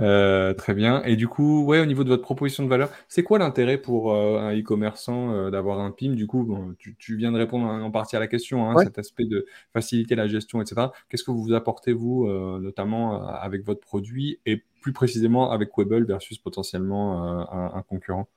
Euh, 0.00 0.54
très 0.54 0.74
bien. 0.74 1.02
Et 1.04 1.16
du 1.16 1.28
coup, 1.28 1.64
ouais, 1.64 1.80
au 1.80 1.86
niveau 1.86 2.04
de 2.04 2.08
votre 2.08 2.22
proposition 2.22 2.62
de 2.62 2.68
valeur, 2.68 2.90
c'est 3.08 3.22
quoi 3.22 3.38
l'intérêt 3.38 3.78
pour 3.78 4.12
euh, 4.12 4.38
un 4.38 4.56
e-commerçant 4.56 5.32
euh, 5.32 5.50
d'avoir 5.50 5.80
un 5.80 5.90
PIM? 5.90 6.14
Du 6.14 6.26
coup, 6.26 6.74
tu, 6.78 7.16
viens 7.16 7.32
de 7.32 7.38
répondre 7.38 7.66
en 7.66 7.90
partie 7.90 8.16
à 8.16 8.20
la 8.20 8.28
question, 8.28 8.70
hein, 8.70 8.82
cet 8.82 8.98
aspect 8.98 9.24
de 9.24 9.46
faciliter 9.72 10.14
la 10.14 10.28
gestion, 10.28 10.62
etc. 10.62 10.88
Qu'est-ce 11.08 11.24
que 11.24 11.30
vous 11.30 11.52
apportez, 11.52 11.92
vous, 11.92 12.28
notamment 12.60 13.26
avec 13.26 13.64
votre 13.64 13.80
produit 13.80 14.40
et 14.46 14.62
plus 14.80 14.92
précisément 14.92 15.50
avec 15.50 15.76
Webble 15.76 16.06
versus 16.06 16.38
potentiellement 16.38 17.48
un 17.50 17.82
concurrent? 17.82 18.28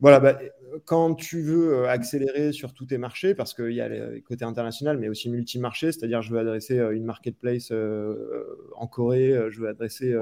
Voilà, 0.00 0.20
bah, 0.20 0.38
quand 0.84 1.14
tu 1.14 1.42
veux 1.42 1.74
euh, 1.74 1.88
accélérer 1.88 2.52
sur 2.52 2.72
tous 2.74 2.86
tes 2.86 2.98
marchés, 2.98 3.34
parce 3.34 3.54
qu'il 3.54 3.72
y 3.72 3.80
a 3.80 3.88
le 3.88 4.20
côté 4.20 4.44
international, 4.44 4.98
mais 4.98 5.08
aussi 5.08 5.30
multi-marché, 5.30 5.92
c'est-à-dire 5.92 6.22
je 6.22 6.32
veux 6.32 6.38
adresser 6.38 6.78
euh, 6.78 6.94
une 6.94 7.04
marketplace 7.04 7.68
euh, 7.70 8.70
en 8.76 8.86
Corée, 8.86 9.34
je 9.50 9.60
veux 9.60 9.68
adresser 9.68 10.14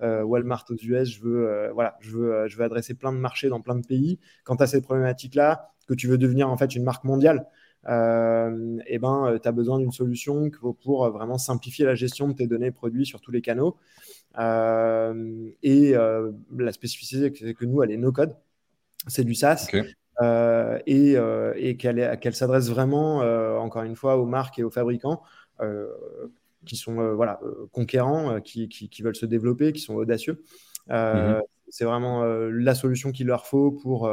Walmart 0.00 0.64
aux 0.70 0.74
US, 0.74 1.08
je 1.08 1.20
veux, 1.22 1.70
voilà, 1.72 1.96
je, 2.00 2.10
veux, 2.10 2.48
je 2.48 2.56
veux 2.56 2.64
adresser 2.64 2.94
plein 2.94 3.12
de 3.12 3.18
marchés 3.18 3.48
dans 3.48 3.60
plein 3.60 3.76
de 3.76 3.86
pays. 3.86 4.18
Quand 4.44 4.56
tu 4.56 4.62
as 4.62 4.66
cette 4.66 4.84
problématique-là, 4.84 5.70
que 5.86 5.94
tu 5.94 6.08
veux 6.08 6.18
devenir 6.18 6.48
en 6.48 6.56
fait 6.56 6.74
une 6.74 6.84
marque 6.84 7.04
mondiale, 7.04 7.46
euh, 7.86 8.78
et 8.86 8.94
eh 8.94 8.98
ben, 8.98 9.38
tu 9.42 9.48
as 9.48 9.52
besoin 9.52 9.78
d'une 9.78 9.92
solution 9.92 10.50
pour 10.82 11.10
vraiment 11.10 11.38
simplifier 11.38 11.84
la 11.84 11.94
gestion 11.94 12.28
de 12.28 12.32
tes 12.34 12.46
données 12.46 12.70
produits 12.70 13.06
sur 13.06 13.20
tous 13.20 13.30
les 13.30 13.42
canaux. 13.42 13.76
et 14.38 15.92
la 15.92 16.72
spécificité, 16.72 17.32
c'est 17.38 17.54
que 17.54 17.64
nous, 17.64 17.82
elle 17.82 17.90
est 17.90 17.96
no-code 17.96 18.36
c'est 19.06 19.24
du 19.24 19.34
SaaS. 19.34 19.68
Euh, 20.22 20.78
et, 20.86 21.16
euh, 21.16 21.54
et 21.56 21.76
qu'elle 21.76 22.34
s'adresse 22.34 22.68
vraiment, 22.68 23.22
euh, 23.22 23.56
encore 23.56 23.82
une 23.82 23.96
fois, 23.96 24.16
aux 24.16 24.26
marques 24.26 24.58
et 24.58 24.64
aux 24.64 24.70
fabricants 24.70 25.22
qui 26.66 26.76
sont 26.76 27.14
voilà, 27.14 27.40
conquérants, 27.72 28.40
qui, 28.40 28.68
qui, 28.68 29.02
veulent 29.02 29.16
se 29.16 29.26
développer, 29.26 29.72
qui 29.72 29.80
sont 29.80 29.94
audacieux. 29.94 30.42
Mhm. 30.88 31.40
C'est 31.70 31.84
vraiment 31.84 32.24
la 32.24 32.74
solution 32.74 33.10
qu'il 33.10 33.26
leur 33.26 33.46
faut 33.46 33.72
pour 33.72 34.08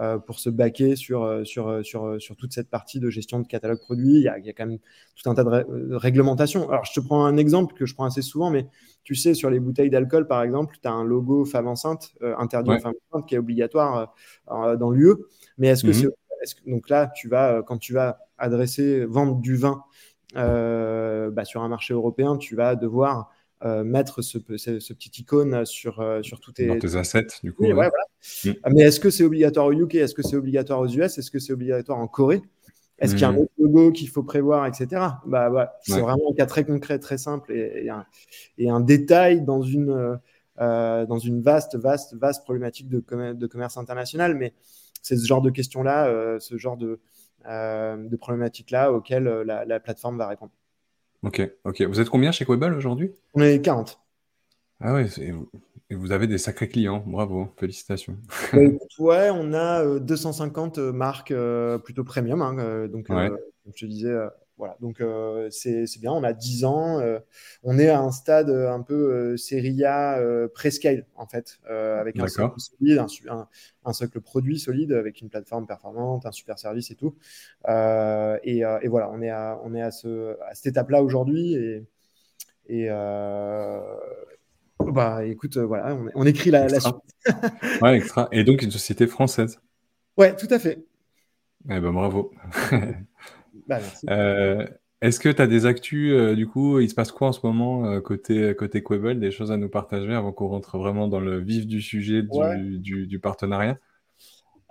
euh, 0.00 0.18
pour 0.18 0.38
se 0.38 0.48
baquer 0.48 0.96
sur, 0.96 1.24
euh, 1.24 1.44
sur, 1.44 1.68
euh, 1.68 1.82
sur, 1.82 2.18
sur 2.22 2.34
toute 2.34 2.54
cette 2.54 2.70
partie 2.70 3.00
de 3.00 3.10
gestion 3.10 3.38
de 3.38 3.46
catalogue 3.46 3.80
produit. 3.80 4.14
Il 4.14 4.22
y 4.22 4.28
a, 4.28 4.38
il 4.38 4.46
y 4.46 4.48
a 4.48 4.54
quand 4.54 4.64
même 4.64 4.78
tout 5.14 5.28
un 5.28 5.34
tas 5.34 5.44
de, 5.44 5.94
réglementations. 5.94 6.70
Alors, 6.70 6.86
je 6.86 6.98
te 6.98 7.04
prends 7.04 7.26
un 7.26 7.36
exemple 7.36 7.74
que 7.74 7.84
je 7.84 7.94
prends 7.94 8.06
assez 8.06 8.22
souvent, 8.22 8.48
mais 8.48 8.66
tu 9.04 9.14
sais, 9.14 9.34
sur 9.34 9.50
les 9.50 9.60
bouteilles 9.60 9.90
d'alcool, 9.90 10.26
par 10.26 10.42
exemple, 10.42 10.78
tu 10.80 10.88
as 10.88 10.92
un 10.92 11.04
logo 11.04 11.44
femme 11.44 11.66
enceinte, 11.66 12.14
interdit 12.22 12.70
aux 12.70 12.78
femmes 12.78 12.94
enceintes, 13.10 13.28
qui 13.28 13.34
est 13.34 13.38
obligatoire 13.38 14.14
dans 14.48 14.90
l'UE. 14.90 15.16
Mais 15.58 15.68
est-ce 15.68 15.82
que 15.82 15.88
mhm. 15.88 16.10
c'est. 16.44 16.70
donc 16.70 16.88
là, 16.88 17.08
tu 17.14 17.28
vas, 17.28 17.62
quand 17.62 17.76
tu 17.76 17.92
vas 17.92 18.20
adresser, 18.38 19.04
vendre 19.04 19.36
du 19.36 19.54
vin 19.54 19.82
bah, 20.34 21.44
sur 21.44 21.62
un 21.62 21.68
marché 21.68 21.92
européen, 21.92 22.38
tu 22.38 22.54
vas 22.54 22.74
devoir 22.74 23.30
euh, 23.62 23.84
mettre 23.84 24.22
ce, 24.22 24.38
ce, 24.56 24.92
petit 24.94 25.20
icône 25.20 25.66
sur, 25.66 26.00
euh, 26.00 26.22
sur 26.22 26.40
tous 26.40 26.52
tes... 26.52 26.66
Dans 26.66 26.78
tes 26.78 26.96
assets, 26.96 27.26
du 27.42 27.52
coup. 27.52 27.66
Mm. 27.66 27.90
Mais 28.70 28.82
est-ce 28.84 28.98
que 29.00 29.10
c'est 29.10 29.22
obligatoire 29.22 29.66
au 29.66 29.72
UK 29.72 29.96
Est-ce 29.96 30.14
que 30.14 30.22
c'est 30.22 30.36
obligatoire 30.36 30.80
aux 30.80 30.88
US 30.88 31.18
Est-ce 31.18 31.30
que 31.30 31.38
c'est 31.38 31.52
obligatoire 31.52 31.98
en 31.98 32.08
Corée? 32.08 32.40
Est-ce 33.00 33.12
qu'il 33.12 33.20
y 33.20 33.24
a 33.24 33.28
un 33.28 33.32
mm. 33.32 33.38
autre 33.38 33.52
logo 33.58 33.92
qu'il 33.92 34.08
faut 34.08 34.22
prévoir, 34.22 34.64
etc. 34.64 35.02
Bah, 35.26 35.74
C'est 35.82 36.00
vraiment 36.00 36.30
un 36.30 36.34
cas 36.34 36.46
très 36.46 36.64
concret, 36.64 36.98
très 36.98 37.18
simple 37.18 37.52
et, 37.52 37.90
un, 37.90 38.06
et 38.56 38.70
un, 38.70 38.80
détail 38.80 39.42
dans 39.42 39.60
une, 39.60 40.18
euh, 40.58 41.04
dans 41.04 41.18
une 41.18 41.42
vaste, 41.42 41.76
vaste, 41.76 42.14
vaste 42.14 42.44
problématique 42.44 42.88
de, 42.88 43.04
de 43.34 43.46
commerce 43.46 43.76
international. 43.76 44.36
Mais 44.36 44.54
c'est 45.02 45.18
ce 45.18 45.26
genre 45.26 45.42
de 45.42 45.50
questions-là, 45.50 46.38
ce 46.40 46.56
genre 46.56 46.78
de, 46.78 46.98
de 47.44 48.16
problématiques-là 48.16 48.90
auxquelles 48.90 49.24
la, 49.24 49.66
la 49.66 49.80
plateforme 49.80 50.16
va 50.16 50.28
répondre. 50.28 50.52
Ok, 51.22 51.42
ok. 51.64 51.82
Vous 51.82 52.00
êtes 52.00 52.08
combien 52.08 52.32
chez 52.32 52.44
Quebel 52.44 52.72
aujourd'hui? 52.72 53.12
On 53.34 53.42
est 53.42 53.60
40. 53.60 54.00
Ah 54.80 54.94
ouais, 54.94 55.06
et 55.90 55.94
vous 55.94 56.12
avez 56.12 56.26
des 56.26 56.38
sacrés 56.38 56.68
clients, 56.68 57.02
bravo, 57.06 57.52
félicitations. 57.58 58.16
ouais, 58.98 59.28
on 59.30 59.52
a 59.52 59.98
250 59.98 60.78
euh, 60.78 60.92
marques 60.92 61.32
euh, 61.32 61.78
plutôt 61.78 62.04
premium, 62.04 62.40
hein, 62.40 62.88
donc 62.88 63.08
comme 63.08 63.36
je 63.74 63.84
te 63.84 63.90
disais, 63.90 64.14
voilà, 64.60 64.76
donc 64.80 65.02
c'est 65.50 66.00
bien, 66.00 66.12
on 66.12 66.22
a 66.22 66.34
10 66.34 66.64
ans, 66.64 67.00
on 67.62 67.78
est 67.78 67.88
à 67.88 67.98
un 68.00 68.12
stade 68.12 68.50
un 68.50 68.82
peu 68.82 69.36
série 69.38 69.84
A 69.84 70.20
prescale 70.54 71.06
en 71.16 71.26
fait, 71.26 71.58
avec 71.66 72.18
un 72.18 72.28
socle 72.28 72.60
solide, 72.60 72.98
un, 73.28 73.48
un, 73.86 73.92
socle 73.94 74.20
produit 74.20 74.58
solide, 74.58 74.92
avec 74.92 75.22
une 75.22 75.30
plateforme 75.30 75.66
performante, 75.66 76.26
un 76.26 76.32
super 76.32 76.58
service 76.58 76.90
et 76.90 76.94
tout. 76.94 77.14
Et, 77.66 78.58
et, 78.58 78.88
voilà, 78.88 79.10
on 79.10 79.22
est 79.22 79.30
à, 79.30 79.58
on 79.64 79.74
est 79.74 79.82
à, 79.82 79.90
ce, 79.90 80.36
à 80.42 80.54
cette 80.54 80.66
étape-là 80.66 81.02
aujourd'hui 81.02 81.54
et, 81.54 81.82
et 82.68 82.90
bah 84.84 85.24
écoute, 85.24 85.56
voilà, 85.56 85.96
on, 86.14 86.26
écrit 86.26 86.50
la, 86.50 86.68
la 86.68 86.80
suite. 86.80 86.94
ouais, 87.82 87.96
extra. 87.96 88.28
Et 88.32 88.44
donc 88.44 88.62
une 88.62 88.70
société 88.70 89.06
française. 89.06 89.58
Ouais, 90.16 90.34
tout 90.36 90.48
à 90.50 90.58
fait. 90.58 90.84
Eh 91.68 91.80
ben 91.80 91.92
bravo. 91.92 92.32
Bah, 93.70 93.78
euh, 94.08 94.66
est-ce 95.00 95.20
que 95.20 95.28
tu 95.28 95.40
as 95.40 95.46
des 95.46 95.64
actus, 95.64 96.12
euh, 96.12 96.34
du 96.34 96.48
coup, 96.48 96.80
il 96.80 96.90
se 96.90 96.94
passe 96.96 97.12
quoi 97.12 97.28
en 97.28 97.32
ce 97.32 97.46
moment 97.46 97.86
euh, 97.86 98.00
côté, 98.00 98.52
côté 98.56 98.82
Quebel, 98.82 99.20
des 99.20 99.30
choses 99.30 99.52
à 99.52 99.56
nous 99.56 99.68
partager 99.68 100.12
avant 100.12 100.32
qu'on 100.32 100.48
rentre 100.48 100.76
vraiment 100.76 101.06
dans 101.06 101.20
le 101.20 101.38
vif 101.38 101.68
du 101.68 101.80
sujet 101.80 102.22
du, 102.22 103.20
partenariat? 103.22 103.78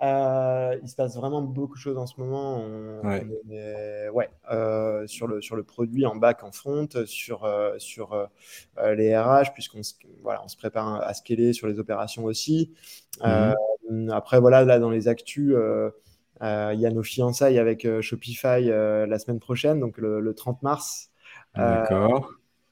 Il 0.02 0.86
se 0.88 0.94
passe 0.96 1.16
vraiment 1.16 1.40
beaucoup 1.40 1.76
de 1.76 1.80
choses 1.80 1.96
en 1.96 2.06
ce 2.06 2.20
moment. 2.20 2.62
ouais, 3.02 4.28
sur, 5.06 5.26
le, 5.26 5.40
sur 5.40 5.56
le 5.56 5.62
produit 5.62 6.04
en 6.04 6.16
back, 6.16 6.44
en 6.44 6.52
front, 6.52 6.86
sur, 7.06 7.50
sur 7.78 8.28
les 8.94 9.16
RH, 9.16 9.54
puisqu'on 9.54 9.80
voilà, 10.22 10.42
on 10.44 10.48
se 10.48 10.58
prépare 10.58 11.00
à 11.00 11.14
scaler 11.14 11.54
sur 11.54 11.68
les 11.68 11.78
opérations 11.78 12.24
aussi. 12.24 12.70
Mmh. 13.24 14.10
Après, 14.10 14.40
voilà, 14.40 14.62
là, 14.62 14.78
dans 14.78 14.90
les 14.90 15.08
actus, 15.08 15.54
il 16.40 16.80
y 16.80 16.86
a 16.86 16.90
nos 16.90 17.02
fiançailles 17.02 17.58
avec 17.58 17.84
euh, 17.84 18.00
Shopify 18.00 18.70
euh, 18.70 19.06
la 19.06 19.18
semaine 19.18 19.40
prochaine, 19.40 19.80
donc 19.80 19.98
le, 19.98 20.32
30 20.34 20.62
mars. 20.62 21.10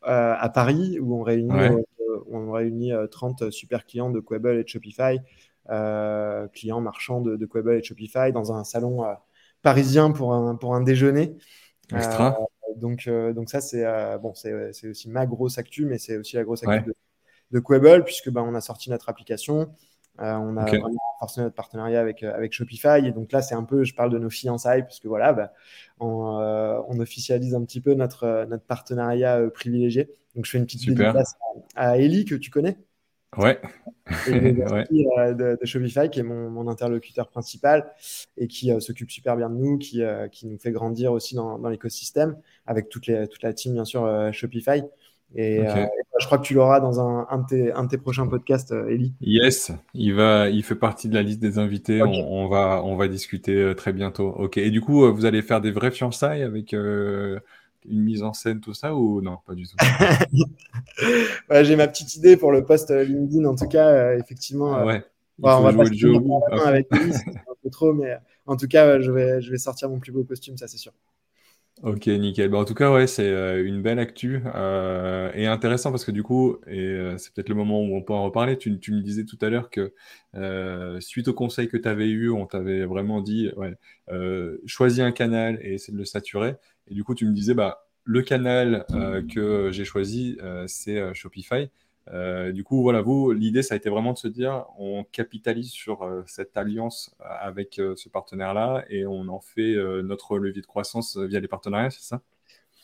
à 0.03 0.49
Paris, 0.49 0.99
où 1.01 1.19
on 1.19 1.23
réunit, 1.23 1.85
on 2.31 2.53
réunit 2.53 2.93
30 3.11 3.51
super 3.51 3.85
clients 3.85 4.11
de 4.11 4.21
Quable 4.21 4.59
et 4.59 4.63
de 4.65 4.69
Shopify, 4.69 5.19
clients 6.53 6.81
marchands 6.81 7.21
de, 7.21 7.37
de 7.37 7.47
Quable 7.47 7.75
et 7.75 7.81
de 7.81 7.85
Shopify, 7.85 8.33
dans 8.33 8.53
un 8.53 8.65
salon 8.65 9.05
parisien 9.63 10.13
pour 10.13 10.33
un, 10.33 10.55
pour 10.57 10.75
un 10.75 10.81
déjeuner. 10.81 11.37
Extra. 11.93 12.39
donc, 12.77 13.09
donc 13.09 13.51
ça, 13.51 13.61
c'est 13.61 13.85
bon, 14.19 14.35
c'est 14.35 14.89
aussi 14.89 15.11
ma 15.11 15.27
grosse 15.27 15.59
actu, 15.59 15.85
mais 15.85 15.99
c'est 15.99 16.17
aussi 16.17 16.37
la 16.37 16.45
grosse 16.45 16.67
actu 16.67 16.93
de 17.51 17.61
Quable, 17.61 18.05
puisque 18.05 18.31
bah, 18.31 18.43
on 18.43 18.55
a 18.55 18.61
sorti 18.61 18.91
notre 18.91 19.09
application. 19.09 19.75
On 20.19 20.57
a 20.57 20.65
vraiment 20.65 20.99
renforcé 21.15 21.41
notre 21.41 21.55
partenariat 21.55 22.01
avec, 22.01 22.23
avec 22.23 22.53
Shopify. 22.53 23.07
Et 23.07 23.13
donc 23.13 23.33
là, 23.33 23.43
c'est 23.43 23.55
un 23.55 23.65
peu, 23.65 23.85
je 23.85 23.95
parle 23.95 24.11
de 24.11 24.19
nos 24.19 24.31
fiançailles, 24.31 24.85
puisque 24.85 25.07
voilà, 25.07 25.33
bah, 25.33 25.53
on, 26.01 26.07
on, 26.89 27.01
officialise 27.01 27.55
un 27.55 27.65
petit 27.65 27.81
peu 27.81 27.95
notre, 27.95 28.47
notre 28.49 28.65
partenariat 28.65 29.41
privilégié. 29.53 30.11
Donc 30.35 30.47
je 30.47 30.51
fais 30.51 30.59
une 30.59 30.67
petite 30.67 30.87
dédicace 30.87 31.37
à, 31.75 31.91
à 31.91 31.97
Ellie, 31.99 32.25
que 32.25 32.35
tu 32.35 32.51
connais. 32.51 32.77
Ouais. 33.37 33.61
Euh, 34.31 35.35
de, 35.35 35.59
Shopify, 35.65 36.09
qui 36.09 36.21
est 36.21 36.23
mon, 36.23 36.67
interlocuteur 36.67 37.29
principal 37.29 37.93
et 38.39 38.47
qui 38.49 38.73
euh, 38.73 38.81
s'occupe 38.81 39.11
super 39.11 39.37
bien 39.37 39.51
de 39.51 39.57
nous, 39.57 39.77
qui, 39.77 40.03
euh, 40.03 40.29
qui, 40.29 40.47
nous 40.47 40.59
fait 40.59 40.71
grandir 40.71 41.13
aussi 41.13 41.35
dans, 41.35 41.59
l'écosystème, 41.69 42.39
avec 42.65 42.89
toute, 42.89 43.07
les, 43.07 43.29
toute 43.29 43.43
la 43.43 43.53
team, 43.53 43.75
bien 43.75 43.85
sûr, 43.85 44.33
Shopify. 44.33 44.83
Et, 45.35 45.63
je 46.21 46.27
crois 46.27 46.39
que 46.39 46.43
tu 46.43 46.55
l'auras 46.55 46.81
dans 46.81 47.01
un, 47.01 47.27
un, 47.31 47.39
de 47.39 47.47
tes, 47.47 47.73
un, 47.73 47.85
de 47.85 47.89
tes, 47.89 47.99
prochains 47.99 48.27
podcasts, 48.27 48.73
Ellie. 48.73 49.13
Yes, 49.21 49.73
il, 49.95 50.15
va, 50.15 50.49
il 50.49 50.65
fait 50.65 50.75
partie 50.75 51.09
de 51.09 51.15
la 51.15 51.23
liste 51.23 51.39
des 51.39 51.59
invités. 51.59 52.03
On, 52.03 52.49
va, 52.49 52.83
on 52.85 52.97
va 52.97 53.09
discuter 53.09 53.73
très 53.77 53.93
bientôt. 53.93 54.29
Ok. 54.31 54.59
Et 54.59 54.71
du 54.71 54.81
coup, 54.81 55.11
vous 55.13 55.27
allez 55.27 55.43
faire 55.43 55.61
des 55.61 55.71
vrais 55.71 55.91
fiançailles 55.91 56.43
avec 56.43 56.75
une 57.89 58.03
mise 58.03 58.23
en 58.23 58.33
scène, 58.33 58.61
tout 58.61 58.75
ça, 58.75 58.95
ou 58.95 59.21
non, 59.21 59.39
pas 59.47 59.55
du 59.55 59.65
tout? 59.67 59.77
J'ai 61.63 61.77
ma 61.77 61.89
petite 61.89 62.15
idée 62.17 62.37
pour 62.37 62.53
le 62.53 62.65
post 62.65 62.91
euh, 62.91 63.05
LinkedIn, 63.05 63.45
en 63.45 63.55
tout 63.55 63.69
cas, 63.69 63.89
euh, 63.89 64.19
effectivement. 64.19 64.75
Ah 64.75 64.85
ouais. 64.85 65.05
on 65.43 65.61
va 65.61 65.73
pas 65.73 65.85
le 65.85 65.93
jeu 65.93 66.13
avec 66.65 66.87
lui, 66.93 67.13
c'est 67.13 67.29
un 67.31 67.55
peu 67.63 67.71
trop, 67.71 67.93
mais 67.93 68.17
en 68.47 68.57
tout 68.57 68.69
cas, 68.69 69.01
je 69.01 69.11
vais, 69.11 69.41
je 69.41 69.51
vais 69.51 69.59
sortir 69.59 69.89
mon 69.89 69.99
plus 69.99 70.13
beau 70.13 70.25
costume, 70.25 70.57
ça 70.57 70.69
c'est 70.69 70.79
sûr. 70.79 70.93
Ok, 71.83 72.07
nickel. 72.09 72.49
Bah, 72.49 72.59
en 72.59 72.65
tout 72.65 72.75
cas, 72.75 72.93
ouais, 72.93 73.07
c'est 73.07 73.29
euh, 73.29 73.65
une 73.65 73.83
belle 73.83 74.01
actu 74.01 74.43
et 75.35 75.47
intéressant 75.47 75.91
parce 75.93 76.05
que 76.05 76.11
du 76.11 76.25
coup, 76.25 76.57
et 76.67 77.15
c'est 77.19 77.33
peut-être 77.33 77.49
le 77.49 77.55
moment 77.55 77.81
où 77.81 77.95
on 77.97 78.03
peut 78.03 78.13
en 78.13 78.25
reparler. 78.25 78.59
Tu, 78.59 78.79
tu 78.81 78.93
me 78.93 79.01
disais 79.01 79.25
tout 79.25 79.39
à 79.41 79.49
l'heure 79.49 79.71
que 79.71 79.93
suite 81.01 81.29
au 81.29 81.35
conseil 81.35 81.69
que 81.69 81.77
tu 81.77 81.89
avais 81.89 82.09
eu, 82.09 82.31
on 82.31 82.47
t'avait 82.47 82.85
vraiment 82.85 83.21
dit, 83.21 83.51
ouais, 83.57 83.75
choisis 84.67 85.01
un 85.01 85.13
canal 85.13 85.59
et 85.63 85.75
essaie 85.75 85.93
de 85.93 85.99
le 85.99 86.05
saturer. 86.05 86.57
Et 86.89 86.95
du 86.95 87.05
coup, 87.05 87.15
tu 87.15 87.27
me 87.27 87.33
disais, 87.33 87.55
bah, 87.55 87.89
le 88.09 88.23
canal 88.23 88.87
euh, 88.95 89.23
que 89.23 89.71
j'ai 89.71 89.85
choisi, 89.85 90.39
euh, 90.43 90.65
c'est 90.67 90.99
euh, 92.13 92.53
du 92.53 92.65
coup, 92.65 92.83
voilà, 92.83 93.03
vous, 93.03 93.33
l'idée, 93.33 93.63
ça 93.63 93.75
a 93.75 93.77
été 93.77 93.91
vraiment 93.91 94.13
de 94.13 94.19
se 94.19 94.29
dire, 94.29 94.65
on 94.79 95.05
capitalise 95.05 95.71
sur 95.71 96.09
cette 96.27 96.57
alliance 96.57 97.15
avec 97.21 97.81
ce 97.97 98.09
partenaire-là 98.09 98.85
et 98.89 99.07
on 99.07 99.29
en 99.29 99.41
fait 99.41 99.75
notre 100.03 100.39
levier 100.39 100.63
de 100.63 100.67
croissance 100.67 101.17
via 101.17 101.41
les 101.41 101.49
partenariats, 101.49 101.91
c'est 101.91 102.03
ça? 102.03 102.23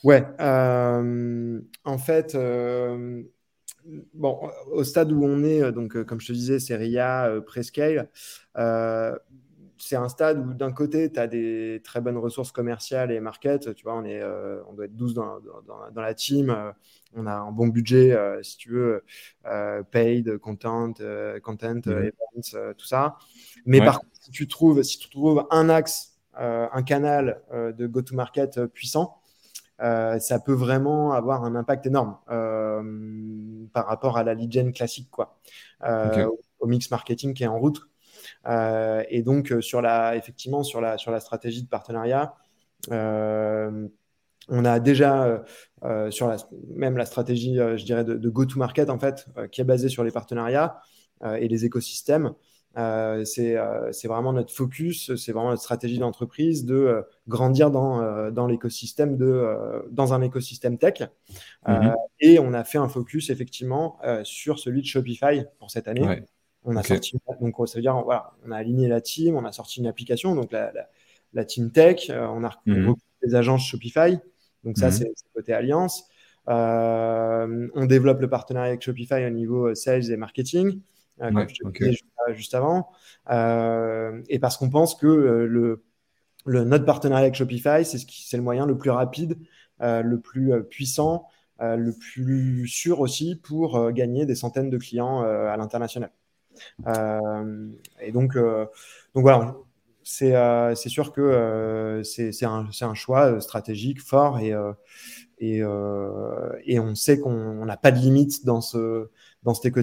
Ouais. 0.02 0.24
en 0.38 1.98
fait, 1.98 2.36
au 4.72 4.84
stade 4.84 5.12
où 5.12 5.24
on 5.24 5.42
est, 5.44 5.72
donc 5.72 6.02
comme 6.04 6.20
je 6.20 6.28
te 6.28 6.32
disais, 6.32 6.58
c'est 6.58 6.76
RIA, 6.76 7.40
Prescale 7.46 8.08
c'est 9.84 9.96
un 9.96 10.08
stade 10.08 10.38
où 10.38 10.54
d'un 10.54 10.72
côté, 10.72 11.12
tu 11.12 11.20
as 11.20 11.26
des 11.26 11.82
très 11.84 12.00
bonnes 12.00 12.16
ressources 12.16 12.52
commerciales 12.52 13.12
et 13.12 13.20
market. 13.20 13.74
Tu 13.74 13.84
vois, 13.84 13.94
on, 13.94 14.04
est, 14.04 14.22
euh, 14.22 14.62
on 14.68 14.72
doit 14.72 14.86
être 14.86 14.96
12 14.96 15.12
dans, 15.12 15.40
dans, 15.92 16.00
la 16.00 16.14
team. 16.14 16.48
Euh, 16.48 16.72
on 17.14 17.26
a 17.26 17.34
un 17.34 17.52
bon 17.52 17.68
budget, 17.68 18.12
euh, 18.12 18.42
si 18.42 18.56
tu 18.56 18.70
veux, 18.70 19.04
paid, 19.90 20.38
content, 20.38 20.94
content, 21.42 21.80
mhm. 21.84 22.10
events, 22.32 22.74
tout 22.78 22.86
ça. 22.86 23.18
Mais 23.66 23.80
par 23.80 24.00
contre, 24.00 24.12
si 24.20 24.30
tu 24.30 24.48
trouves, 24.48 24.82
si 24.82 24.98
tu 24.98 25.10
trouves 25.10 25.46
un 25.50 25.68
axe, 25.68 26.16
un 26.34 26.82
canal 26.82 27.42
de 27.52 27.86
go-to-market 27.86 28.64
puissant, 28.66 29.20
ça 29.78 30.40
peut 30.44 30.54
vraiment 30.54 31.12
avoir 31.12 31.44
un 31.44 31.54
impact 31.54 31.86
énorme 31.86 32.16
par 33.72 33.86
rapport 33.86 34.16
à 34.16 34.24
la 34.24 34.32
lead 34.32 34.50
gen 34.50 34.72
classique, 34.72 35.10
quoi, 35.10 35.38
au 36.58 36.66
mix 36.66 36.90
marketing 36.90 37.34
qui 37.34 37.44
est 37.44 37.48
en 37.48 37.58
route. 37.58 37.86
Euh, 38.46 39.02
et 39.08 39.22
donc, 39.22 39.52
euh, 39.52 39.60
sur 39.60 39.80
la, 39.80 40.16
effectivement, 40.16 40.62
sur 40.62 40.80
la, 40.80 40.98
sur 40.98 41.10
la 41.10 41.20
stratégie 41.20 41.62
de 41.62 41.68
partenariat, 41.68 42.34
euh, 42.90 43.88
on 44.48 44.64
a 44.66 44.78
déjà 44.78 45.42
sur 46.10 46.28
la, 46.28 46.36
même 46.68 46.98
la 46.98 47.06
stratégie, 47.06 47.56
je 47.56 47.82
dirais, 47.82 48.04
de, 48.04 48.28
go-to-market, 48.28 48.90
en 48.90 48.98
fait, 48.98 49.26
qui 49.50 49.62
est 49.62 49.64
basée 49.64 49.88
sur 49.88 50.04
les 50.04 50.10
partenariats 50.10 50.80
et 51.24 51.48
les 51.48 51.64
écosystèmes. 51.64 52.34
c'est 52.74 53.56
vraiment 54.04 54.34
notre 54.34 54.52
focus, 54.52 55.16
c'est 55.16 55.32
vraiment 55.32 55.48
notre 55.48 55.62
stratégie 55.62 55.98
d'entreprise 55.98 56.66
de 56.66 57.06
grandir 57.26 57.70
dans, 57.70 58.30
dans 58.30 58.46
l'écosystème 58.46 59.16
de 59.16 59.86
dans 59.90 60.12
un 60.12 60.20
écosystème 60.20 60.76
tech. 60.76 61.04
Mm-hmm. 61.66 61.94
et 62.20 62.38
on 62.38 62.52
a 62.52 62.64
fait 62.64 62.76
un 62.76 62.88
focus 62.90 63.30
effectivement 63.30 63.98
sur 64.24 64.58
celui 64.58 64.82
de 64.82 64.86
Shopify 64.86 65.46
pour 65.58 65.70
cette 65.70 65.88
année. 65.88 66.22
On 66.64 66.76
a 66.76 66.82
sorti, 66.82 67.16
donc 67.40 67.68
ça 67.68 67.76
veut 67.76 67.82
dire, 67.82 67.94
voilà, 68.02 68.32
on 68.46 68.50
a 68.50 68.56
aligné 68.56 68.88
la 68.88 69.02
team, 69.02 69.36
on 69.36 69.44
a 69.44 69.52
sorti 69.52 69.80
une 69.80 69.86
application, 69.86 70.34
donc 70.34 70.50
la, 70.50 70.72
la, 71.34 71.44
team 71.44 71.70
tech, 71.70 72.08
euh, 72.08 72.26
on 72.26 72.42
a 72.42 72.48
recruté 72.48 72.80
des 73.22 73.28
mhm. 73.28 73.34
agences 73.34 73.66
Shopify, 73.66 74.18
donc 74.64 74.78
ça 74.78 74.86
mhm. 74.86 74.92
c'est 74.92 75.12
côté 75.34 75.52
alliance. 75.52 76.08
Euh, 76.48 77.68
on 77.74 77.84
développe 77.84 78.20
le 78.20 78.28
partenariat 78.28 78.70
avec 78.70 78.82
Shopify 78.82 79.26
au 79.26 79.30
niveau 79.30 79.68
euh, 79.68 79.74
sales 79.74 80.10
et 80.10 80.16
marketing, 80.16 80.80
comme 81.18 81.46
je 81.48 81.54
te 81.54 81.68
disais 81.78 81.98
juste, 82.32 82.54
avant, 82.54 82.88
et 83.28 84.38
parce 84.38 84.56
qu'on 84.56 84.70
pense 84.70 84.94
que 84.94 85.06
le, 85.06 85.84
le, 86.46 86.64
notre 86.64 86.86
partenariat 86.86 87.24
avec 87.24 87.34
Shopify, 87.34 87.84
c'est 87.84 87.98
ce 87.98 88.36
le 88.36 88.42
moyen 88.42 88.64
le 88.64 88.78
plus 88.78 88.90
rapide, 88.90 89.36
le 89.80 90.16
plus 90.16 90.52
puissant, 90.64 91.28
le 91.60 91.92
plus 91.92 92.66
sûr 92.68 93.00
aussi 93.00 93.36
pour 93.36 93.92
gagner 93.92 94.24
des 94.24 94.34
centaines 94.34 94.70
de 94.70 94.78
clients 94.78 95.20
à 95.20 95.56
l'international. 95.58 96.10
Euh, 96.86 97.68
et 98.00 98.12
donc, 98.12 98.36
euh, 98.36 98.66
donc 99.14 99.22
voilà, 99.22 99.56
c'est 100.02 100.34
euh, 100.36 100.74
sûr 100.74 101.12
que 101.12 102.02
c'est 102.04 102.44
un, 102.44 102.68
un, 102.80 102.94
choix 102.94 103.40
stratégique 103.40 104.00
fort 104.00 104.38
et, 104.38 104.52
et, 105.38 105.58
et 105.58 106.80
on 106.80 106.94
sait 106.94 107.18
qu'on 107.20 107.64
n'a 107.64 107.76
pas 107.76 107.92
de 107.92 107.98
limite 107.98 108.44
dans, 108.44 108.60
ce, 108.60 109.08
dans, 109.42 109.54
cet, 109.54 109.74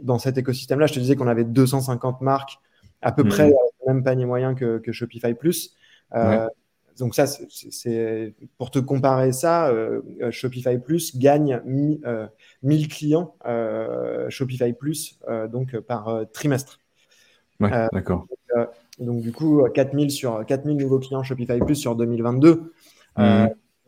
dans 0.00 0.18
cet 0.18 0.38
écosystème-là. 0.38 0.86
Je 0.86 0.94
te 0.94 1.00
disais 1.00 1.16
qu'on 1.16 1.28
avait 1.28 1.44
250 1.44 2.20
marques, 2.20 2.58
à 3.00 3.12
peu 3.12 3.24
mmh. 3.24 3.28
près 3.28 3.48
le 3.48 3.92
même 3.92 4.04
panier 4.04 4.26
moyen 4.26 4.54
que, 4.54 4.78
que 4.78 4.92
Shopify 4.92 5.34
Plus. 5.34 5.74
Donc 6.98 7.14
ça, 7.14 7.26
c'est 7.26 8.34
pour 8.58 8.70
te 8.70 8.78
comparer 8.78 9.32
ça, 9.32 9.68
euh, 9.68 10.02
Shopify 10.30 10.78
Plus 10.78 11.16
gagne 11.16 11.60
1000 11.64 12.00
euh, 12.04 12.26
clients 12.88 13.34
euh, 13.46 14.28
Shopify 14.30 14.72
Plus 14.72 15.18
donc 15.50 15.78
par 15.80 16.24
trimestre. 16.32 16.78
Ouais, 17.60 17.70
d'accord. 17.92 18.26
Donc, 18.98 19.22
du 19.22 19.32
coup, 19.32 19.64
4000 19.72 20.10
sur 20.10 20.44
4000 20.44 20.76
nouveaux 20.76 20.98
clients 20.98 21.22
Shopify 21.22 21.58
Plus 21.58 21.76
sur 21.76 21.96
2022. 21.96 22.72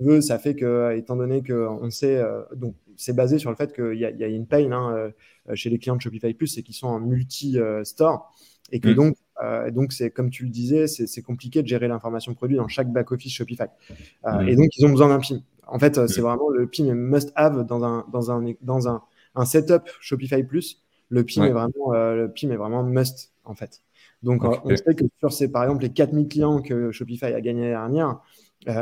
Mmh. 0.00 0.20
ça 0.22 0.38
fait 0.38 0.54
que, 0.54 0.96
étant 0.96 1.16
donné 1.16 1.42
qu'on 1.42 1.90
sait, 1.90 2.22
donc 2.56 2.74
c'est 2.96 3.14
basé 3.14 3.38
sur 3.38 3.50
le 3.50 3.56
fait 3.56 3.72
qu'il 3.72 3.98
y, 3.98 4.24
a 4.24 4.26
une 4.26 4.46
pain 4.46 4.70
hein, 4.72 5.12
chez 5.54 5.70
les 5.70 5.78
clients 5.78 5.96
de 5.96 6.00
Shopify 6.00 6.34
Plus, 6.34 6.48
c'est 6.48 6.62
qu'ils 6.62 6.74
sont 6.74 6.88
en 6.88 7.00
multi-store 7.00 8.32
et 8.72 8.80
que 8.80 8.88
mmh. 8.88 8.94
donc 8.94 9.16
euh, 9.42 9.70
donc, 9.70 9.92
c'est 9.92 10.10
comme 10.10 10.30
tu 10.30 10.44
le 10.44 10.50
disais, 10.50 10.86
c'est 10.86 11.22
compliqué 11.22 11.62
de 11.62 11.68
gérer 11.68 11.88
l'information 11.88 12.34
produit 12.34 12.56
dans 12.56 12.68
chaque 12.68 12.92
back-office 12.92 13.32
Shopify. 13.32 13.64
Euh, 14.26 14.40
et 14.40 14.56
donc, 14.56 14.68
ils 14.76 14.86
ont 14.86 14.90
besoin 14.90 15.08
d'un 15.08 15.18
PIM. 15.18 15.42
En 15.66 15.78
fait, 15.78 15.98
euh, 15.98 16.06
c'est 16.06 16.20
vraiment 16.20 16.48
le 16.50 16.66
PIM 16.66 16.86
est 16.86 16.94
must-have 16.94 17.66
dans 17.66 17.84
un, 17.84 18.04
dans, 18.12 18.30
un, 18.30 18.52
dans 18.62 18.88
un, 18.88 19.02
un 19.34 19.44
setup 19.44 19.82
Shopify 20.00 20.42
Plus. 20.42 20.80
Le 21.08 21.24
PIM, 21.24 21.44
est 21.44 21.50
vraiment, 21.50 21.92
le 21.92 22.28
PIM 22.28 22.50
est 22.50 22.56
vraiment 22.56 22.82
must, 22.82 23.32
en 23.44 23.54
fait. 23.54 23.82
Donc, 24.22 24.42
on 24.42 24.74
sait 24.74 24.94
que 24.94 25.04
sur 25.18 25.32
ces, 25.32 25.50
par 25.50 25.64
exemple, 25.64 25.82
les 25.82 25.90
4000 25.90 26.28
clients 26.28 26.62
que 26.62 26.90
Shopify 26.90 27.26
a 27.26 27.40
gagné 27.40 27.70
l'année 27.70 27.72
dernière, 27.72 28.20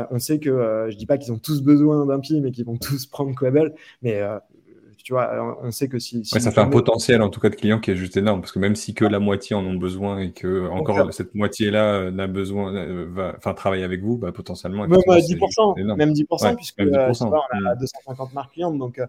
on 0.09 0.19
sait 0.19 0.39
que, 0.39 0.87
je 0.89 0.95
dis 0.95 1.05
pas 1.05 1.17
qu'ils 1.17 1.33
ont 1.33 1.37
tous 1.37 1.61
besoin 1.61 2.05
d'un 2.05 2.19
PIM 2.19 2.45
et 2.45 2.51
qu'ils 2.51 2.65
vont 2.65 2.77
tous 2.77 3.05
prendre 3.05 3.37
Quable, 3.37 3.75
mais 4.01 4.21
tu 5.03 5.11
vois, 5.11 5.57
on 5.61 5.69
sait 5.71 5.89
que 5.89 5.99
si. 5.99 6.23
ça 6.23 6.49
fait 6.49 6.61
un 6.61 6.69
potentiel 6.69 7.21
en 7.21 7.29
tout 7.29 7.41
cas 7.41 7.49
de 7.49 7.55
clients 7.55 7.81
qui 7.81 7.91
est 7.91 7.95
juste 7.97 8.15
énorme 8.15 8.39
parce 8.39 8.53
que 8.53 8.59
même 8.59 8.77
si 8.77 8.93
que 8.93 9.03
la 9.03 9.19
moitié 9.19 9.53
en 9.53 9.65
ont 9.65 9.73
besoin 9.73 10.19
et 10.19 10.31
que 10.31 10.69
encore 10.69 11.13
cette 11.13 11.35
moitié-là 11.35 11.95
euh, 11.95 12.11
n'a 12.11 12.27
besoin, 12.27 12.73
euh, 12.73 13.05
va, 13.09 13.33
enfin 13.37 13.53
travaille 13.53 13.83
avec 13.83 14.01
vous, 14.01 14.17
bah, 14.17 14.31
potentiellement. 14.31 14.87
Même 14.87 14.97
10%, 14.97 15.95
même 15.97 16.13
10%, 16.13 16.55
puisque 16.55 16.79
euh, 16.79 17.11
on 17.19 17.65
a 17.65 17.75
250 17.75 18.31
mm. 18.31 18.33
marques 18.33 18.53
clientes. 18.53 18.77
Donc, 18.77 19.01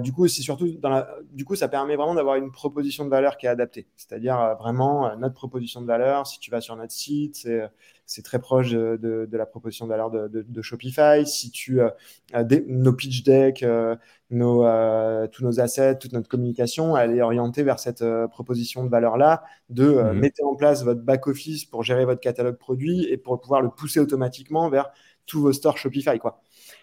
du 0.00 0.12
coup, 0.12 0.28
c'est 0.28 0.42
surtout 0.42 0.68
dans 0.78 0.90
la, 0.90 1.08
du 1.32 1.44
coup, 1.44 1.56
ça 1.56 1.66
permet 1.66 1.96
vraiment 1.96 2.14
d'avoir 2.14 2.36
une 2.36 2.52
proposition 2.52 3.04
de 3.04 3.10
valeur 3.10 3.38
qui 3.38 3.46
est 3.46 3.50
adaptée. 3.50 3.88
C'est-à-dire 3.96 4.56
vraiment 4.60 5.16
notre 5.16 5.34
proposition 5.34 5.80
de 5.80 5.86
valeur. 5.86 6.28
Si 6.28 6.38
tu 6.38 6.52
vas 6.52 6.60
sur 6.60 6.76
notre 6.76 6.92
site, 6.92 7.34
c'est 7.34 7.68
c'est 8.08 8.22
très 8.22 8.38
proche 8.38 8.70
de, 8.70 9.28
la 9.30 9.44
proposition 9.44 9.84
de 9.84 9.90
valeur 9.90 10.10
de, 10.10 10.62
Shopify. 10.62 11.26
Si 11.26 11.50
tu 11.50 11.80
as 11.82 12.44
nos 12.66 12.94
pitch 12.94 13.22
decks, 13.22 13.62
euh, 13.62 13.96
nos, 14.30 14.64
euh, 14.64 15.26
tous 15.26 15.44
nos 15.44 15.60
assets, 15.60 15.98
toute 15.98 16.14
notre 16.14 16.26
communication, 16.26 16.96
elle 16.96 17.14
est 17.14 17.20
orientée 17.20 17.62
vers 17.62 17.78
cette 17.78 18.00
euh, 18.00 18.26
proposition 18.26 18.82
de 18.82 18.88
valeur-là, 18.88 19.44
de 19.68 19.90
mhm. 19.90 20.18
mettre 20.18 20.42
en 20.42 20.56
place 20.56 20.84
votre 20.84 21.02
back-office 21.02 21.66
pour 21.66 21.82
gérer 21.82 22.06
votre 22.06 22.20
catalogue 22.20 22.56
produit 22.56 23.04
et 23.04 23.18
pour 23.18 23.38
pouvoir 23.42 23.60
le 23.60 23.68
pousser 23.68 24.00
automatiquement 24.00 24.70
vers 24.70 24.90
tous 25.26 25.42
vos 25.42 25.52
stores 25.52 25.76
Shopify. 25.76 26.18
Quoi. 26.18 26.40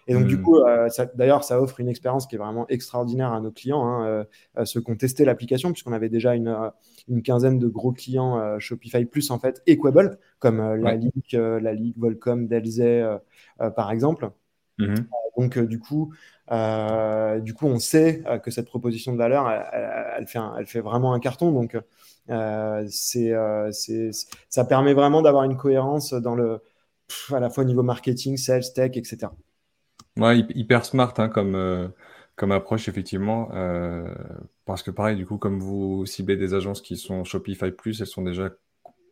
Et 0.08 0.14
donc, 0.14 0.26
du 0.26 0.36
Mhm. 0.36 0.42
coup, 0.42 0.56
euh, 0.58 0.88
d'ailleurs, 1.14 1.42
ça 1.44 1.60
offre 1.60 1.80
une 1.80 1.88
expérience 1.88 2.26
qui 2.26 2.36
est 2.36 2.38
vraiment 2.38 2.66
extraordinaire 2.68 3.32
à 3.32 3.40
nos 3.40 3.50
clients, 3.50 3.84
hein, 3.86 4.24
euh, 4.58 4.64
ceux 4.64 4.80
qui 4.80 4.90
ont 4.92 4.96
testé 4.96 5.24
l'application, 5.24 5.72
puisqu'on 5.72 5.92
avait 5.92 6.08
déjà 6.08 6.34
une, 6.34 6.48
euh, 6.48 6.70
une 7.08 7.22
quinzaine 7.22 7.58
de 7.58 7.66
gros 7.68 7.92
clients 7.92 8.38
euh, 8.38 8.58
Shopify 8.60 9.04
Plus, 9.04 9.30
en 9.30 9.38
fait, 9.38 9.62
et 9.66 9.78
Quable, 9.78 10.18
comme 10.38 10.58
la 10.58 10.74
Ouais. 10.92 10.98
Ligue, 10.98 11.32
la 11.32 11.72
Ligue 11.74 11.98
Volcom, 11.98 12.46
Delze, 12.46 12.80
euh, 12.80 13.18
par 13.74 13.90
exemple. 13.90 14.30
Mhm. 14.78 15.08
Donc, 15.36 15.58
du 15.58 15.78
coup, 15.78 16.12
du 16.50 17.54
coup, 17.54 17.66
on 17.66 17.78
sait 17.78 18.22
que 18.42 18.50
cette 18.50 18.66
proposition 18.66 19.12
de 19.12 19.18
valeur, 19.18 19.50
elle, 19.50 19.66
elle- 19.72 20.06
elle 20.18 20.26
fait, 20.26 20.38
un- 20.38 20.54
elle 20.58 20.66
fait 20.66 20.80
vraiment 20.80 21.12
un 21.14 21.20
carton. 21.20 21.52
Donc, 21.52 21.76
ça 24.48 24.64
permet 24.64 24.94
vraiment 24.94 25.22
d'avoir 25.22 25.44
une 25.44 25.56
cohérence 25.56 26.12
dans 26.14 26.34
le, 26.34 26.60
pff, 27.08 27.32
à 27.32 27.40
la 27.40 27.50
fois 27.50 27.64
au 27.64 27.66
niveau 27.66 27.82
marketing, 27.82 28.36
sales, 28.36 28.72
tech, 28.74 28.92
etc. 28.96 29.32
Ouais, 30.16 30.38
hy- 30.40 30.46
hyper 30.54 30.84
smart 30.84 31.12
hein, 31.18 31.28
comme, 31.28 31.54
euh, 31.54 31.88
comme 32.36 32.52
approche, 32.52 32.88
effectivement. 32.88 33.50
euh, 33.54 34.14
parce 34.64 34.82
que 34.82 34.90
pareil, 34.90 35.16
du 35.16 35.26
coup, 35.26 35.36
comme 35.38 35.60
vous 35.60 36.06
ciblez 36.06 36.36
des 36.36 36.54
agences 36.54 36.80
qui 36.80 36.96
sont 36.96 37.22
Shopify 37.24 37.70
Plus, 37.70 38.00
elles 38.00 38.06
sont 38.06 38.22
déjà 38.22 38.50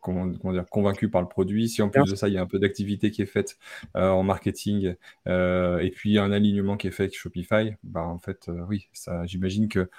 comment, 0.01 0.31
comment 0.41 0.53
dire, 0.53 0.67
convaincues 0.69 1.09
par 1.09 1.21
le 1.21 1.27
produit. 1.27 1.69
Si 1.69 1.81
en 1.81 1.89
plus 1.89 2.05
de 2.05 2.15
ça, 2.15 2.27
il 2.29 2.33
y 2.35 2.37
a 2.37 2.41
un 2.41 2.47
peu 2.47 2.59
d'activité 2.59 3.11
qui 3.11 3.21
est 3.23 3.25
faite 3.27 3.57
euh, 3.97 4.09
en 4.09 4.23
marketing 4.23 4.95
euh, 5.27 5.79
et 5.79 5.91
puis 5.91 6.17
un 6.19 6.31
alignement 6.31 6.77
qui 6.77 6.87
est 6.87 6.91
fait 6.91 7.03
avec 7.03 7.15
Shopify, 7.17 7.75
bah, 7.83 8.03
en 8.03 8.19
fait, 8.19 8.49
euh, 8.49 8.65
oui, 8.69 8.89
ça, 8.93 9.25
j'imagine 9.25 9.67
que 9.69 9.89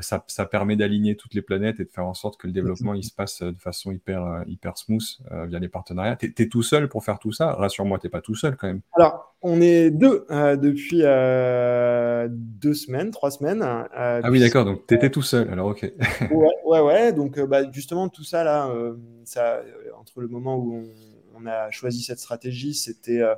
ça, 0.00 0.24
ça 0.26 0.44
permet 0.44 0.76
d'aligner 0.76 1.16
toutes 1.16 1.34
les 1.34 1.42
planètes 1.42 1.78
et 1.80 1.84
de 1.84 1.90
faire 1.90 2.06
en 2.06 2.14
sorte 2.14 2.36
que 2.36 2.46
le 2.46 2.52
développement 2.52 2.94
il 2.94 3.04
se 3.04 3.12
passe 3.12 3.42
de 3.42 3.58
façon 3.58 3.92
hyper, 3.92 4.24
euh, 4.24 4.42
hyper 4.46 4.76
smooth 4.76 5.02
euh, 5.30 5.46
via 5.46 5.58
les 5.58 5.68
partenariats. 5.68 6.16
T'es, 6.16 6.30
t'es 6.30 6.48
tout 6.48 6.62
seul 6.62 6.88
pour 6.88 7.04
faire 7.04 7.18
tout 7.18 7.32
ça? 7.32 7.52
Rassure-moi, 7.52 7.98
t'es 7.98 8.08
pas 8.08 8.20
tout 8.20 8.34
seul 8.34 8.56
quand 8.56 8.66
même. 8.66 8.80
Alors, 8.94 9.36
on 9.42 9.60
est 9.60 9.90
deux 9.90 10.26
euh, 10.30 10.56
depuis 10.56 11.02
euh, 11.04 12.26
deux 12.30 12.74
semaines, 12.74 13.10
trois 13.12 13.30
semaines. 13.30 13.62
euh, 13.62 14.20
Ah 14.22 14.30
oui, 14.30 14.40
d'accord, 14.40 14.64
donc 14.64 14.86
t'étais 14.86 15.10
tout 15.10 15.22
seul, 15.22 15.48
alors 15.50 15.68
ok. 15.68 15.92
Ouais, 16.30 16.54
ouais, 16.66 16.80
ouais. 16.80 17.12
Donc, 17.12 17.38
euh, 17.38 17.46
bah, 17.46 17.70
justement, 17.70 18.08
tout 18.08 18.24
ça, 18.24 18.42
là, 18.42 18.68
euh, 18.68 18.96
ça, 19.24 19.58
euh, 19.58 19.64
entre 19.98 20.20
le 20.20 20.28
moment 20.28 20.56
où 20.56 20.74
on, 20.74 21.40
on 21.40 21.46
a 21.46 21.70
choisi 21.70 22.02
cette 22.02 22.18
stratégie, 22.18 22.74
c'était 22.74 23.20
euh, 23.20 23.28
euh, 23.28 23.34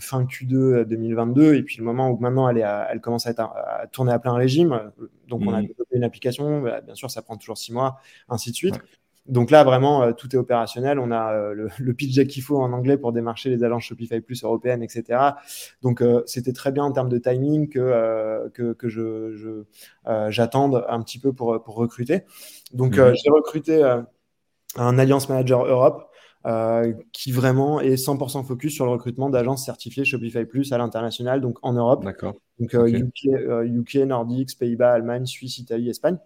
fin 0.00 0.24
Q2 0.24 0.84
2022, 0.84 1.54
et 1.54 1.62
puis 1.62 1.76
le 1.78 1.84
moment 1.84 2.10
où 2.10 2.16
maintenant 2.18 2.48
elle, 2.48 2.58
est 2.58 2.62
à- 2.62 2.88
elle 2.90 3.00
commence 3.00 3.26
à, 3.26 3.30
être 3.30 3.40
à, 3.40 3.80
à 3.82 3.86
tourner 3.86 4.12
à 4.12 4.18
plein 4.18 4.32
régime. 4.34 4.72
euh, 4.72 5.08
Donc, 5.28 5.42
on 5.46 5.52
a 5.52 5.60
Mhm. 5.60 5.66
développé 5.66 5.96
une 5.96 6.04
application, 6.04 6.62
bah, 6.62 6.80
bien 6.80 6.94
sûr, 6.94 7.10
ça 7.10 7.22
prend 7.22 7.36
toujours 7.36 7.58
six 7.58 7.72
mois, 7.72 8.00
ainsi 8.28 8.50
de 8.50 8.56
suite. 8.56 8.74
Ouais. 8.76 8.82
Donc 9.26 9.50
là, 9.50 9.64
vraiment, 9.64 10.02
euh, 10.02 10.12
tout 10.12 10.34
est 10.34 10.38
opérationnel. 10.38 10.98
On 10.98 11.10
a 11.10 11.32
euh, 11.32 11.54
le, 11.54 11.68
le 11.78 11.94
pitch 11.94 12.14
deck 12.14 12.28
qu'il 12.28 12.42
faut 12.42 12.58
en 12.60 12.72
anglais 12.72 12.98
pour 12.98 13.12
démarcher 13.12 13.48
les 13.50 13.64
agences 13.64 13.84
Shopify 13.84 14.20
Plus 14.20 14.42
européennes, 14.44 14.82
etc. 14.82 15.38
Donc, 15.82 16.02
euh, 16.02 16.22
c'était 16.26 16.52
très 16.52 16.72
bien 16.72 16.84
en 16.84 16.92
termes 16.92 17.08
de 17.08 17.18
timing 17.18 17.68
que, 17.70 17.78
euh, 17.80 18.48
que, 18.50 18.72
que 18.74 18.88
je, 18.88 19.34
je, 19.34 19.64
euh, 20.08 20.30
j'attende 20.30 20.84
un 20.88 21.00
petit 21.02 21.18
peu 21.18 21.32
pour, 21.32 21.62
pour 21.62 21.74
recruter. 21.76 22.22
Donc, 22.72 22.96
Mhm. 22.96 23.04
euh, 23.04 23.14
j'ai 23.14 23.30
recruté 23.30 23.82
euh, 23.82 24.02
un 24.76 24.98
Alliance 24.98 25.28
Manager 25.28 25.64
Europe 25.66 26.10
euh, 26.46 26.92
qui 27.12 27.32
vraiment 27.32 27.80
est 27.80 27.94
100% 27.94 28.44
focus 28.44 28.74
sur 28.74 28.84
le 28.84 28.92
recrutement 28.92 29.30
d'agences 29.30 29.64
certifiées 29.64 30.04
Shopify 30.04 30.44
Plus 30.44 30.72
à 30.72 30.78
l'international, 30.78 31.40
donc 31.40 31.58
en 31.62 31.72
Europe. 31.72 32.04
D'accord. 32.04 32.34
Donc, 32.60 32.74
euh. 32.74 32.86
UK, 32.86 33.26
euh, 33.28 33.64
UK, 33.64 33.96
Nordiques, 34.06 34.58
Pays-Bas, 34.58 34.92
Allemagne, 34.92 35.24
Suisse, 35.24 35.58
Italie, 35.58 35.88
Espagne. 35.88 36.18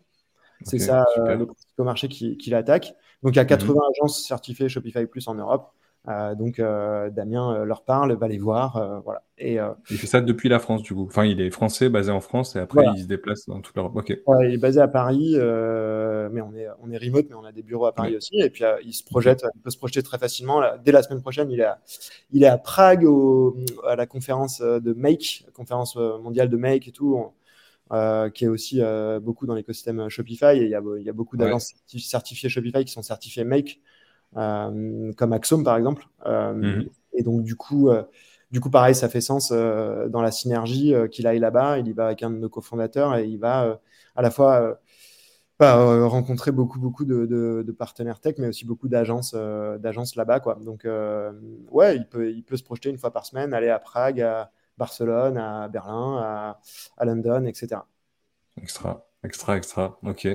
C'est 0.64 0.80
ça 0.80 1.04
euh, 1.18 1.36
le 1.36 1.46
principal 1.46 1.86
marché 1.86 2.08
qui, 2.08 2.36
qui 2.36 2.50
l'attaque. 2.50 2.94
Donc, 3.22 3.34
il 3.34 3.36
y 3.36 3.40
a 3.40 3.44
80 3.44 3.80
agences 3.94 4.26
certifiées 4.26 4.68
Shopify 4.68 5.06
Plus 5.06 5.28
en 5.28 5.34
Europe. 5.34 5.70
Euh, 6.06 6.34
donc, 6.34 6.58
euh, 6.58 7.10
Damien 7.10 7.52
euh, 7.54 7.64
leur 7.64 7.84
parle, 7.84 8.14
va 8.16 8.28
les 8.28 8.38
voir. 8.38 9.00
voilà. 9.04 9.22
Et 9.36 9.58
Il 9.90 9.98
fait 9.98 10.06
ça 10.06 10.20
depuis 10.20 10.48
la 10.48 10.58
France, 10.58 10.82
du 10.82 10.94
coup. 10.94 11.04
Enfin, 11.06 11.24
il 11.24 11.40
est 11.40 11.50
français, 11.50 11.88
basé 11.88 12.10
en 12.10 12.20
France, 12.20 12.56
et 12.56 12.60
après, 12.60 12.82
Voilà. 12.82 12.92
il 12.96 13.02
se 13.02 13.06
déplace 13.06 13.46
dans 13.46 13.60
toute 13.60 13.76
l'Europe. 13.76 13.94
Ouais, 14.26 14.48
il 14.48 14.54
est 14.54 14.58
basé 14.58 14.80
à 14.80 14.88
Paris, 14.88 15.34
mais 15.36 16.40
on 16.40 16.54
est, 16.54 16.66
on 16.82 16.90
est 16.90 16.98
remote, 16.98 17.26
mais 17.28 17.34
on 17.36 17.44
a 17.44 17.52
des 17.52 17.62
bureaux 17.62 17.86
à 17.86 17.94
Paris 17.94 18.10
Ouais. 18.12 18.16
aussi. 18.16 18.40
Et 18.40 18.50
puis, 18.50 18.64
il 18.84 18.92
se 18.92 19.04
projette, 19.04 19.44
il 19.54 19.60
peut 19.60 19.70
se 19.70 19.78
projeter 19.78 20.02
très 20.02 20.18
facilement. 20.18 20.60
Là, 20.60 20.78
dès 20.84 20.92
la 20.92 21.02
semaine 21.02 21.20
prochaine, 21.20 21.50
il 21.50 21.60
est 21.60 21.64
à, 21.64 21.78
il 22.32 22.42
est 22.42 22.46
à 22.48 22.58
Prague 22.58 23.04
au- 23.04 23.56
à 23.86 23.94
la 23.96 24.06
conférence 24.06 24.60
de 24.60 24.92
Make, 24.94 25.44
la 25.46 25.52
conférence 25.52 25.94
mondiale 25.96 26.48
de 26.48 26.56
Make 26.56 26.88
et 26.88 26.92
tout. 26.92 27.16
on- 27.16 27.32
euh, 27.90 28.28
qui 28.28 28.44
est 28.44 28.48
aussi 28.48 28.82
euh, 28.82 29.18
beaucoup 29.18 29.46
dans 29.46 29.54
l'écosystème 29.54 30.10
Shopify. 30.10 30.58
Et 30.58 30.64
il 30.64 30.68
y 30.68 30.74
a, 30.74 30.82
il 30.98 31.02
y 31.04 31.08
a 31.08 31.12
beaucoup 31.14 31.36
Ouais. 31.38 31.44
d'agences 31.46 31.72
certi- 31.86 32.00
certifiées 32.06 32.50
Shopify 32.50 32.84
qui 32.84 32.92
sont 32.92 33.00
certifiées 33.00 33.44
Make, 33.44 33.80
comme 34.34 35.32
Axome 35.32 35.64
par 35.64 35.76
exemple. 35.76 36.06
Euh, 36.26 36.52
Mhm. 36.54 36.88
Et 37.14 37.22
donc 37.22 37.42
du 37.42 37.56
coup, 37.56 37.88
euh, 37.90 38.02
du 38.50 38.60
coup, 38.60 38.70
pareil, 38.70 38.94
ça 38.94 39.08
fait 39.08 39.20
sens 39.20 39.50
euh, 39.52 40.08
dans 40.08 40.22
la 40.22 40.30
synergie 40.30 40.94
euh, 40.94 41.08
qu'il 41.08 41.26
aille 41.26 41.38
là-bas. 41.40 41.78
Il 41.78 41.88
y 41.88 41.92
va 41.92 42.06
avec 42.06 42.22
un 42.22 42.30
de 42.30 42.36
nos 42.36 42.48
cofondateurs 42.48 43.16
et 43.16 43.26
il 43.26 43.38
va 43.38 43.64
euh, 43.64 43.76
à 44.16 44.22
la 44.22 44.30
fois 44.30 44.60
euh, 44.62 44.74
bah, 45.58 45.78
euh, 45.78 46.06
rencontrer 46.06 46.52
beaucoup, 46.52 46.78
beaucoup 46.80 47.04
de, 47.04 47.26
de- 47.26 47.64
de 47.66 47.72
partenaires 47.72 48.20
tech, 48.20 48.36
mais 48.38 48.48
aussi 48.48 48.64
beaucoup 48.64 48.88
d'agences 48.88 49.34
euh, 49.36 49.78
d'agences 49.78 50.16
là-bas. 50.16 50.40
Quoi. 50.40 50.56
Donc, 50.56 50.84
euh, 50.84 51.32
ouais, 51.70 51.96
il 51.96 52.06
peut, 52.08 52.30
il 52.32 52.44
peut 52.44 52.56
se 52.56 52.62
projeter 52.64 52.90
une 52.90 52.98
fois 52.98 53.12
par 53.12 53.26
semaine, 53.26 53.52
aller 53.54 53.68
à 53.70 53.78
Prague, 53.80 54.20
à 54.20 54.50
Barcelone, 54.78 55.36
à 55.38 55.68
Berlin, 55.68 56.18
à, 56.22 56.60
à 56.98 57.04
London, 57.04 57.44
etc. 57.46 57.88
Extra, 58.56 59.07
extra, 59.24 59.56
extra. 59.56 59.98
Ok. 60.02 60.28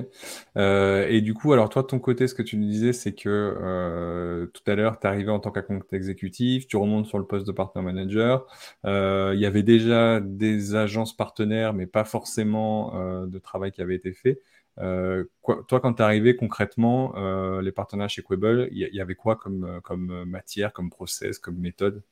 Euh, 0.56 1.06
et 1.08 1.20
du 1.20 1.34
coup, 1.34 1.52
alors 1.52 1.68
toi, 1.68 1.82
de 1.82 1.86
ton 1.86 1.98
côté, 1.98 2.28
ce 2.28 2.34
que 2.34 2.42
tu 2.42 2.56
nous 2.56 2.66
disais, 2.66 2.92
c'est 2.92 3.14
que 3.14 3.28
euh, 3.30 4.46
tout 4.46 4.62
à 4.70 4.74
l'heure, 4.74 5.00
tu 5.00 5.06
arrivé 5.06 5.30
en 5.30 5.40
tant 5.40 5.50
qu'account 5.50 5.80
exécutif, 5.92 6.66
tu 6.66 6.76
remontes 6.76 7.06
sur 7.06 7.18
le 7.18 7.26
poste 7.26 7.46
de 7.46 7.52
partner 7.52 7.82
manager. 7.82 8.46
Euh, 8.84 9.32
il 9.34 9.40
y 9.40 9.46
avait 9.46 9.62
déjà 9.62 10.20
des 10.20 10.74
agences 10.74 11.16
partenaires, 11.16 11.72
mais 11.74 11.86
pas 11.86 12.04
forcément 12.04 12.94
euh, 12.96 13.26
de 13.26 13.38
travail 13.38 13.72
qui 13.72 13.80
avait 13.82 13.96
été 13.96 14.12
fait. 14.12 14.40
Euh, 14.80 15.24
quoi- 15.40 15.64
toi, 15.68 15.80
quand 15.80 15.94
tu 15.94 16.02
es 16.02 16.04
arrivé 16.04 16.36
concrètement, 16.36 17.14
les 17.60 17.72
partenaires 17.72 18.10
chez 18.10 18.22
Quable, 18.22 18.68
il 18.72 18.78
y, 18.92 18.96
y 18.96 19.00
avait 19.00 19.14
quoi 19.14 19.36
comme, 19.36 19.80
comme 19.82 20.24
matière, 20.24 20.72
comme 20.72 20.90
process, 20.90 21.38
comme 21.38 21.56
méthode? 21.58 22.02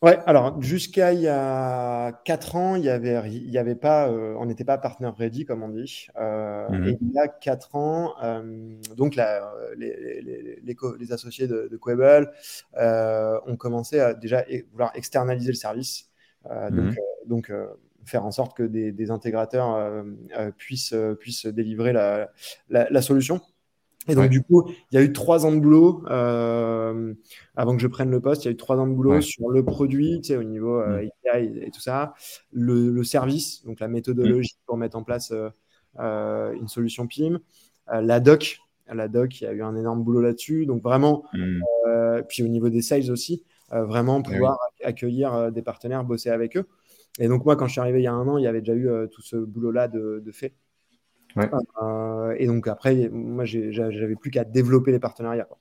Ouais, 0.00 0.16
alors 0.26 0.62
jusqu'à 0.62 1.12
il 1.12 1.20
y 1.22 1.26
a 1.28 2.12
4 2.24 2.54
ans, 2.54 2.76
il 2.76 2.84
y 2.84 2.88
avait, 2.88 3.20
il 3.32 3.50
y 3.50 3.58
avait 3.58 3.74
pas, 3.74 4.08
euh, 4.08 4.36
on 4.38 4.46
n'était 4.46 4.64
pas 4.64 4.78
partner 4.78 5.10
ready, 5.18 5.44
comme 5.44 5.64
on 5.64 5.68
dit. 5.70 6.06
Euh, 6.16 6.68
Mhm. 6.70 6.84
Et 6.88 6.98
il 7.00 7.12
y 7.12 7.18
a 7.18 7.26
4 7.26 7.74
ans, 7.74 8.14
euh, 8.22 8.76
donc 8.96 9.18
euh, 9.18 9.40
les, 9.76 10.22
les, 10.22 10.60
les, 10.62 10.76
les 11.00 11.12
associés 11.12 11.48
de, 11.48 11.66
de 11.68 11.76
Quable 11.76 12.30
euh, 12.76 13.40
ont 13.46 13.56
commencé 13.56 13.98
à 13.98 14.14
déjà 14.14 14.44
vouloir 14.70 14.92
externaliser 14.94 15.48
le 15.48 15.54
service. 15.56 16.08
Euh, 16.48 16.70
donc, 16.70 16.84
Mhm. 16.84 16.94
donc 17.26 17.52
faire 18.04 18.24
en 18.24 18.30
sorte 18.30 18.56
que 18.56 18.62
des, 18.62 18.92
des 18.92 19.10
intégrateurs 19.10 20.04
puissent, 20.56 20.94
puissent 21.18 21.46
délivrer 21.46 21.92
la, 21.92 22.30
la, 22.70 22.88
la 22.88 23.02
solution. 23.02 23.40
Et 24.08 24.14
donc, 24.14 24.24
Ouais. 24.24 24.28
du 24.30 24.42
coup, 24.42 24.64
il 24.90 24.94
y 24.94 24.98
a 24.98 25.02
eu 25.02 25.12
trois 25.12 25.44
ans 25.44 25.52
de 25.52 25.60
boulot 25.60 26.02
euh, 26.10 27.12
avant 27.56 27.76
que 27.76 27.82
je 27.82 27.86
prenne 27.86 28.10
le 28.10 28.20
poste. 28.20 28.44
Il 28.44 28.46
y 28.46 28.48
a 28.48 28.52
eu 28.52 28.56
trois 28.56 28.76
ans 28.78 28.86
de 28.86 28.94
boulot 28.94 29.12
Ouais. 29.12 29.20
sur 29.20 29.50
le 29.50 29.62
produit, 29.64 30.20
tu 30.22 30.28
sais, 30.28 30.36
au 30.36 30.42
niveau 30.42 30.80
euh, 30.80 31.06
API 31.26 31.58
et, 31.62 31.70
tout 31.70 31.80
ça, 31.80 32.14
le, 32.50 32.90
le 32.90 33.04
service, 33.04 33.64
donc 33.66 33.80
la 33.80 33.88
méthodologie 33.88 34.56
pour 34.66 34.78
mettre 34.78 34.96
en 34.96 35.02
place 35.04 35.30
euh, 35.32 35.50
euh, 36.00 36.52
une 36.54 36.68
solution 36.68 37.06
PIM, 37.06 37.38
la 37.90 38.20
doc, 38.20 38.60
la 38.92 39.08
doc, 39.08 39.40
il 39.40 39.44
y 39.44 39.46
a 39.46 39.52
eu 39.52 39.62
un 39.62 39.76
énorme 39.76 40.02
boulot 40.02 40.22
là-dessus. 40.22 40.64
Donc 40.66 40.82
vraiment, 40.82 41.24
euh, 41.86 42.22
puis 42.22 42.42
au 42.42 42.48
niveau 42.48 42.70
des 42.70 42.82
sales 42.82 43.10
aussi, 43.10 43.44
vraiment 43.70 44.20
Eh 44.20 44.30
pouvoir 44.30 44.58
accueillir 44.82 45.52
des 45.52 45.62
partenaires, 45.62 46.04
bosser 46.04 46.30
avec 46.30 46.56
eux. 46.56 46.66
Et 47.18 47.28
donc 47.28 47.44
moi, 47.44 47.56
quand 47.56 47.66
je 47.66 47.72
suis 47.72 47.80
arrivé 47.80 48.00
il 48.00 48.04
y 48.04 48.06
a 48.06 48.12
un 48.12 48.26
an, 48.28 48.38
il 48.38 48.44
y 48.44 48.46
avait 48.46 48.60
déjà 48.60 48.74
eu 48.74 48.88
tout 49.10 49.22
ce 49.22 49.36
boulot-là 49.36 49.88
de, 49.88 50.22
de 50.24 50.32
fait. 50.32 50.54
Ouais. 51.36 51.50
Euh, 51.82 52.34
et 52.38 52.46
donc 52.46 52.66
après, 52.68 53.08
moi, 53.10 53.44
j'avais 53.44 54.16
plus 54.16 54.30
qu'à 54.30 54.44
développer 54.44 54.92
les 54.92 54.98
partenariats. 54.98 55.44
quoi. 55.44 55.58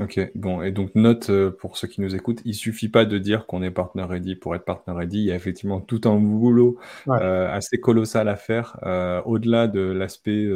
Ok, 0.00 0.20
bon, 0.36 0.62
et 0.62 0.70
donc 0.70 0.94
note 0.94 1.30
euh, 1.30 1.50
pour 1.50 1.76
ceux 1.76 1.88
qui 1.88 2.00
nous 2.00 2.14
écoutent, 2.14 2.40
il 2.44 2.54
suffit 2.54 2.88
pas 2.88 3.04
de 3.04 3.18
dire 3.18 3.46
qu'on 3.46 3.60
est 3.62 3.72
partner 3.72 4.04
ready 4.04 4.36
pour 4.36 4.54
être 4.54 4.64
partner 4.64 4.94
ready, 4.94 5.18
il 5.18 5.24
y 5.24 5.32
a 5.32 5.34
effectivement 5.34 5.80
tout 5.80 6.02
un 6.04 6.16
boulot 6.16 6.78
Ouais. 7.06 7.18
euh, 7.20 7.50
assez 7.52 7.80
colossal 7.80 8.28
à 8.28 8.36
faire, 8.36 8.78
au-delà 9.26 9.66
de 9.66 9.80
l'aspect 9.80 10.48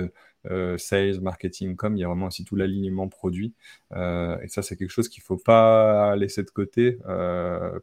sales, 0.77 1.21
marketing, 1.21 1.75
com, 1.75 1.97
il 1.97 2.01
y 2.01 2.05
a 2.05 2.07
vraiment 2.07 2.27
aussi 2.27 2.45
tout 2.45 2.55
l'alignement 2.55 3.09
produit, 3.09 3.55
et 3.93 4.49
ça 4.49 4.63
c'est 4.63 4.77
quelque 4.77 4.91
chose 4.91 5.09
qu'il 5.09 5.23
faut 5.23 5.37
pas 5.37 6.15
laisser 6.17 6.45
de 6.45 6.51
côté, 6.51 6.99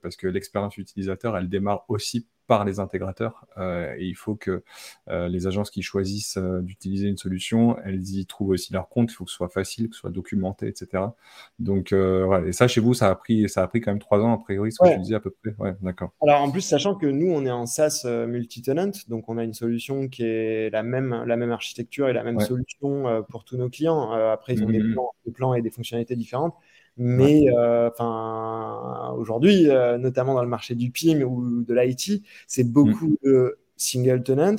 parce 0.02 0.16
que 0.16 0.28
l'expérience 0.28 0.78
utilisateur, 0.78 1.36
elle 1.38 1.50
démarre 1.50 1.84
aussi 1.90 2.28
par 2.52 2.66
les 2.66 2.82
intégrateurs, 2.82 3.46
euh, 3.58 3.96
et 3.98 4.04
il 4.04 4.14
faut 4.14 4.36
que 4.36 4.62
euh, 5.10 5.30
les 5.30 5.48
agences 5.48 5.72
qui 5.72 5.82
choisissent 5.84 6.36
euh, 6.36 6.60
d'utiliser 6.62 7.08
une 7.08 7.16
solution, 7.16 7.78
elles 7.86 8.02
y 8.10 8.26
trouvent 8.26 8.50
aussi 8.50 8.74
leur 8.74 8.90
compte, 8.90 9.10
il 9.10 9.16
faut 9.16 9.24
que 9.24 9.32
ce 9.32 9.38
soit 9.38 9.48
facile, 9.48 9.88
que 9.88 9.96
ce 9.96 10.02
soit 10.02 10.10
documenté, 10.10 10.68
etc. 10.68 11.16
Donc 11.60 11.94
voilà, 11.94 12.46
et 12.46 12.52
ça 12.52 12.68
chez 12.68 12.82
vous, 12.82 12.94
ça 12.94 13.10
a 13.10 13.16
pris, 13.16 13.48
ça 13.48 13.64
a 13.64 13.68
pris 13.70 13.80
quand 13.80 13.92
même 13.92 14.00
trois 14.00 14.20
ans 14.20 14.34
a 14.34 14.38
priori, 14.38 14.74
ce 14.74 14.80
que 14.80 14.84
Ouais. 14.86 14.96
tu 14.96 15.00
disais 15.00 15.16
à 15.16 15.22
peu 15.22 15.30
près. 15.30 15.56
Ouais, 15.60 15.74
d'accord. 15.82 16.12
Alors 16.22 16.42
en 16.42 16.52
plus, 16.52 16.60
sachant 16.60 16.96
que 16.96 17.06
nous, 17.06 17.32
on 17.32 17.46
est 17.46 17.52
en 17.52 17.66
SaaS 17.66 18.04
multi-tenant, 18.28 18.92
donc 19.08 19.30
on 19.30 19.38
a 19.38 19.46
une 19.46 19.54
solution 19.54 20.10
qui 20.10 20.24
est 20.24 20.70
la 20.72 20.84
même, 20.84 21.24
la 21.26 21.38
même 21.38 21.52
architecture 21.52 22.10
et 22.10 22.14
la 22.14 22.26
même 22.26 22.36
Ouais. 22.36 22.44
solution 22.46 23.24
pour 23.30 23.46
tous 23.46 23.56
nos 23.56 23.70
clients. 23.70 24.12
Après, 24.12 24.56
ils 24.56 24.64
ont 24.66 24.70
des, 24.70 24.80
Mhm. 24.80 24.92
plans, 24.92 25.12
des 25.26 25.32
plans 25.32 25.54
et 25.54 25.62
des 25.62 25.70
fonctionnalités 25.70 26.18
différentes. 26.18 26.56
Mais 26.98 27.46
enfin, 27.52 29.14
aujourd'hui, 29.18 29.68
notamment 30.00 30.34
dans 30.36 30.44
le 30.44 30.50
marché 30.50 30.76
du 30.76 30.92
PIM 30.92 31.22
ou 31.22 31.64
de 31.64 31.74
l'IT, 31.74 32.24
c'est 32.48 32.64
beaucoup 32.64 33.18
mm. 33.24 33.28
de 33.28 33.60
single 33.78 34.24
tenant, 34.24 34.58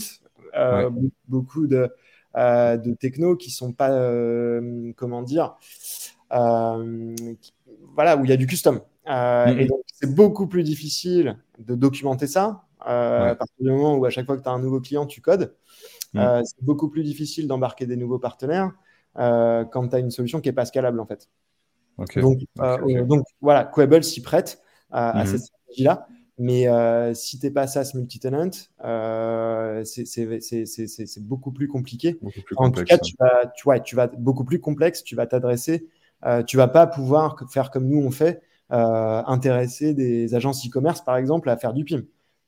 beaucoup 1.29 1.67
de, 1.67 1.91
de 2.35 2.95
techno 2.95 3.37
qui 3.37 3.51
sont 3.51 3.73
pas, 3.73 3.91
comment 4.97 5.23
dire, 5.23 5.57
voilà, 6.31 8.17
où 8.17 8.25
il 8.25 8.31
y 8.31 8.33
a 8.33 8.37
du 8.37 8.47
custom. 8.47 8.81
Et 9.07 9.67
donc, 9.67 9.81
c'est 9.93 10.15
beaucoup 10.15 10.47
plus 10.47 10.63
difficile 10.63 11.39
de 11.59 11.75
documenter 11.75 12.27
ça. 12.27 12.65
À 12.81 13.37
partir 13.39 13.57
du 13.61 13.71
moment 13.71 13.95
où 13.97 14.05
à 14.05 14.11
chaque 14.11 14.27
fois 14.27 14.37
que 14.37 14.43
tu 14.43 14.49
as 14.49 14.53
un 14.53 14.59
nouveau 14.59 14.81
client, 14.81 15.07
tu 15.07 15.21
codes. 15.21 15.55
Mm. 16.15 16.43
c'est 16.45 16.63
beaucoup 16.63 16.91
plus 16.91 17.05
difficile 17.05 17.47
d'embarquer 17.47 17.87
des 17.87 17.97
nouveaux 17.97 18.19
partenaires 18.19 18.73
quand 19.15 19.89
tu 19.89 19.97
as 19.97 19.99
une 19.99 20.11
solution 20.11 20.41
qui 20.41 20.49
n'est 20.49 20.55
pas 20.55 20.65
scalable 20.65 20.99
en 21.01 21.07
fait. 21.07 21.29
Donc, 21.99 22.45
donc, 22.57 23.25
voilà, 23.41 23.65
Quable 23.65 24.03
s'y 24.03 24.23
prête 24.23 24.61
à, 24.91 25.23
mm-hmm. 25.23 25.27
cette 25.27 25.41
stratégie-là. 25.43 26.07
Mais 26.39 26.67
si 27.15 27.39
tu 27.39 27.47
n'es 27.47 27.53
pas 27.53 27.67
SaaS 27.67 27.93
multi-tenant, 27.95 28.51
c'est 29.85 31.21
beaucoup 31.21 31.53
plus 31.53 31.69
compliqué. 31.69 32.19
en 32.57 32.71
tout 32.71 32.85
cas, 32.85 32.99
tu 32.99 33.15
vas, 33.19 33.47
tu, 33.55 33.69
tu 33.85 33.97
vas 33.97 34.07
beaucoup 34.07 34.45
plus 34.45 34.61
complexe. 34.61 35.05
Tu 35.05 35.15
vas 35.15 35.27
t'adresser 35.27 35.87
euh, 36.25 36.43
tu 36.43 36.57
vas 36.57 36.69
pas 36.69 36.87
pouvoir 36.87 37.37
faire 37.51 37.71
comme 37.71 37.89
nous 37.89 37.99
on 37.99 38.11
fait, 38.11 38.43
euh, 38.71 39.23
intéresser 39.27 39.93
des 39.93 40.35
agences 40.35 40.67
e-commerce 40.67 41.03
par 41.03 41.17
exemple 41.17 41.51
à 41.51 41.57
faire 41.57 41.73
du 41.73 41.85
PIM. 41.85 42.03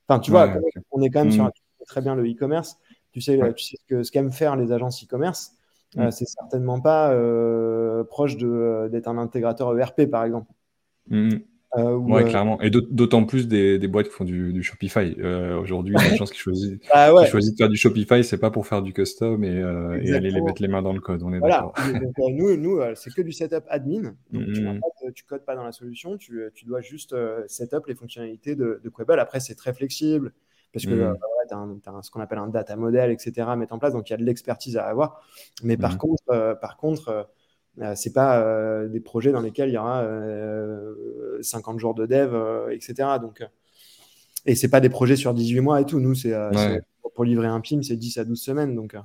Enfin, 0.06 0.20
tu 0.20 0.30
vois, 0.30 0.54
on 0.92 1.02
est 1.02 1.10
quand 1.10 1.24
même 1.24 1.32
sur 1.32 1.44
mm. 1.44 1.48
un 1.48 1.84
très 1.86 2.00
bien 2.00 2.14
le 2.14 2.24
e-commerce. 2.30 2.78
Tu 3.12 3.20
sais, 3.20 3.38
tu 3.56 3.64
sais 3.64 3.76
ce 4.02 4.10
qu'aiment 4.10 4.32
faire 4.32 4.56
les 4.56 4.72
agences 4.72 5.02
e-commerce. 5.02 5.53
Euh, 5.96 6.06
mm. 6.06 6.10
c'est 6.10 6.26
certainement 6.26 6.80
pas 6.80 7.14
proche 8.04 8.36
d'être 8.36 9.08
un 9.08 9.18
intégrateur 9.18 9.78
ERP 9.78 10.06
par 10.10 10.24
exemple. 10.24 10.50
Mm. 11.08 11.38
Euh, 11.76 11.96
ouais, 11.96 12.22
euh, 12.22 12.28
clairement. 12.28 12.60
Et 12.60 12.70
d'autant 12.70 13.24
plus 13.24 13.48
des, 13.48 13.78
des, 13.78 13.88
boîtes 13.88 14.06
qui 14.06 14.12
font 14.12 14.24
du, 14.24 14.52
du 14.52 14.62
Shopify. 14.62 15.16
Euh, 15.18 15.58
Aujourd'hui, 15.58 15.96
les 15.98 16.16
gens 16.16 16.24
qui 16.24 16.38
choisissent, 16.38 16.78
ah 16.92 17.12
qui 17.24 17.30
choisissent 17.30 17.52
de 17.52 17.56
faire 17.56 17.68
du 17.68 17.76
Shopify, 17.76 18.22
c'est 18.22 18.38
pas 18.38 18.50
pour 18.50 18.66
faire 18.66 18.80
du 18.80 18.92
custom 18.92 19.42
et, 19.42 19.50
euh, 19.50 20.00
et, 20.00 20.12
aller 20.12 20.30
les 20.30 20.40
mettre 20.40 20.62
les 20.62 20.68
mains 20.68 20.82
dans 20.82 20.92
le 20.92 21.00
code. 21.00 21.22
On 21.24 21.32
est 21.32 21.38
voilà. 21.38 21.72
Euh, 21.78 22.30
nous, 22.30 22.56
nous 22.56 22.80
c'est 22.94 23.12
que 23.12 23.22
du 23.22 23.32
setup 23.32 23.64
admin. 23.68 24.14
Donc, 24.30 24.52
tu, 24.52 24.62
pas, 24.62 25.10
tu, 25.14 25.24
codes 25.24 25.44
pas 25.44 25.56
dans 25.56 25.64
la 25.64 25.72
solution. 25.72 26.16
Tu, 26.16 26.42
tu 26.54 26.64
dois 26.64 26.80
juste 26.80 27.16
setup 27.48 27.86
les 27.88 27.94
fonctionnalités 27.94 28.54
de, 28.54 28.80
de. 28.84 29.18
Après, 29.18 29.40
c'est 29.40 29.56
très 29.56 29.74
flexible 29.74 30.32
parce 30.74 30.84
que 30.84 30.90
mm. 30.90 31.18
tu 31.48 31.54
as, 31.88 32.02
ce 32.02 32.10
qu'on 32.10 32.20
appelle 32.20 32.38
un 32.38 32.48
data 32.48 32.76
model, 32.76 33.10
etc. 33.10 33.46
à 33.48 33.56
mettre 33.56 33.72
en 33.72 33.78
place. 33.78 33.94
Donc, 33.94 34.10
il 34.10 34.12
y 34.12 34.14
a 34.14 34.18
de 34.18 34.24
l'expertise 34.24 34.76
à 34.76 34.84
avoir. 34.84 35.22
Mais 35.62 35.78
par 35.78 35.94
mm. 35.94 35.98
contre, 35.98 36.58
par 36.60 36.76
contre 36.76 37.26
euh, 37.80 37.94
c'est 37.96 38.12
pas 38.12 38.40
euh, 38.40 38.88
des 38.88 39.00
projets 39.00 39.32
dans 39.32 39.40
lesquels 39.40 39.68
il 39.68 39.74
y 39.74 39.78
aura 39.78 40.04
50 41.40 41.74
euh, 41.74 41.78
jours 41.78 41.94
de 41.94 42.06
dev, 42.06 42.34
etc. 42.70 42.94
Donc, 43.20 43.42
et 44.46 44.54
c'est 44.54 44.68
pas 44.68 44.80
des 44.80 44.88
projets 44.90 45.16
sur 45.16 45.34
18 45.34 45.60
mois 45.60 45.80
et 45.80 45.86
tout. 45.86 46.00
Nous, 46.00 46.14
c'est 46.14 46.34
pour 47.14 47.24
livrer 47.24 47.46
un 47.46 47.60
PIM, 47.60 47.82
c'est 47.82 47.96
10 47.96 48.18
à 48.18 48.24
12 48.24 48.40
semaines. 48.40 48.74
Donc, 48.74 48.96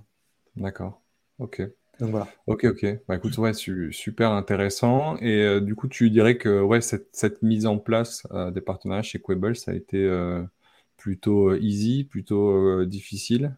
D'accord. 0.56 1.02
Ok. 1.38 1.62
Donc 2.00 2.12
voilà. 2.12 2.28
Ok, 2.48 2.64
ok. 2.64 2.86
Bah 3.08 3.18
écoute, 3.18 3.38
ouais, 3.38 3.54
super 3.54 4.32
intéressant. 4.32 5.18
Et 5.18 5.60
du 5.62 5.76
coup, 5.76 5.88
tu 5.88 6.10
dirais 6.10 6.38
que 6.38 6.62
ouais, 6.62 6.82
cette, 6.82 7.10
cette 7.12 7.42
mise 7.44 7.66
en 7.66 7.78
place 7.78 8.24
des 8.54 8.62
partenariats 8.62 9.04
chez 9.04 9.20
Quable, 9.20 9.56
ça 9.56 9.72
a 9.72 9.74
été 9.74 9.98
plutôt 11.00 11.56
easy, 11.56 12.04
plutôt 12.04 12.86
difficile? 12.86 13.56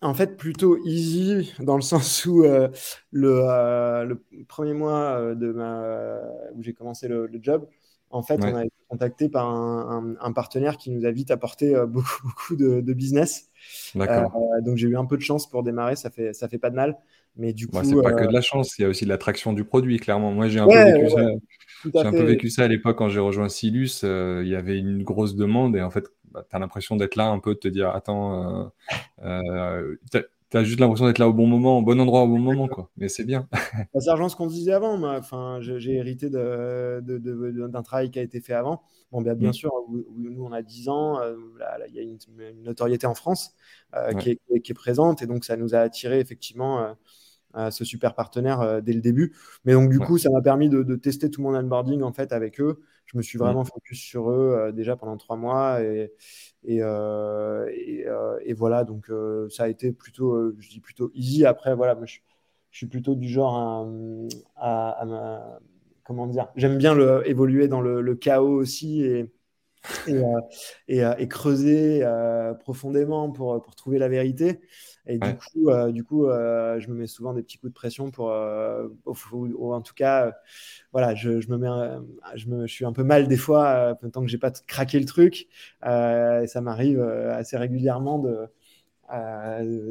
En 0.00 0.14
fait, 0.14 0.36
plutôt 0.36 0.78
easy, 0.84 1.52
dans 1.58 1.74
le 1.74 1.82
sens 1.82 2.24
où 2.24 2.44
euh, 2.44 2.68
euh, 3.16 4.04
le, 4.04 4.24
premier 4.46 4.72
mois 4.72 5.18
euh, 5.18 5.34
de 5.34 5.52
ma, 5.52 6.20
où 6.54 6.62
j'ai 6.62 6.72
commencé 6.72 7.08
le, 7.08 7.28
job, 7.42 7.66
en 8.10 8.22
fait, 8.22 8.38
on 8.44 8.54
a 8.54 8.64
été 8.64 8.74
contacté 8.88 9.28
par 9.28 9.48
un, 9.48 10.32
partenaire 10.32 10.76
qui 10.76 10.90
nous 10.90 11.04
a 11.04 11.10
vite 11.10 11.32
apporté 11.32 11.74
beaucoup, 11.88 12.22
beaucoup 12.22 12.54
de, 12.54 12.92
business. 12.92 13.50
donc 13.96 14.76
j'ai 14.76 14.86
eu 14.86 14.96
un 14.96 15.04
peu 15.04 15.16
de 15.16 15.22
chance 15.22 15.48
pour 15.48 15.64
démarrer, 15.64 15.96
ça 15.96 16.10
fait, 16.10 16.32
ça 16.32 16.48
fait 16.48 16.58
pas 16.58 16.70
de 16.70 16.76
mal. 16.76 16.96
Mais 17.36 17.52
du 17.52 17.68
coup, 17.68 17.76
c'est 17.84 18.00
pas 18.02 18.12
que 18.12 18.26
de 18.26 18.32
la 18.32 18.40
chance, 18.40 18.78
il 18.78 18.82
y 18.82 18.84
a 18.84 18.88
aussi 18.88 19.04
de 19.04 19.10
l'attraction 19.10 19.52
du 19.52 19.64
produit, 19.64 19.98
clairement. 19.98 20.32
Moi, 20.32 20.48
j'ai 20.48 20.58
un, 20.58 20.66
peu, 20.66 20.74
vécu 20.74 21.10
ça. 21.10 21.26
J'ai 21.84 22.00
un 22.00 22.10
peu 22.10 22.22
vécu 22.22 22.50
ça 22.50 22.64
à 22.64 22.68
l'époque 22.68 22.98
quand 22.98 23.08
j'ai 23.08 23.20
rejoint 23.20 23.48
Silus. 23.48 24.02
il 24.02 24.48
y 24.48 24.54
avait 24.56 24.78
une 24.78 25.02
grosse 25.02 25.36
demande 25.36 25.76
et 25.76 25.82
en 25.82 25.90
fait, 25.90 26.04
bah, 26.32 26.44
tu 26.48 26.56
as 26.56 26.58
l'impression 26.58 26.96
d'être 26.96 27.16
là 27.16 27.28
un 27.28 27.38
peu, 27.38 27.54
de 27.54 27.58
te 27.58 27.68
dire 27.68 27.90
attends, 27.90 28.70
euh, 29.24 29.24
euh 29.24 29.96
tu 30.50 30.56
as, 30.56 30.64
juste 30.64 30.80
l'impression 30.80 31.06
d'être 31.06 31.18
là 31.18 31.28
au 31.28 31.34
bon 31.34 31.46
moment, 31.46 31.78
au 31.78 31.82
bon 31.82 32.00
endroit 32.00 32.22
au 32.22 32.26
bon 32.26 32.38
moment, 32.38 32.68
quoi. 32.68 32.90
Mais 32.96 33.08
c'est 33.08 33.24
bien. 33.24 33.48
Bah, 33.92 34.00
ça 34.00 34.12
rejoint 34.12 34.30
ce 34.30 34.36
qu'on 34.36 34.46
disait 34.46 34.72
avant. 34.72 35.02
Enfin, 35.04 35.58
j'ai 35.60 35.92
hérité 35.92 36.30
d'un 36.30 37.02
de, 37.02 37.18
de, 37.18 37.82
travail 37.82 38.10
qui 38.10 38.18
a 38.18 38.22
été 38.22 38.40
fait 38.40 38.54
avant. 38.54 38.82
Bon, 39.12 39.20
bien, 39.20 39.34
bien 39.34 39.50
mm. 39.50 39.54
sûr, 39.54 39.70
nous, 40.16 40.42
on 40.42 40.52
a 40.52 40.62
10 40.62 40.88
ans. 40.88 41.20
Euh, 41.20 41.36
il 41.88 41.94
y 41.94 41.98
a 41.98 42.02
une, 42.02 42.18
notoriété 42.62 43.06
en 43.06 43.14
France 43.14 43.54
euh, 43.94 44.14
qui, 44.14 44.30
est, 44.30 44.60
qui, 44.60 44.72
est, 44.72 44.74
présente. 44.74 45.20
Et 45.20 45.26
donc, 45.26 45.44
ça 45.44 45.58
nous 45.58 45.74
a 45.74 45.80
attiré 45.80 46.18
effectivement 46.18 46.96
ce 47.70 47.84
super 47.84 48.14
partenaire 48.14 48.82
dès 48.82 48.92
le 48.92 49.00
début. 49.00 49.34
Mais 49.64 49.72
donc, 49.72 49.90
du 49.90 49.98
coup, 49.98 50.18
ça 50.18 50.30
m'a 50.30 50.40
permis 50.40 50.68
de, 50.68 50.96
tester 50.96 51.30
tout 51.30 51.42
mon 51.42 51.54
onboarding 51.54 52.02
en 52.02 52.12
fait 52.12 52.32
avec 52.32 52.60
eux 52.60 52.80
je 53.08 53.16
me 53.16 53.22
suis 53.22 53.38
vraiment 53.38 53.64
focus 53.64 53.98
sur 54.00 54.30
eux 54.30 54.54
euh, 54.58 54.72
déjà 54.72 54.96
pendant 54.96 55.16
trois 55.16 55.36
mois 55.36 55.82
et, 55.82 56.12
et, 56.64 56.82
euh, 56.82 57.66
euh, 58.06 58.38
et, 58.44 58.52
voilà, 58.52 58.84
donc 58.84 59.10
ça 59.50 59.64
a 59.64 59.68
été 59.68 59.92
plutôt, 59.92 60.52
je 60.58 60.68
dis 60.68 60.80
plutôt 60.80 61.10
easy. 61.14 61.46
Après, 61.46 61.74
voilà, 61.74 61.94
moi, 61.94 62.04
je, 62.06 62.18
suis 62.70 62.86
plutôt 62.86 63.14
du 63.14 63.28
genre 63.28 63.56
à, 64.56 65.02
à, 65.02 65.58
comment 66.04 66.26
dire, 66.26 66.48
j'aime 66.54 66.76
bien 66.76 66.94
le, 66.94 67.26
évoluer 67.26 67.66
dans 67.66 67.80
le, 67.80 68.02
le 68.02 68.14
chaos 68.14 68.54
aussi 68.54 69.02
et, 69.02 69.32
et, 70.06 71.02
et, 71.18 71.28
creuser 71.28 72.04
profondément 72.60 73.30
pour, 73.30 73.62
pour, 73.62 73.74
trouver 73.74 73.98
la 73.98 74.08
vérité. 74.08 74.60
Et 75.08 75.18
du 75.18 75.34
coup, 75.36 75.70
euh, 75.70 75.90
du 75.90 76.04
coup 76.04 76.26
euh, 76.26 76.78
je 76.80 76.88
me 76.88 76.94
mets 76.94 77.06
souvent 77.06 77.32
des 77.32 77.42
petits 77.42 77.56
coups 77.56 77.72
de 77.72 77.74
pression 77.74 78.10
pour, 78.10 78.30
euh, 78.30 78.88
ou, 79.32 79.72
en 79.72 79.80
tout 79.80 79.94
cas, 79.94 80.32
voilà, 80.92 81.14
je, 81.14 81.40
je, 81.40 81.48
me 81.48 81.56
mets, 81.56 81.68
je, 82.34 82.46
me, 82.48 82.66
je 82.66 82.72
suis 82.72 82.84
un 82.84 82.92
peu 82.92 83.04
mal 83.04 83.26
des 83.26 83.38
fois, 83.38 83.96
tant 84.12 84.20
que 84.20 84.28
j'ai 84.28 84.38
pas 84.38 84.50
craqué 84.50 85.00
le 85.00 85.06
truc. 85.06 85.48
et 85.82 86.46
ça 86.46 86.60
m'arrive 86.60 87.00
assez 87.00 87.56
régulièrement 87.56 88.18
de, 88.18 88.48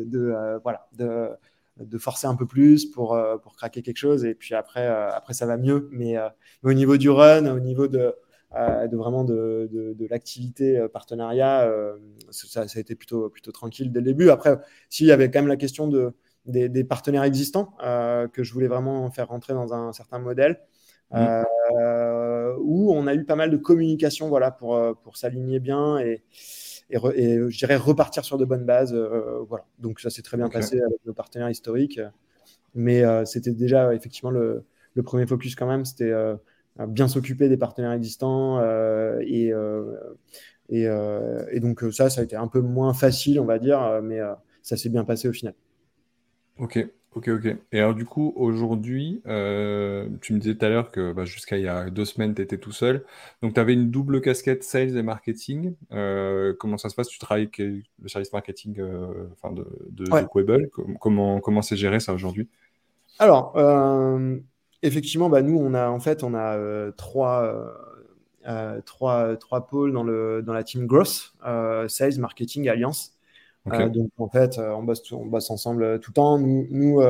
de 0.05 0.59
voilà, 0.61 0.87
de, 0.93 1.29
de, 1.79 1.97
forcer 1.97 2.27
un 2.27 2.35
peu 2.35 2.45
plus 2.45 2.85
pour, 2.85 3.19
pour 3.41 3.55
craquer 3.55 3.81
quelque 3.81 3.97
chose. 3.97 4.23
Et 4.23 4.35
puis 4.35 4.53
après, 4.53 4.85
après 4.85 5.33
ça 5.33 5.47
va 5.47 5.57
mieux. 5.57 5.89
Mais, 5.91 6.15
mais, 6.61 6.69
au 6.71 6.73
niveau 6.73 6.97
du 6.97 7.09
run, 7.09 7.47
au 7.47 7.59
niveau 7.59 7.87
de 7.87 8.13
de 8.53 8.95
vraiment 8.95 9.23
de, 9.23 9.69
de, 9.71 10.07
l'activité 10.09 10.77
euh, 10.77 10.87
partenariat, 10.87 11.63
euh, 11.63 11.97
ça, 12.31 12.61
a 12.61 12.79
été 12.79 12.95
plutôt, 12.95 13.29
plutôt 13.29 13.51
tranquille 13.51 13.91
dès 13.91 13.99
le 13.99 14.05
début. 14.05 14.29
Après, 14.29 14.57
s'il 14.89 15.07
y 15.07 15.11
avait 15.11 15.29
quand 15.29 15.39
même 15.39 15.47
la 15.47 15.57
question 15.57 15.87
de, 15.87 16.13
des, 16.45 16.83
partenaires 16.83 17.23
existants 17.23 17.75
euh, 17.83 18.27
que 18.27 18.43
je 18.43 18.53
voulais 18.53 18.67
vraiment 18.67 19.09
faire 19.11 19.27
rentrer 19.27 19.53
dans 19.53 19.73
un 19.73 19.91
certain 19.93 20.19
modèle. 20.19 20.59
Mmh. 21.09 21.43
où 22.59 22.91
on 22.91 23.07
a 23.07 23.13
eu 23.15 23.23
pas 23.23 23.37
mal 23.37 23.49
de 23.49 23.55
communication 23.55 24.27
voilà, 24.27 24.51
pour, 24.51 24.77
pour 25.03 25.15
s'aligner 25.15 25.61
bien 25.61 25.99
et, 25.99 26.21
et, 26.89 26.97
je 26.99 27.57
dirais 27.57 27.77
repartir 27.77 28.25
sur 28.25 28.37
de 28.37 28.43
bonnes 28.43 28.65
bases. 28.65 28.93
voilà. 29.47 29.65
Donc 29.79 30.01
ça 30.01 30.09
s'est 30.09 30.21
très 30.21 30.35
bien 30.35 30.49
passé 30.49 30.81
avec 30.81 30.99
nos 31.05 31.13
partenaires 31.13 31.49
historiques. 31.49 32.01
Mais 32.75 33.03
c'était 33.25 33.53
déjà 33.53 33.93
effectivement 33.93 34.31
le, 34.31 34.65
le, 34.95 35.03
premier 35.03 35.25
focus 35.25 35.55
quand 35.55 35.67
même. 35.67 35.85
C'était 35.85 36.11
bien 36.85 37.07
s'occuper 37.07 37.49
des 37.49 37.57
partenaires 37.57 37.93
existants 37.93 38.59
euh, 38.59 39.19
et, 39.25 39.51
euh, 39.51 39.95
euh, 40.71 41.45
et, 41.51 41.59
donc 41.59 41.83
ça, 41.91 42.09
ça 42.09 42.21
a 42.21 42.23
été 42.23 42.35
un 42.35 42.47
peu 42.47 42.61
moins 42.61 42.93
facile, 42.93 43.39
on 43.39 43.45
va 43.45 43.57
dire, 43.57 44.01
mais 44.03 44.19
ça 44.61 44.77
s'est 44.77 44.89
bien 44.89 45.03
passé 45.03 45.27
au 45.27 45.33
final. 45.33 45.55
Ok, 46.59 46.87
ok, 47.15 47.29
ok. 47.29 47.55
Et 47.71 47.79
alors 47.79 47.95
du 47.95 48.05
coup, 48.05 48.33
aujourd'hui, 48.35 49.21
tu 49.25 50.33
me 50.33 50.37
disais 50.37 50.55
tout 50.55 50.65
à 50.65 50.69
l'heure 50.69 50.91
que 50.91 51.13
bah, 51.13 51.25
jusqu'à 51.25 51.57
il 51.57 51.63
y 51.63 51.67
a 51.67 51.89
deux 51.89 52.05
semaines, 52.05 52.35
tu 52.35 52.41
étais 52.41 52.57
tout 52.57 52.71
seul. 52.71 53.05
Donc 53.41 53.53
tu 53.53 53.59
avais 53.59 53.73
une 53.73 53.89
double 53.89 54.21
casquette 54.21 54.63
sales 54.63 54.97
et 54.97 55.03
marketing. 55.03 55.73
comment 56.59 56.77
ça 56.77 56.89
se 56.89 56.95
passe? 56.95 57.07
Tu 57.07 57.17
travailles 57.17 57.43
avec 57.43 57.57
le 57.57 58.07
service 58.07 58.33
marketing 58.33 58.81
enfin 59.31 59.53
de, 59.53 59.65
de, 59.89 60.05
Comment 60.99 61.39
comment 61.39 61.61
c'est 61.61 61.77
géré 61.77 61.99
ça 61.99 62.13
aujourd'hui? 62.13 62.49
Alors, 63.19 63.55
effectivement, 64.87 65.29
bah, 65.29 65.41
nous, 65.41 65.57
on 65.57 65.73
a 65.73 65.89
en 65.89 65.99
fait, 65.99 66.23
on 66.23 66.33
a 66.33 66.57
euh, 66.57 66.91
trois, 66.91 67.43
euh, 67.43 67.71
euh, 68.47 68.81
trois, 68.81 69.35
trois 69.37 69.67
pôles 69.67 69.93
dans, 69.93 70.03
le, 70.03 70.41
dans 70.41 70.53
la 70.53 70.63
team 70.63 70.87
Growth, 70.87 71.33
Sales, 71.87 72.19
Marketing, 72.19 72.67
Alliance. 72.69 73.13
donc, 73.65 74.09
en 74.17 74.29
fait, 74.29 74.57
on 74.57 74.83
bosse, 74.83 75.11
on 75.11 75.25
bosse 75.25 75.49
ensemble 75.51 75.99
tout 75.99 76.11
le 76.11 76.15
temps. 76.15 76.37
Nous, 76.39 76.67
nous 76.71 77.01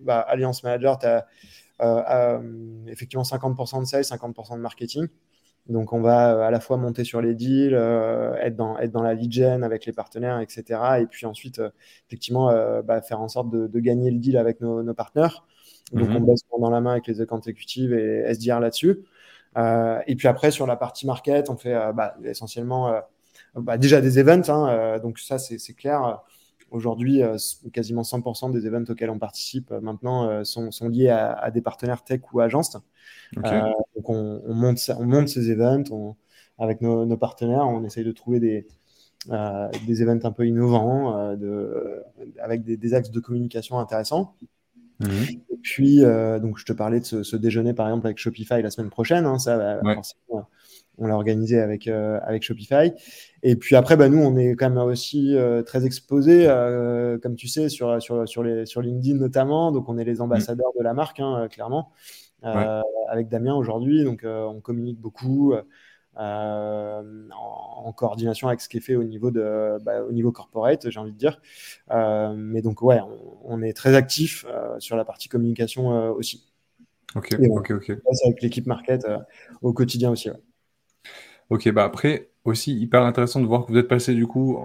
bah, 0.00 0.20
Alliance 0.20 0.62
Manager, 0.64 0.98
tu 0.98 1.06
as 1.80 2.40
effectivement 2.88 3.24
50% 3.24 3.80
de 3.80 3.86
sales, 3.86 4.02
50% 4.02 4.56
de 4.56 4.60
marketing. 4.60 5.06
Donc, 5.68 5.92
on 5.92 6.00
va 6.00 6.44
à 6.44 6.50
la 6.50 6.58
fois 6.58 6.76
monter 6.76 7.04
sur 7.04 7.20
les 7.20 7.36
deals, 7.36 7.74
être, 7.74 8.56
dans, 8.56 8.76
être 8.78 8.90
dans 8.90 9.02
la 9.02 9.14
lead 9.14 9.32
gen 9.32 9.62
avec 9.62 9.86
les 9.86 9.92
partenaires, 9.92 10.40
etc. 10.40 10.80
Et 11.00 11.06
puis 11.06 11.24
ensuite, 11.24 11.62
effectivement, 12.08 12.52
bah, 12.82 13.00
faire 13.00 13.20
en 13.20 13.28
sorte 13.28 13.48
de, 13.50 13.80
gagner 13.80 14.10
le 14.10 14.18
deal 14.18 14.36
avec 14.36 14.60
nos, 14.60 14.92
partenaires. 14.94 15.44
Donc, 15.92 16.08
on 16.08 16.20
mhm. 16.20 16.24
bosse 16.26 16.40
dans 16.58 16.70
la 16.70 16.80
main 16.80 16.92
avec 16.92 17.06
les 17.06 17.20
accounts 17.20 17.40
exécutives 17.40 17.92
et 17.92 18.24
SDR 18.26 18.60
là-dessus. 18.60 19.00
et 19.56 20.16
puis 20.16 20.28
après, 20.28 20.50
sur 20.50 20.66
la 20.66 20.76
partie 20.76 21.06
market, 21.06 21.50
on 21.50 21.56
fait 21.56 21.74
bah, 21.94 22.16
essentiellement 22.24 22.94
bah, 23.54 23.78
déjà 23.78 24.00
des 24.00 24.18
events. 24.18 24.48
Hein, 24.48 24.98
donc, 25.00 25.18
ça, 25.18 25.38
c'est 25.38 25.74
clair. 25.74 26.22
Aujourd'hui, 26.72 27.22
euh, 27.22 27.36
quasiment 27.74 28.00
100% 28.00 28.50
des 28.50 28.66
events 28.66 28.84
auxquels 28.88 29.10
on 29.10 29.18
participe 29.18 29.70
euh, 29.72 29.80
maintenant 29.82 30.26
euh, 30.30 30.42
sont, 30.42 30.70
liés 30.88 31.10
à, 31.10 31.50
des 31.50 31.60
partenaires 31.60 32.02
tech 32.02 32.22
ou 32.32 32.40
agences. 32.40 32.78
donc 33.36 34.08
on, 34.08 34.54
monte, 34.54 34.78
on 34.98 35.04
monte 35.04 35.28
ces 35.28 35.50
events 35.50 36.16
avec 36.58 36.80
nos, 36.80 37.16
partenaires, 37.18 37.68
on 37.68 37.84
essaye 37.84 38.04
de 38.04 38.12
trouver 38.12 38.40
des, 38.40 38.66
des 39.86 40.02
events 40.02 40.24
un 40.24 40.32
peu 40.32 40.46
innovants, 40.46 41.36
de, 41.36 42.02
avec 42.40 42.64
des, 42.64 42.94
axes 42.94 43.10
de 43.10 43.20
communication 43.20 43.78
intéressants. 43.78 44.34
Et 45.02 45.56
puis, 45.62 46.00
donc, 46.00 46.58
je 46.58 46.64
te 46.64 46.72
parlais 46.72 47.00
de 47.00 47.04
ce, 47.04 47.36
déjeuner, 47.36 47.74
par 47.74 47.88
exemple, 47.88 48.06
avec 48.06 48.18
Shopify 48.18 48.62
la 48.62 48.70
semaine 48.70 48.90
prochaine. 48.90 49.26
Hein, 49.26 49.38
ça, 49.38 49.80
forcément, 49.82 50.48
on 50.98 51.06
l'a 51.06 51.14
organisé 51.14 51.58
avec, 51.60 51.88
euh, 51.88 52.20
avec 52.22 52.42
Shopify. 52.42 52.92
Et 53.42 53.56
puis 53.56 53.76
après, 53.76 53.96
bah, 53.96 54.08
nous, 54.08 54.22
on 54.22 54.36
est 54.36 54.54
quand 54.54 54.70
même 54.70 54.78
aussi 54.78 55.36
euh, 55.36 55.62
très 55.62 55.84
exposés, 55.84 56.46
euh, 56.46 57.18
comme 57.18 57.34
tu 57.34 57.48
sais, 57.48 57.68
sur, 57.68 58.00
sur, 58.02 58.28
sur, 58.28 58.42
les, 58.42 58.66
sur 58.66 58.82
LinkedIn 58.82 59.18
notamment. 59.18 59.72
Donc, 59.72 59.88
on 59.88 59.98
est 59.98 60.04
les 60.04 60.20
ambassadeurs 60.20 60.72
de 60.78 60.82
la 60.82 60.94
marque, 60.94 61.20
hein, 61.20 61.48
clairement, 61.50 61.90
avec 62.42 63.28
Damien 63.28 63.54
aujourd'hui. 63.54 64.04
Donc, 64.04 64.24
on 64.24 64.60
communique 64.60 65.00
beaucoup. 65.00 65.54
En, 66.16 67.92
coordination 67.96 68.48
avec 68.48 68.60
ce 68.60 68.68
qui 68.68 68.78
est 68.78 68.80
fait 68.80 68.96
au 68.96 69.04
niveau 69.04 69.30
de 69.30 69.76
bah, 69.84 70.02
au 70.02 70.12
niveau 70.12 70.32
corporate 70.32 70.88
j'ai 70.88 70.98
envie 70.98 71.12
de 71.12 71.18
dire. 71.18 71.40
Mais 71.90 72.62
donc 72.62 72.82
ouais 72.82 73.00
on, 73.44 73.62
est 73.62 73.72
très 73.72 73.94
actif 73.94 74.46
sur 74.78 74.96
la 74.96 75.04
partie 75.04 75.28
communication 75.28 76.12
aussi. 76.12 76.46
Ok 77.14 77.28
ok 77.40 77.70
ok. 77.72 77.90
avec 78.24 78.42
l'équipe 78.42 78.66
market 78.66 79.06
au 79.60 79.72
quotidien 79.72 80.10
aussi 80.10 80.30
ouais. 80.30 80.40
Ok, 81.52 81.70
bah 81.70 81.84
après, 81.84 82.30
aussi 82.46 82.74
hyper 82.78 83.02
intéressant 83.02 83.38
de 83.38 83.44
voir 83.46 83.66
que 83.66 83.72
vous 83.72 83.78
êtes 83.78 83.86
passé 83.88 84.14
du 84.14 84.26
coup 84.26 84.58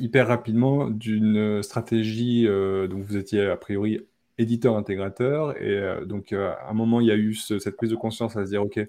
hyper 0.00 0.26
rapidement 0.26 0.90
d'une 0.90 1.62
stratégie, 1.62 2.48
euh, 2.48 2.88
donc 2.88 3.04
vous 3.04 3.16
étiez 3.16 3.46
a 3.46 3.56
priori 3.56 4.00
éditeur-intégrateur, 4.38 5.56
et 5.62 5.78
euh, 5.78 6.04
donc 6.04 6.32
euh, 6.32 6.52
à 6.66 6.70
un 6.70 6.72
moment 6.72 7.00
il 7.00 7.06
y 7.06 7.12
a 7.12 7.16
eu 7.16 7.34
cette 7.34 7.76
prise 7.76 7.90
de 7.90 7.94
conscience 7.96 8.36
à 8.36 8.44
se 8.44 8.50
dire 8.50 8.62
ok, 8.62 8.80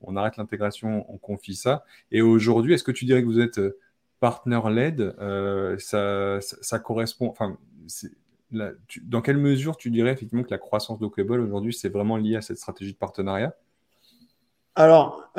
on 0.00 0.16
arrête 0.16 0.36
l'intégration, 0.36 1.04
on 1.12 1.18
confie 1.18 1.54
ça, 1.54 1.84
et 2.10 2.22
aujourd'hui 2.22 2.74
est-ce 2.74 2.84
que 2.84 2.92
tu 2.92 3.04
dirais 3.04 3.22
que 3.22 3.26
vous 3.26 3.40
êtes 3.40 3.60
partner-led 4.20 5.14
ça, 5.78 6.38
ça, 6.40 6.78
correspond, 6.78 7.28
enfin, 7.28 7.56
dans 9.02 9.20
quelle 9.22 9.38
mesure 9.38 9.76
tu 9.76 9.90
dirais 9.90 10.12
effectivement 10.12 10.42
que 10.42 10.50
la 10.50 10.58
croissance 10.58 10.98
d'Ocable 10.98 11.40
aujourd'hui 11.40 11.72
c'est 11.72 11.88
vraiment 11.88 12.16
lié 12.16 12.36
à 12.36 12.42
cette 12.42 12.58
stratégie 12.58 12.92
de 12.92 12.98
partenariat? 12.98 13.54
Alors, 14.74 15.30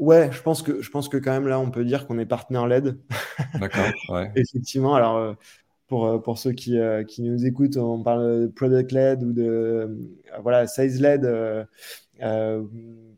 Ouais, 0.00 0.30
je 0.32 0.40
pense 0.40 0.62
que 0.62 0.80
je 0.80 0.90
pense 0.90 1.10
que 1.10 1.18
quand 1.18 1.30
même 1.30 1.46
là, 1.46 1.60
on 1.60 1.70
peut 1.70 1.84
dire 1.84 2.06
qu'on 2.06 2.18
est 2.18 2.24
partenaire 2.24 2.66
LED. 2.66 2.98
D'accord. 3.60 3.84
Ouais. 4.08 4.32
Effectivement. 4.36 4.94
Alors 4.94 5.18
euh, 5.18 5.34
pour, 5.90 6.06
euh, 6.06 6.18
pour 6.18 6.38
ceux 6.38 6.52
qui, 6.52 6.78
euh, 6.78 7.02
qui 7.02 7.20
nous 7.20 7.44
écoutent, 7.44 7.76
on 7.76 8.00
parle 8.00 8.42
de 8.42 8.46
product 8.46 8.92
LED 8.92 9.24
ou 9.24 9.32
de 9.32 9.98
voilà 10.40 10.68
sales 10.68 11.00
LED 11.00 11.66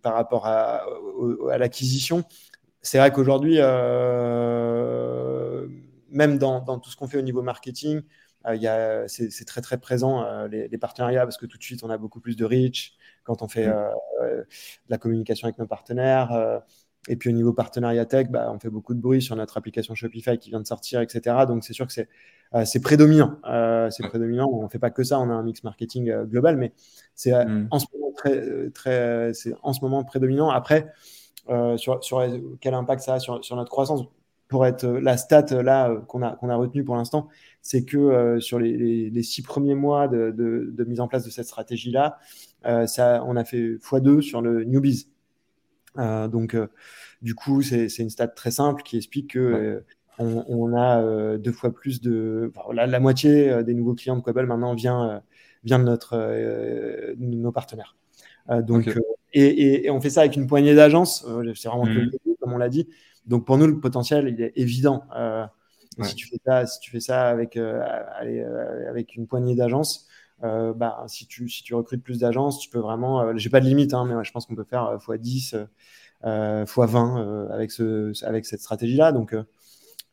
par 0.01 0.15
rapport 0.15 0.47
à, 0.47 0.83
à 1.51 1.59
l'acquisition. 1.59 2.25
C'est 2.81 2.97
vrai 2.99 3.13
qu'aujourd'hui, 3.13 3.59
même 6.11 6.39
dans, 6.39 6.61
dans, 6.61 6.79
tout 6.79 6.91
ce 6.91 6.97
qu'on 6.97 7.07
fait 7.09 7.19
au 7.19 7.23
niveau 7.23 7.43
marketing, 7.43 8.01
c'est 9.07 9.45
très 9.47 9.61
très 9.61 9.79
présent 9.79 10.47
les, 10.47 10.69
les, 10.69 10.79
partenariats 10.79 11.25
parce 11.25 11.37
que 11.37 11.47
tout 11.47 11.59
de 11.59 11.63
suite 11.63 11.85
on 11.85 11.91
a 11.91 11.99
beaucoup 11.99 12.21
plus 12.21 12.37
de 12.37 12.47
reach 12.47 12.97
quand 13.25 13.43
on 13.43 13.49
fait 13.49 13.67
mm. 13.67 13.73
euh, 13.73 13.91
euh, 14.23 14.37
de 14.39 14.47
la 14.91 14.99
communication 14.99 15.47
avec 15.47 15.59
nos 15.59 15.67
partenaires. 15.67 16.61
Euh, 17.09 17.13
et 17.13 17.17
puis 17.17 17.31
au 17.31 17.33
niveau 17.33 17.53
partenariat 17.53 18.07
tech, 18.07 18.29
bah, 18.31 18.51
on 18.55 18.59
fait 18.59 18.71
beaucoup 18.71 18.95
de 18.95 19.01
bruit 19.01 19.23
sur 19.23 19.37
notre 19.37 19.57
application 19.57 19.95
Shopify 19.95 20.39
qui 20.39 20.51
vient 20.51 20.61
de 20.61 20.67
sortir, 20.67 21.01
etc. 21.01 21.37
Donc 21.47 21.65
c'est 21.65 21.73
sûr 21.73 21.87
que 21.87 21.93
c'est 21.93 22.09
c'est 22.65 22.81
prédominant. 22.81 23.39
c'est 23.91 24.07
prédominant. 24.07 24.47
On 24.53 24.65
ne 24.65 24.69
fait 24.69 24.79
pas 24.79 24.91
que 24.91 25.03
ça. 25.03 25.19
On 25.19 25.31
a 25.31 25.33
un 25.33 25.43
mix 25.43 25.65
marketing 25.65 26.13
global, 26.25 26.59
mais 26.59 26.75
c'est 27.15 27.33
mm. 27.33 27.69
en 27.71 27.79
ce 27.79 27.87
moment 27.95 28.13
très 28.15 28.71
très 28.71 29.33
c'est 29.33 29.55
en 29.63 29.73
ce 29.73 29.81
moment 29.81 30.05
prédominant. 30.05 30.51
Après, 30.51 30.93
sur, 31.77 32.05
sur 32.05 32.23
quel 32.61 32.75
impact 32.75 33.03
ça 33.03 33.15
a 33.15 33.21
sur, 33.21 33.43
sur 33.43 33.57
notre 33.57 33.71
croissance? 33.71 34.03
Pour 34.49 34.67
être 34.67 34.87
la 34.87 35.17
stat 35.17 35.47
là 35.63 35.97
qu'on 36.09 36.21
a 36.21 36.37
qu'on 36.37 36.51
a 36.51 36.57
retenu 36.57 36.85
pour 36.85 36.95
l'instant, 36.95 37.29
c'est 37.63 37.87
que 37.87 38.39
sur 38.39 38.59
les, 38.59 39.09
les, 39.09 39.23
six 39.23 39.41
premiers 39.41 39.75
mois 39.75 40.09
de, 40.09 40.31
de, 40.31 40.69
de, 40.71 40.85
mise 40.85 41.01
en 41.01 41.09
place 41.09 41.25
de 41.25 41.31
cette 41.31 41.47
stratégie 41.47 41.91
là, 41.91 42.19
euh, 42.67 42.87
ça, 42.87 43.23
on 43.27 43.37
a 43.37 43.45
fait 43.45 43.77
x2 43.77 44.21
sur 44.21 44.43
le 44.43 44.65
newbies. 44.65 45.09
Euh, 45.99 46.29
donc, 46.29 46.55
euh, 46.55 46.69
du 47.21 47.35
coup, 47.35 47.63
c'est 47.63 47.87
une 47.99 48.11
stat 48.11 48.29
très 48.29 48.51
simple 48.51 48.83
qui 48.83 48.97
explique 48.97 49.33
que 49.33 49.85
on, 50.19 50.77
a 50.77 51.39
deux 51.39 51.53
fois 51.53 51.73
plus 51.73 52.01
de. 52.01 52.53
la, 52.73 53.01
moitié 53.01 53.65
des 53.65 53.75
nouveaux 53.75 53.95
clients 53.95 54.17
de 54.17 54.23
Quable 54.23 54.47
maintenant 54.47 54.75
vient, 54.75 55.23
vient 55.65 55.79
de, 55.79 55.85
notre, 55.85 57.15
nos 57.17 57.53
partenaires. 57.53 57.97
donc, 58.49 58.95
et, 59.33 59.91
on 59.91 60.01
fait 60.01 60.11
ça 60.11 60.21
avec 60.21 60.37
une 60.37 60.47
poignée 60.47 60.75
d'agences. 60.75 61.27
c'est 61.55 61.69
vraiment 61.69 61.87
mmh. 61.87 62.11
comme 62.41 62.53
on 62.53 62.59
l'a 62.59 62.69
dit. 62.69 62.89
Donc, 63.27 63.47
pour 63.47 63.59
nous, 63.59 63.67
le 63.67 63.81
potentiel, 63.81 64.29
il 64.29 64.43
est 64.43 64.53
évident. 64.57 65.05
Si 66.01 66.15
tu 66.15 66.29
fais 66.29 66.39
ça, 66.45 66.67
si 66.67 66.81
tu 66.81 66.91
fais 66.91 67.01
ça 67.01 67.29
avec, 67.29 67.57
avec 67.57 69.17
une 69.17 69.27
poignée 69.27 69.57
d'agences, 69.57 70.09
euh, 70.45 70.73
bah, 70.73 71.05
si, 71.07 71.27
tu, 71.27 71.49
si 71.49 71.63
tu 71.63 71.75
recrutes 71.75 72.03
plus 72.03 72.19
d'agences, 72.19 72.59
tu 72.59 72.69
peux 72.69 72.81
vraiment. 72.81 73.21
Euh, 73.21 73.33
j'ai 73.37 73.51
pas 73.51 73.61
de 73.61 73.67
limite, 73.67 73.95
hein, 73.95 74.05
mais 74.05 74.25
je 74.25 74.33
pense 74.33 74.47
qu'on 74.47 74.57
peut 74.57 74.65
faire 74.65 74.99
x10, 74.99 75.67
euh, 76.25 76.65
x20 76.65 77.51
avec, 77.53 77.71
ce, 77.71 78.13
avec 78.25 78.47
cette 78.47 78.61
stratégie-là. 78.61 79.13
Donc, 79.13 79.37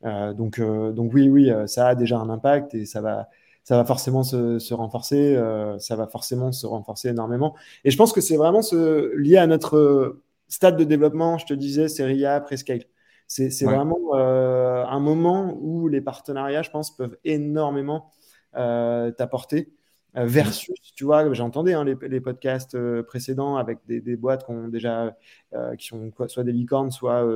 donc, 0.03 0.61
donc, 0.61 1.13
oui, 1.13 1.29
oui, 1.29 1.51
ça 1.67 1.87
a 1.89 1.95
déjà 1.95 2.19
un 2.19 2.29
impact 2.29 2.73
et 2.73 2.85
ça 2.85 3.01
va, 3.01 3.27
ça 3.63 3.75
va 3.75 3.85
forcément 3.85 4.23
se, 4.23 4.59
se 4.59 4.73
renforcer. 4.73 5.35
ça 5.79 5.95
va 5.95 6.07
forcément 6.07 6.51
se 6.51 6.65
renforcer 6.65 7.09
énormément. 7.09 7.55
Et 7.83 7.91
je 7.91 7.97
pense 7.97 8.13
que 8.13 8.21
c'est 8.21 8.37
vraiment 8.37 8.61
ce, 8.61 9.13
lié 9.17 9.37
à 9.37 9.47
notre 9.47 10.21
stade 10.47 10.77
de 10.77 10.83
développement. 10.83 11.37
Je 11.37 11.47
te 11.47 11.53
disais, 11.53 11.89
série 11.89 12.25
A, 12.25 12.39
prescale. 12.39 12.83
C'est 13.27 13.65
vraiment 13.65 14.15
un 14.15 14.99
moment 14.99 15.57
où 15.59 15.87
les 15.87 16.01
partenariats, 16.01 16.61
je 16.61 16.69
pense, 16.69 16.95
peuvent 16.95 17.17
énormément 17.25 18.11
t'apporter. 18.53 19.73
Euh, 20.17 20.25
versus, 20.25 20.71
tu 20.95 21.03
vois, 21.03 21.31
j'entendais 21.33 21.73
hein, 21.73 21.83
les, 21.83 22.21
podcasts 22.21 22.75
euh, 22.75 23.03
précédents 23.03 23.57
avec 23.57 23.79
des, 23.87 24.15
boîtes 24.15 24.45
qui 24.45 24.51
ont 24.51 24.67
déjà, 24.67 25.15
euh, 25.53 25.75
qui 25.75 25.87
sont 25.87 26.11
soit 26.27 26.43
des 26.43 26.51
licornes, 26.51 26.91
soit 26.91 27.27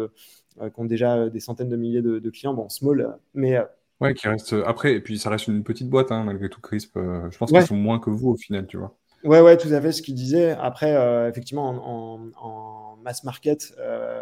qui 0.57 0.80
ont 0.80 0.86
déjà 0.86 1.30
des 1.30 1.39
centaines 1.39 1.69
de 1.69 1.76
milliers 1.76 2.01
de, 2.01 2.30
clients, 2.30 2.53
bon, 2.53 2.69
small, 2.69 3.17
mais 3.34 3.59
Ouais, 4.01 4.13
qui 4.13 4.28
reste 4.28 4.53
après, 4.65 4.95
et 4.95 4.99
puis 4.99 5.17
ça 5.17 5.30
reste 5.30 5.47
une 5.47 5.63
petite 5.63 5.88
boîte, 5.88 6.11
hein, 6.11 6.24
malgré 6.26 6.49
tout, 6.49 6.59
Crisp. 6.59 6.95
je 6.95 7.38
pense 7.38 7.51
qu'ils 7.51 7.65
sont 7.65 7.76
moins 7.76 7.99
que 7.99 8.09
vous 8.09 8.32
au 8.32 8.36
final, 8.36 8.67
tu 8.67 8.78
vois. 8.78 8.97
Ouais, 9.24 9.39
ouais, 9.39 9.55
tout 9.55 9.69
à 9.71 9.80
fait 9.80 9.93
ce 9.93 10.01
qu'il 10.01 10.15
disait. 10.15 10.51
Après, 10.51 10.91
effectivement, 11.30 11.69
en, 11.69 12.97
mass 13.03 13.24
market, 13.24 13.74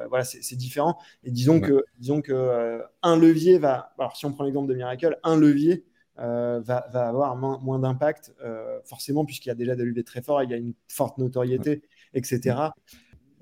voilà, 0.09 0.23
c'est 0.23 0.55
différent. 0.55 0.97
Et 1.23 1.31
disons 1.31 1.61
que, 1.61 1.83
disons 1.97 2.21
que 2.21 2.81
un 3.01 3.17
levier 3.17 3.57
va. 3.57 3.93
Alors, 3.97 4.15
si 4.15 4.25
on 4.25 4.33
prend 4.33 4.43
l'exemple 4.43 4.69
de 4.69 4.75
Miracle, 4.75 5.17
un 5.23 5.37
levier 5.37 5.85
euh, 6.21 6.61
va, 6.61 6.77
avoir 6.77 7.35
moins, 7.35 7.79
d'impact, 7.79 8.35
euh, 8.43 8.79
forcément, 8.83 9.25
puisqu'il 9.25 9.49
y 9.49 9.51
a 9.51 9.55
déjà 9.55 9.75
des 9.75 9.85
levées 9.85 10.03
très 10.03 10.21
forts, 10.21 10.43
il 10.43 10.51
y 10.51 10.53
a 10.53 10.57
une 10.57 10.73
forte 10.87 11.17
notoriété, 11.17 11.81
etc. 12.13 12.55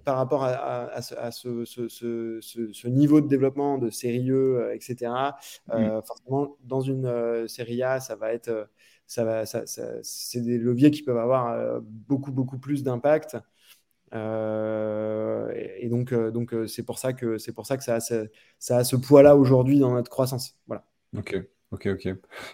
Par 0.06 0.16
rapport 0.16 0.46
à, 0.46 1.02
ce, 1.02 2.88
niveau 2.88 3.20
de 3.20 3.28
développement, 3.28 3.78
de 3.78 3.90
sérieux, 3.90 4.62
euh, 4.62 4.74
etc., 4.74 5.12
forcément, 6.06 6.58
dans 6.64 6.82
une 6.82 7.48
série 7.48 7.84
A, 7.84 8.00
ça 8.00 8.16
va 8.16 8.34
être. 8.34 8.70
Ça 9.08 9.26
va, 9.26 9.48
ça, 9.48 9.64
c'est 10.04 10.42
des 10.42 10.60
leviers 10.60 10.92
qui 10.92 11.02
peuvent 11.02 11.18
avoir 11.18 11.82
beaucoup, 11.82 12.32
beaucoup 12.32 12.60
plus 12.60 12.84
d'impact. 12.84 13.38
et, 14.14 15.90
donc, 15.90 16.14
donc 16.14 16.56
c'est 16.68 16.84
pour 16.84 17.00
ça 17.00 17.14
que 17.14 17.40
c'est 17.40 17.52
pour 17.52 17.66
ça 17.66 17.76
que 17.78 17.84
ça 17.84 17.96
a 17.96 18.00
ce, 18.00 18.30
ça 18.60 18.78
a 18.78 18.84
ce 18.84 18.96
poids-là 18.96 19.36
aujourd'hui 19.36 19.80
dans 19.80 19.94
notre 19.94 20.12
croissance. 20.12 20.60
Voilà. 20.68 20.86
Ok. 21.18 21.44
Ok, 21.72 21.86
ok. 21.86 22.08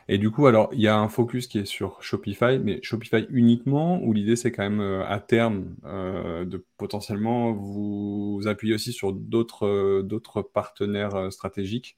Et 0.10 0.18
du 0.18 0.30
coup, 0.30 0.46
alors, 0.46 0.70
il 0.74 0.82
y 0.82 0.90
a 0.90 0.98
un 0.98 1.08
focus 1.08 1.48
qui 1.48 1.60
est 1.60 1.66
sur 1.66 2.04
Shopify, 2.04 2.60
mais 2.60 2.82
Shopify 2.84 3.26
uniquement, 3.30 4.02
ou 4.04 4.12
l'idée 4.12 4.36
c'est 4.36 4.52
quand 4.52 4.64
même 4.64 4.82
euh, 4.82 5.08
à 5.08 5.22
terme 5.22 5.74
euh, 5.86 6.44
de 6.44 6.66
potentiellement 6.78 7.54
vous 7.54 8.42
appuyer 8.46 8.74
aussi 8.74 8.92
sur 8.92 9.14
d'autres 9.14 9.68
euh, 9.68 10.44
partenaires 10.54 11.32
stratégiques? 11.32 11.98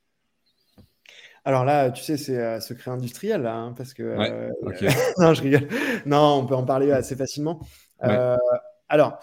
Alors 1.43 1.65
là, 1.65 1.89
tu 1.89 2.03
sais, 2.03 2.18
c'est 2.18 2.59
secret 2.59 2.91
industriel, 2.91 3.41
là, 3.41 3.55
hein, 3.55 3.74
parce 3.76 3.95
que 3.95 4.03
Ouais, 4.15 4.51
non, 5.18 5.34
je 5.34 5.41
rigole. 5.41 5.68
Non, 6.05 6.41
on 6.41 6.45
peut 6.45 6.55
en 6.55 6.65
parler 6.65 6.91
assez 6.91 7.15
facilement. 7.15 7.61
alors, 8.89 9.20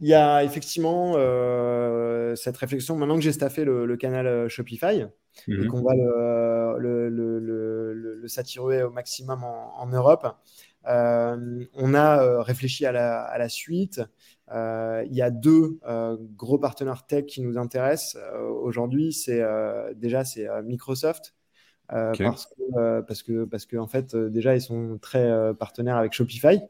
il 0.00 0.08
y 0.08 0.14
a 0.14 0.42
effectivement 0.44 1.12
euh, 1.16 2.34
cette 2.34 2.56
réflexion. 2.56 2.96
Maintenant 2.96 3.16
que 3.16 3.20
j'ai 3.20 3.32
staffé 3.32 3.64
le, 3.64 3.96
canal 3.96 4.26
euh, 4.26 4.48
Shopify 4.48 5.00
et 5.00 5.06
mhm. 5.46 5.68
qu'on 5.68 5.82
va 5.82 5.94
le, 5.94 7.08
le, 7.08 8.28
saturer 8.28 8.82
au 8.82 8.90
maximum 8.90 9.42
en, 9.44 9.86
Europe, 9.86 10.26
euh, 10.86 11.64
on 11.74 11.94
a 11.94 12.42
réfléchi 12.42 12.86
à 12.86 12.92
la, 12.92 13.48
suite. 13.48 14.00
il 14.50 15.12
y 15.12 15.22
a 15.22 15.30
deux 15.30 15.80
gros 16.36 16.58
partenaires 16.58 17.06
tech 17.06 17.26
qui 17.26 17.42
nous 17.42 17.58
intéressent 17.58 18.16
aujourd'hui. 18.62 19.12
C'est 19.12 19.42
déjà 19.96 20.24
c'est 20.24 20.48
Microsoft. 20.62 21.34
parce, 21.88 22.46
que, 22.46 23.00
parce 23.00 23.22
que 23.22 23.44
parce 23.44 23.66
que 23.66 23.76
en 23.76 23.88
fait 23.88 24.14
déjà 24.14 24.54
ils 24.54 24.60
sont 24.60 24.98
très 24.98 25.54
partenaires 25.54 25.96
avec 25.96 26.12
Shopify 26.12 26.60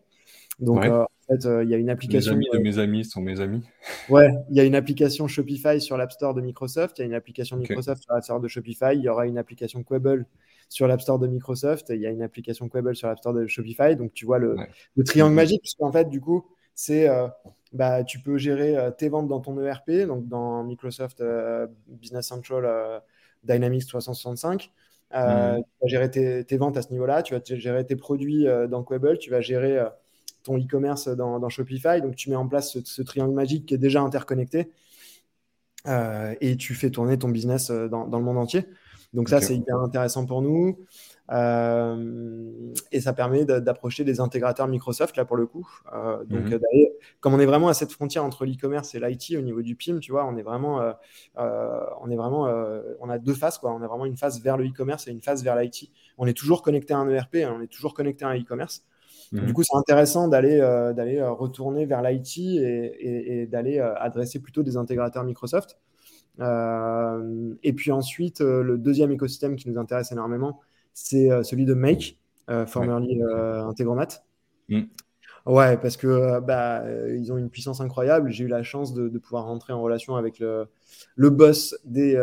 donc 0.60 0.84
fait, 1.30 1.46
euh, 1.46 1.64
il 1.64 1.70
y 1.70 1.74
a 1.74 1.76
une 1.76 1.90
application. 1.90 2.32
Les 2.32 2.36
amis 2.36 2.48
de 2.52 2.58
mes 2.58 2.78
amis 2.78 3.04
sont 3.04 3.20
mes 3.20 3.40
amis. 3.40 3.62
Ouais, 4.08 4.30
il 4.50 4.56
y 4.56 4.60
a 4.60 4.64
une 4.64 4.74
application 4.74 5.28
Shopify 5.28 5.80
sur 5.80 5.96
l'App 5.96 6.12
Store 6.12 6.34
de 6.34 6.40
Microsoft. 6.40 6.98
Il 6.98 7.02
y 7.02 7.04
a 7.04 7.06
une 7.06 7.14
application 7.14 7.56
Microsoft 7.56 8.02
sur 8.02 8.12
l'App 8.12 8.24
Store 8.24 8.40
de 8.40 8.48
Shopify. 8.48 8.94
Il 8.94 9.02
y 9.02 9.08
aura 9.08 9.26
une 9.26 9.38
application 9.38 9.82
Quable 9.82 10.26
sur 10.68 10.86
l'App 10.86 11.00
Store 11.00 11.18
de 11.18 11.26
Microsoft. 11.26 11.90
Il 11.90 12.00
y 12.00 12.06
a 12.06 12.10
une 12.10 12.22
application 12.22 12.68
Quable 12.68 12.96
sur 12.96 13.08
l'App 13.08 13.18
Store 13.18 13.34
de 13.34 13.46
Shopify. 13.46 13.96
Donc, 13.96 14.12
tu 14.12 14.26
vois 14.26 14.38
le, 14.38 14.56
le 14.96 15.04
triangle 15.04 15.34
magique, 15.34 15.62
puisqu'en 15.62 15.92
fait, 15.92 16.08
du 16.08 16.20
coup, 16.20 16.46
c'est. 16.74 17.08
Euh, 17.08 17.28
bah, 17.72 18.02
tu 18.02 18.18
peux 18.18 18.36
gérer 18.36 18.76
euh, 18.76 18.90
tes 18.90 19.08
ventes 19.08 19.28
dans 19.28 19.40
ton 19.40 19.58
ERP, 19.60 20.06
donc 20.06 20.26
dans 20.26 20.64
Microsoft 20.64 21.22
Business 21.86 22.26
Central 22.26 23.02
Dynamics 23.44 23.86
365. 23.86 24.62
Tu 24.62 25.16
vas 25.16 25.58
gérer 25.84 26.10
tes, 26.10 26.44
tes, 26.44 26.56
ventes 26.56 26.76
à 26.76 26.82
ce 26.82 26.90
niveau-là, 26.90 27.22
tu 27.22 27.34
vas 27.34 27.40
gérer 27.44 27.86
tes 27.86 27.96
produits 27.96 28.46
dans 28.68 28.82
Quable, 28.82 29.18
tu 29.18 29.30
vas 29.30 29.40
gérer 29.40 29.78
ton 30.42 30.58
e-commerce 30.58 31.08
dans, 31.08 31.48
Shopify. 31.48 32.00
Donc, 32.00 32.16
tu 32.16 32.30
mets 32.30 32.36
en 32.36 32.48
place 32.48 32.78
ce, 32.84 33.02
triangle 33.02 33.34
magique 33.34 33.66
qui 33.66 33.74
est 33.74 33.78
déjà 33.78 34.00
interconnecté 34.00 34.70
euh, 35.86 36.34
et 36.40 36.56
tu 36.56 36.74
fais 36.74 36.90
tourner 36.90 37.18
ton 37.18 37.28
business 37.28 37.70
euh, 37.70 37.88
dans, 37.88 38.04
le 38.04 38.24
monde 38.24 38.38
entier. 38.38 38.66
Donc, 39.12 39.28
ça, 39.28 39.40
c'est 39.40 39.56
hyper 39.56 39.76
intéressant 39.78 40.24
pour 40.24 40.40
nous. 40.40 40.78
Euh, 41.32 42.72
et 42.90 43.00
ça 43.00 43.12
permet 43.12 43.44
d'approcher 43.44 44.04
des 44.04 44.20
intégrateurs 44.20 44.68
Microsoft, 44.68 45.16
là, 45.16 45.24
pour 45.24 45.36
le 45.36 45.46
coup. 45.46 45.68
donc, 46.28 46.44
mhm. 46.44 46.60
comme 47.20 47.34
on 47.34 47.40
est 47.40 47.46
vraiment 47.46 47.68
à 47.68 47.74
cette 47.74 47.92
frontière 47.92 48.24
entre 48.24 48.44
l'e-commerce 48.44 48.94
et 48.94 49.00
l'IT 49.00 49.36
au 49.36 49.40
niveau 49.40 49.62
du 49.62 49.74
PIM, 49.76 49.98
tu 49.98 50.12
vois, 50.12 50.26
on 50.26 50.36
est 50.36 50.42
vraiment, 50.42 50.80
on 51.36 52.10
est 52.10 52.16
vraiment, 52.16 52.48
on 53.00 53.08
a 53.08 53.18
deux 53.18 53.34
faces, 53.34 53.58
quoi. 53.58 53.72
On 53.72 53.82
a 53.82 53.88
vraiment 53.88 54.06
une 54.06 54.16
phase 54.16 54.40
vers 54.40 54.56
le 54.56 54.66
e-commerce 54.66 55.08
et 55.08 55.10
une 55.10 55.22
phase 55.22 55.42
vers 55.42 55.56
l'IT. 55.56 55.90
On 56.18 56.26
est 56.26 56.36
toujours 56.36 56.62
connecté 56.62 56.94
à 56.94 56.98
un 56.98 57.08
ERP, 57.08 57.36
hein, 57.36 57.54
on 57.56 57.62
est 57.62 57.72
toujours 57.72 57.94
connecté 57.94 58.24
à 58.24 58.28
un 58.28 58.38
e-commerce. 58.38 58.84
Du 59.32 59.40
mhm. 59.40 59.52
coup, 59.52 59.62
c'est 59.62 59.76
intéressant 59.76 60.26
d'aller 60.26 60.58
euh, 60.60 60.92
d'aller 60.92 61.18
euh, 61.18 61.30
retourner 61.30 61.86
vers 61.86 62.02
l'IT 62.02 62.38
et, 62.38 63.46
d'aller 63.46 63.78
euh, 63.78 63.94
adresser 63.96 64.40
plutôt 64.40 64.64
des 64.64 64.76
intégrateurs 64.76 65.22
Microsoft. 65.22 65.78
et 66.40 67.72
puis 67.72 67.92
ensuite, 67.92 68.40
le 68.40 68.76
deuxième 68.76 69.12
écosystème 69.12 69.56
qui 69.56 69.68
nous 69.70 69.78
intéresse 69.78 70.10
énormément, 70.10 70.60
c'est 70.94 71.28
celui 71.44 71.64
de 71.64 71.74
Make, 71.74 72.18
formerly 72.66 73.22
Integromat. 73.22 74.24
Mm. 74.68 74.82
Ouais, 75.46 75.78
parce 75.78 75.96
que 75.96 76.40
bah, 76.40 76.84
ils 77.08 77.32
ont 77.32 77.38
une 77.38 77.50
puissance 77.50 77.80
incroyable. 77.80 78.30
J'ai 78.30 78.44
eu 78.44 78.48
la 78.48 78.62
chance 78.62 78.94
de, 78.94 79.18
pouvoir 79.18 79.44
rentrer 79.44 79.72
en 79.72 79.80
relation 79.80 80.16
avec 80.16 80.38
le, 80.38 80.66
le 81.14 81.30
boss 81.30 81.76
des 81.84 82.14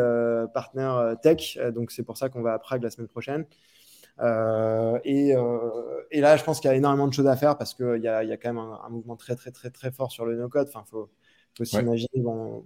partenaires 0.52 1.16
tech. 1.22 1.58
Donc, 1.74 1.90
c'est 1.90 2.02
pour 2.02 2.18
ça 2.18 2.28
qu'on 2.28 2.42
va 2.42 2.52
à 2.52 2.58
Prague 2.58 2.82
la 2.82 2.90
semaine 2.90 3.08
prochaine. 3.08 3.46
Euh, 4.20 4.98
et, 5.04 5.34
euh, 5.34 6.02
et, 6.10 6.20
là, 6.20 6.36
je 6.36 6.44
pense 6.44 6.60
qu'il 6.60 6.68
y 6.70 6.72
a 6.72 6.76
énormément 6.76 7.06
de 7.06 7.12
choses 7.12 7.26
à 7.26 7.36
faire 7.36 7.56
parce 7.56 7.74
qu'il 7.74 8.00
y 8.02 8.08
a, 8.08 8.24
y 8.24 8.32
a 8.32 8.36
quand 8.36 8.52
même 8.52 8.58
un, 8.58 8.88
mouvement 8.88 9.16
très, 9.16 9.36
très, 9.36 9.50
très, 9.50 9.70
très 9.70 9.90
fort 9.92 10.10
sur 10.10 10.26
le 10.26 10.36
no-code. 10.36 10.68
Enfin, 10.68 10.84
faut, 10.90 11.08
faut 11.56 11.64
s'imaginer 11.64 12.08
bon, 12.16 12.64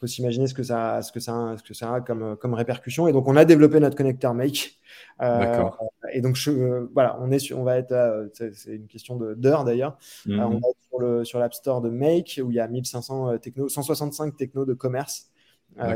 faut 0.00 0.06
s'imaginer 0.06 0.46
ce 0.46 0.54
que 0.54 0.62
ça, 0.62 1.02
ce 1.02 1.12
que 1.12 1.20
ça, 1.20 1.56
ce 1.56 1.62
que 1.62 1.74
ça 1.74 1.94
a 1.94 2.00
comme, 2.00 2.36
comme 2.36 2.54
répercussion. 2.54 3.08
Et 3.08 3.12
donc, 3.12 3.28
on 3.28 3.36
a 3.36 3.44
développé 3.44 3.80
notre 3.80 3.96
connecteur 3.96 4.34
Make. 4.34 4.78
Euh, 5.20 5.68
et 6.12 6.20
donc, 6.20 6.36
je, 6.36 6.50
euh, 6.50 6.90
voilà, 6.94 7.18
on 7.20 7.30
est 7.30 7.38
sur, 7.38 7.58
on 7.58 7.64
va 7.64 7.76
être, 7.76 8.30
c'est 8.32 8.74
une 8.74 8.86
question 8.86 9.16
d'heure 9.16 9.64
d'ailleurs. 9.64 9.98
Mhm. 10.26 10.40
on 10.40 10.50
va 10.50 10.68
être 10.68 11.24
sur 11.24 11.38
l'App 11.38 11.54
Store 11.54 11.80
de 11.80 11.90
Make 11.90 12.40
où 12.42 12.50
il 12.50 12.54
y 12.54 12.60
a 12.60 12.66
1500 12.66 13.38
techno, 13.38 13.68
165 13.68 14.36
technos 14.36 14.64
de 14.64 14.74
commerce. 14.74 15.30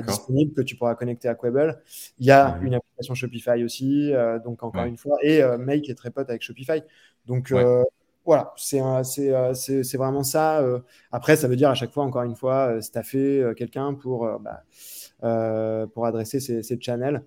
Disponibles 0.07 0.53
que 0.55 0.62
tu 0.62 0.76
pourras 0.76 0.95
connecter 0.95 1.28
à 1.28 1.35
Quable. 1.35 1.83
Il 2.18 2.26
y 2.26 2.30
a 2.30 2.57
mhm. 2.57 2.66
une 2.66 2.80
Shopify 3.14 3.64
aussi, 3.64 4.12
euh, 4.12 4.39
donc 4.39 4.62
encore 4.62 4.85
une 4.85 4.97
fois, 4.97 5.16
et 5.22 5.43
euh, 5.43 5.59
Make 5.59 5.89
est 5.89 5.95
très 5.95 6.11
pote 6.11 6.28
avec 6.28 6.43
Shopify. 6.43 6.83
Donc 7.26 7.53
euh, 7.53 7.83
voilà, 8.24 8.53
c'est 8.57 8.80
c'est 9.05 9.97
vraiment 9.97 10.22
ça. 10.22 10.64
après, 11.11 11.37
ça 11.37 11.49
veut 11.49 11.57
dire 11.57 11.70
à 11.70 11.74
chaque 11.74 11.91
fois, 11.91 12.05
encore 12.05 12.22
une 12.22 12.37
fois, 12.37 12.80
staffer 12.80 13.53
quelqu'un 13.57 13.95
pour, 13.95 14.28
bah, 14.41 15.87
pour 15.95 16.07
adresser 16.07 16.41
ces, 16.41 16.62
ces 16.62 16.80
channels. 16.80 17.24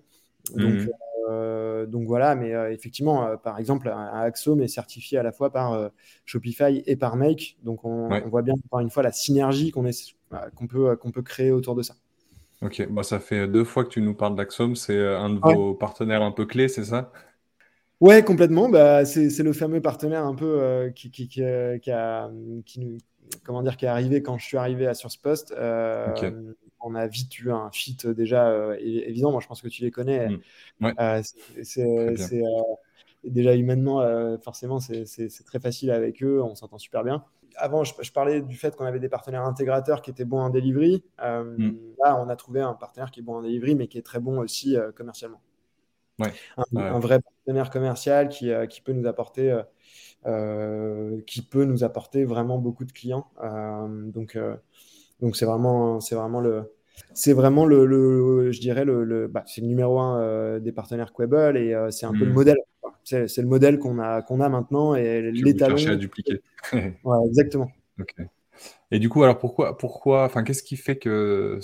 Donc, 0.54 0.88
mhm. 1.28 1.86
donc 1.86 2.06
voilà, 2.06 2.34
mais 2.34 2.52
effectivement, 2.72 3.36
par 3.36 3.58
exemple, 3.58 3.88
un 3.88 4.20
Axome 4.22 4.62
est 4.62 4.68
certifié 4.68 5.18
à 5.18 5.22
la 5.22 5.32
fois 5.32 5.52
par 5.52 5.90
Shopify 6.24 6.82
et 6.86 6.96
par 6.96 7.16
Make. 7.16 7.58
Donc 7.62 7.84
on, 7.84 8.10
on, 8.10 8.28
voit 8.28 8.42
bien, 8.42 8.54
encore 8.64 8.80
une 8.80 8.90
fois, 8.90 9.02
la 9.02 9.12
synergie 9.12 9.70
qu'on 9.70 9.84
qu'on 10.54 10.66
peut, 10.66 10.96
qu'on 10.96 11.10
peut 11.10 11.22
créer 11.22 11.52
autour 11.52 11.74
de 11.74 11.82
ça. 11.82 11.94
Ok, 12.62 12.86
bah 12.88 13.02
ça 13.02 13.20
fait 13.20 13.46
deux 13.46 13.64
fois 13.64 13.84
que 13.84 13.90
tu 13.90 14.00
nous 14.00 14.14
parles 14.14 14.34
d'Axom, 14.34 14.76
c'est 14.76 14.96
euh, 14.96 15.18
un 15.18 15.30
de 15.30 15.38
vos 15.40 15.74
partenaires 15.74 16.22
un 16.22 16.32
peu 16.32 16.46
clés, 16.46 16.68
c'est 16.68 16.84
ça? 16.84 17.12
Ouais, 18.00 18.24
complètement. 18.24 18.68
Bah, 18.68 19.04
c'est 19.04 19.42
le 19.42 19.52
fameux 19.52 19.82
partenaire 19.82 20.24
un 20.24 20.34
peu 20.34 20.60
euh, 20.60 20.90
qui, 20.90 21.10
qui, 21.10 21.28
qui, 21.28 21.42
euh, 21.42 21.78
a, 21.88 22.30
qui, 22.64 22.98
comment 23.44 23.62
dire, 23.62 23.76
qui 23.76 23.84
est 23.84 23.88
arrivé 23.88 24.22
quand 24.22 24.38
je 24.38 24.44
suis 24.44 24.56
arrivé 24.56 24.86
à 24.86 24.94
Source 24.94 25.16
Post. 25.16 25.54
On 26.88 26.94
a 26.94 27.06
vite 27.06 27.38
eu 27.40 27.50
un 27.50 27.70
fit 27.72 27.96
déjà 28.04 28.76
évident. 28.78 29.32
Moi, 29.32 29.40
je 29.40 29.48
pense 29.48 29.60
que 29.60 29.68
tu 29.68 29.82
les 29.82 29.90
connais. 29.90 30.28
Mmh. 30.80 31.22
c'est 31.62 32.42
déjà 33.24 33.54
humainement, 33.54 34.38
forcément, 34.38 34.78
c'est 34.80 35.44
très 35.44 35.60
facile 35.60 35.90
avec 35.90 36.22
eux. 36.22 36.42
On 36.42 36.54
s'entend 36.54 36.78
super 36.78 37.04
bien 37.04 37.24
avant, 37.56 37.84
je, 37.84 38.12
parlais 38.12 38.40
du 38.40 38.56
fait 38.56 38.76
qu'on 38.76 38.84
avait 38.84 39.00
des 39.00 39.08
partenaires 39.08 39.44
intégrateurs 39.44 40.02
qui 40.02 40.10
étaient 40.10 40.24
bons 40.24 40.40
en 40.40 40.50
delivery. 40.50 41.04
Euh, 41.22 41.44
mm. 41.56 41.78
Là, 42.02 42.20
on 42.20 42.28
a 42.28 42.36
trouvé 42.36 42.60
un 42.60 42.74
partenaire 42.74 43.10
qui 43.10 43.20
est 43.20 43.22
bon 43.22 43.36
en 43.36 43.42
delivery, 43.42 43.74
mais 43.74 43.88
qui 43.88 43.98
est 43.98 44.02
très 44.02 44.20
bon 44.20 44.38
aussi 44.38 44.76
euh, 44.76 44.92
commercialement. 44.92 45.40
Un, 46.74 46.98
vrai 46.98 47.20
partenaire 47.20 47.68
commercial 47.68 48.28
qui, 48.28 48.50
euh, 48.50 48.66
qui 48.66 48.80
peut 48.80 48.92
nous 48.92 49.06
apporter, 49.06 49.60
qui 51.26 51.42
peut 51.42 51.64
nous 51.64 51.84
apporter 51.84 52.24
vraiment 52.24 52.58
beaucoup 52.58 52.84
de 52.84 52.92
clients. 52.92 53.30
donc, 53.42 54.38
donc 55.20 55.36
c'est 55.36 55.44
vraiment, 55.44 56.00
c'est 56.00 56.14
vraiment 56.14 56.40
le, 56.40 56.72
c'est 57.12 57.34
vraiment 57.34 57.66
le, 57.66 58.50
je 58.50 58.60
dirais 58.60 58.84
le, 58.86 59.28
bah, 59.28 59.44
c'est 59.46 59.60
le 59.60 59.66
numéro 59.66 60.00
un 60.00 60.58
des 60.58 60.72
partenaires 60.72 61.12
Quable 61.12 61.58
et 61.58 61.76
c'est 61.90 62.06
un 62.06 62.12
peu 62.12 62.24
le 62.24 62.30
mm. 62.30 62.34
modèle 62.34 62.56
c'est 63.04 63.38
le 63.38 63.46
modèle 63.46 63.78
qu'on 63.78 63.98
a, 63.98 64.22
qu'on 64.22 64.40
a 64.40 64.48
maintenant 64.48 64.94
et 64.94 65.30
les 65.32 65.56
talons. 65.56 65.76
à 65.86 65.96
dupliquer. 65.96 66.40
ouais, 66.72 67.26
exactement. 67.26 67.70
Et 68.92 69.00
du 69.00 69.08
coup, 69.08 69.24
alors 69.24 69.38
pourquoi, 69.38 69.76
pourquoi, 69.76 70.24
enfin, 70.24 70.44
qu'est-ce 70.44 70.62
qui 70.62 70.76
fait 70.76 70.96
que 70.96 71.58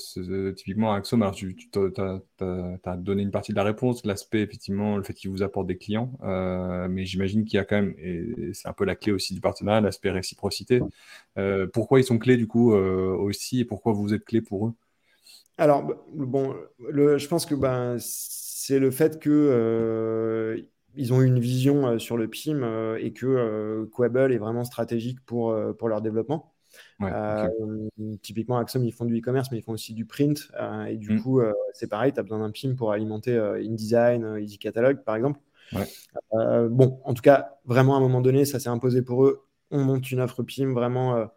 typiquement 0.56 0.92
Axom, 0.92 1.22
alors 1.22 1.34
tu, 1.34 1.56
as, 1.76 2.96
donné 2.96 3.22
une 3.22 3.30
partie 3.30 3.52
de 3.52 3.56
la 3.56 3.62
réponse, 3.62 4.04
l'aspect 4.04 4.42
effectivement, 4.42 4.96
le 4.96 5.04
fait 5.04 5.14
qu'il 5.14 5.30
vous 5.30 5.42
apporte 5.42 5.68
des 5.68 5.78
clients, 5.78 6.12
euh, 6.24 6.88
mais 6.88 7.04
j'imagine 7.04 7.44
qu'il 7.44 7.58
y 7.58 7.60
a 7.60 7.64
quand 7.64 7.76
même, 7.76 7.94
et 7.98 8.52
c'est 8.54 8.68
un 8.68 8.72
peu 8.72 8.84
la 8.84 8.96
clé 8.96 9.12
aussi 9.12 9.34
du 9.34 9.40
partenariat, 9.40 9.80
l'aspect 9.80 10.10
réciprocité. 10.10 10.80
Euh, 11.38 11.68
pourquoi 11.72 12.00
ils 12.00 12.04
sont 12.04 12.18
clés 12.18 12.36
du 12.36 12.48
coup 12.48 12.74
euh, 12.74 13.14
aussi 13.16 13.60
et 13.60 13.64
pourquoi 13.64 13.92
vous 13.92 14.12
êtes 14.14 14.24
clé 14.24 14.40
pour 14.40 14.66
eux? 14.66 14.72
Alors 15.58 15.94
bon, 16.12 16.56
le, 16.88 17.18
je 17.18 17.28
pense 17.28 17.46
que 17.46 17.54
ben 17.54 17.96
c'est 18.00 18.80
le 18.80 18.90
fait 18.90 19.20
que 19.20 20.66
ils 20.96 21.12
ont 21.12 21.22
une 21.22 21.38
vision 21.38 21.86
euh, 21.86 21.98
sur 21.98 22.16
le 22.16 22.28
PIM 22.28 22.62
euh, 22.62 22.98
et 23.00 23.12
que 23.12 23.26
euh, 23.26 23.86
Quable 23.94 24.32
est 24.32 24.38
vraiment 24.38 24.64
stratégique 24.64 25.20
pour, 25.24 25.56
pour 25.78 25.88
leur 25.88 26.02
développement. 26.02 26.52
Typiquement, 28.22 28.58
Axom, 28.58 28.84
ils 28.84 28.92
font 28.92 29.04
du 29.04 29.18
e-commerce, 29.18 29.50
mais 29.50 29.58
ils 29.58 29.62
font 29.62 29.72
aussi 29.72 29.94
du 29.94 30.06
print. 30.06 30.50
et 30.88 30.96
du 30.96 31.14
mm. 31.14 31.22
coup, 31.22 31.42
c'est 31.74 31.88
pareil, 31.88 32.12
tu 32.12 32.20
as 32.20 32.22
besoin 32.22 32.38
d'un 32.38 32.50
PIM 32.50 32.74
pour 32.74 32.92
alimenter 32.92 33.36
InDesign, 33.38 34.38
Easy 34.40 34.58
Catalog, 34.58 35.02
par 35.04 35.16
exemple. 35.16 35.40
bon, 36.32 37.00
en 37.04 37.14
tout 37.14 37.22
cas, 37.22 37.56
vraiment, 37.66 37.94
à 37.94 37.98
un 37.98 38.00
moment 38.00 38.20
donné, 38.20 38.44
ça 38.44 38.58
s'est 38.58 38.70
imposé 38.70 39.02
pour 39.02 39.26
eux. 39.26 39.44
On 39.70 39.84
monte 39.84 40.10
une 40.10 40.20
offre 40.20 40.42
PIM 40.42 40.72
vraiment, 40.72 41.28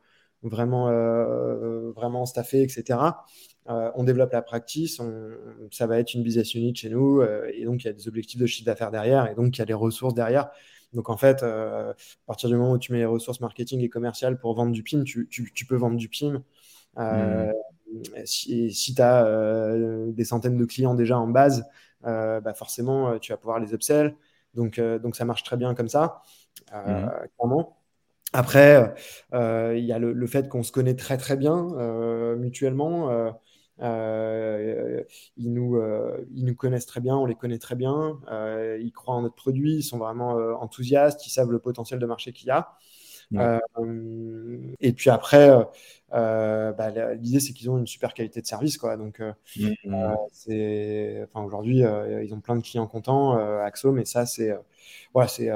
vraiment, 0.42 0.86
vraiment 1.92 2.26
staffée, 2.26 2.62
etc. 2.62 3.00
Euh, 3.68 3.92
on 3.96 4.04
développe 4.04 4.32
la 4.32 4.44
practice, 4.44 5.02
ça 5.72 5.88
va 5.88 6.00
être 6.00 6.14
une 6.14 6.22
business 6.22 6.54
unit 6.54 6.76
chez 6.76 6.90
nous, 6.90 7.22
euh, 7.22 7.50
et 7.52 7.66
donc 7.66 7.84
il 7.84 7.88
y 7.88 7.90
a 7.90 7.94
des 7.94 8.08
objectifs 8.08 8.40
de 8.40 8.46
chiffre 8.46 8.66
d'affaires 8.66 8.92
derrière, 8.92 9.30
et 9.30 9.34
donc 9.34 9.58
il 9.58 9.60
y 9.60 9.62
a 9.64 9.66
des 9.66 9.74
ressources 9.74 10.14
derrière. 10.14 10.52
Donc 10.94 11.10
en 11.10 11.18
fait, 11.18 11.42
euh, 11.42 11.92
à 11.92 12.26
partir 12.28 12.48
du 12.48 12.56
moment 12.56 12.74
où 12.74 12.78
tu 12.78 12.92
mets 12.92 13.00
les 13.00 13.06
ressources 13.06 13.40
marketing 13.40 13.82
et 13.82 13.90
commerciales 13.90 14.38
pour 14.38 14.54
vendre 14.56 14.72
du 14.72 14.84
PIM, 14.84 15.04
tu, 15.04 15.28
peux 15.68 15.76
vendre 15.76 15.98
du 15.98 16.10
PIM. 16.10 16.44
Hmm. 16.96 17.52
Si, 18.26 18.94
tu 18.96 19.02
as 19.02 19.76
des 20.08 20.26
centaines 20.26 20.58
de 20.58 20.66
clients 20.66 20.94
déjà 20.94 21.18
en 21.18 21.28
base, 21.28 21.66
bah 22.04 22.54
forcément, 22.54 23.18
tu 23.18 23.32
vas 23.32 23.38
pouvoir 23.38 23.60
les 23.60 23.74
upsell. 23.74 24.16
Donc, 24.54 24.80
donc 24.80 25.16
ça 25.16 25.26
marche 25.26 25.44
très 25.44 25.58
bien 25.58 25.74
comme 25.74 25.90
ça, 25.90 26.22
mmh. 26.72 27.08
clairement. 27.36 27.78
Après, 28.32 28.94
il 29.34 29.84
y 29.84 29.92
a 29.92 29.98
le, 29.98 30.28
fait 30.28 30.48
qu'on 30.50 30.64
se 30.64 30.72
connaît 30.72 30.96
très 30.96 31.18
très 31.18 31.36
bien 31.36 32.36
mutuellement. 32.38 33.34
Ils, 33.80 35.54
nous, 35.54 35.82
ils 36.34 36.46
nous 36.46 36.56
connaissent 36.56 36.86
très 36.86 37.02
bien, 37.02 37.16
on 37.16 37.26
les 37.26 37.36
connaît 37.36 37.60
très 37.60 37.76
bien. 37.76 38.20
ils 38.80 38.92
croient 38.94 39.16
en 39.16 39.22
notre 39.22 39.36
produit, 39.36 39.76
ils 39.76 39.84
sont 39.84 39.98
vraiment 39.98 40.32
enthousiastes, 40.62 41.26
ils 41.28 41.32
savent 41.32 41.52
le 41.52 41.60
potentiel 41.60 42.00
de 42.00 42.06
marché 42.06 42.32
qu'il 42.32 42.48
y 42.48 42.52
a. 42.52 42.78
et 44.80 44.94
puis 44.94 45.10
après, 45.10 45.50
bah, 46.12 47.16
l'idée 47.16 47.40
c'est 47.40 47.54
qu'ils 47.54 47.70
ont 47.70 47.78
une 47.78 47.88
super 47.88 48.14
qualité 48.14 48.42
de 48.42 48.48
service, 48.48 48.78
quoi. 48.78 48.98
Donc, 48.98 49.20
mmh, 49.20 49.70
mmh. 49.86 49.96
enfin 51.24 51.44
aujourd'hui, 51.44 51.84
ils 52.24 52.34
ont 52.34 52.42
plein 52.42 52.56
de 52.56 52.64
clients 52.64 52.88
contents, 52.88 53.38
Axo, 53.60 53.92
mais 53.92 54.06
ça 54.06 54.26
c'est, 54.26 54.58
voilà, 55.14 55.28
c'est 55.28 55.52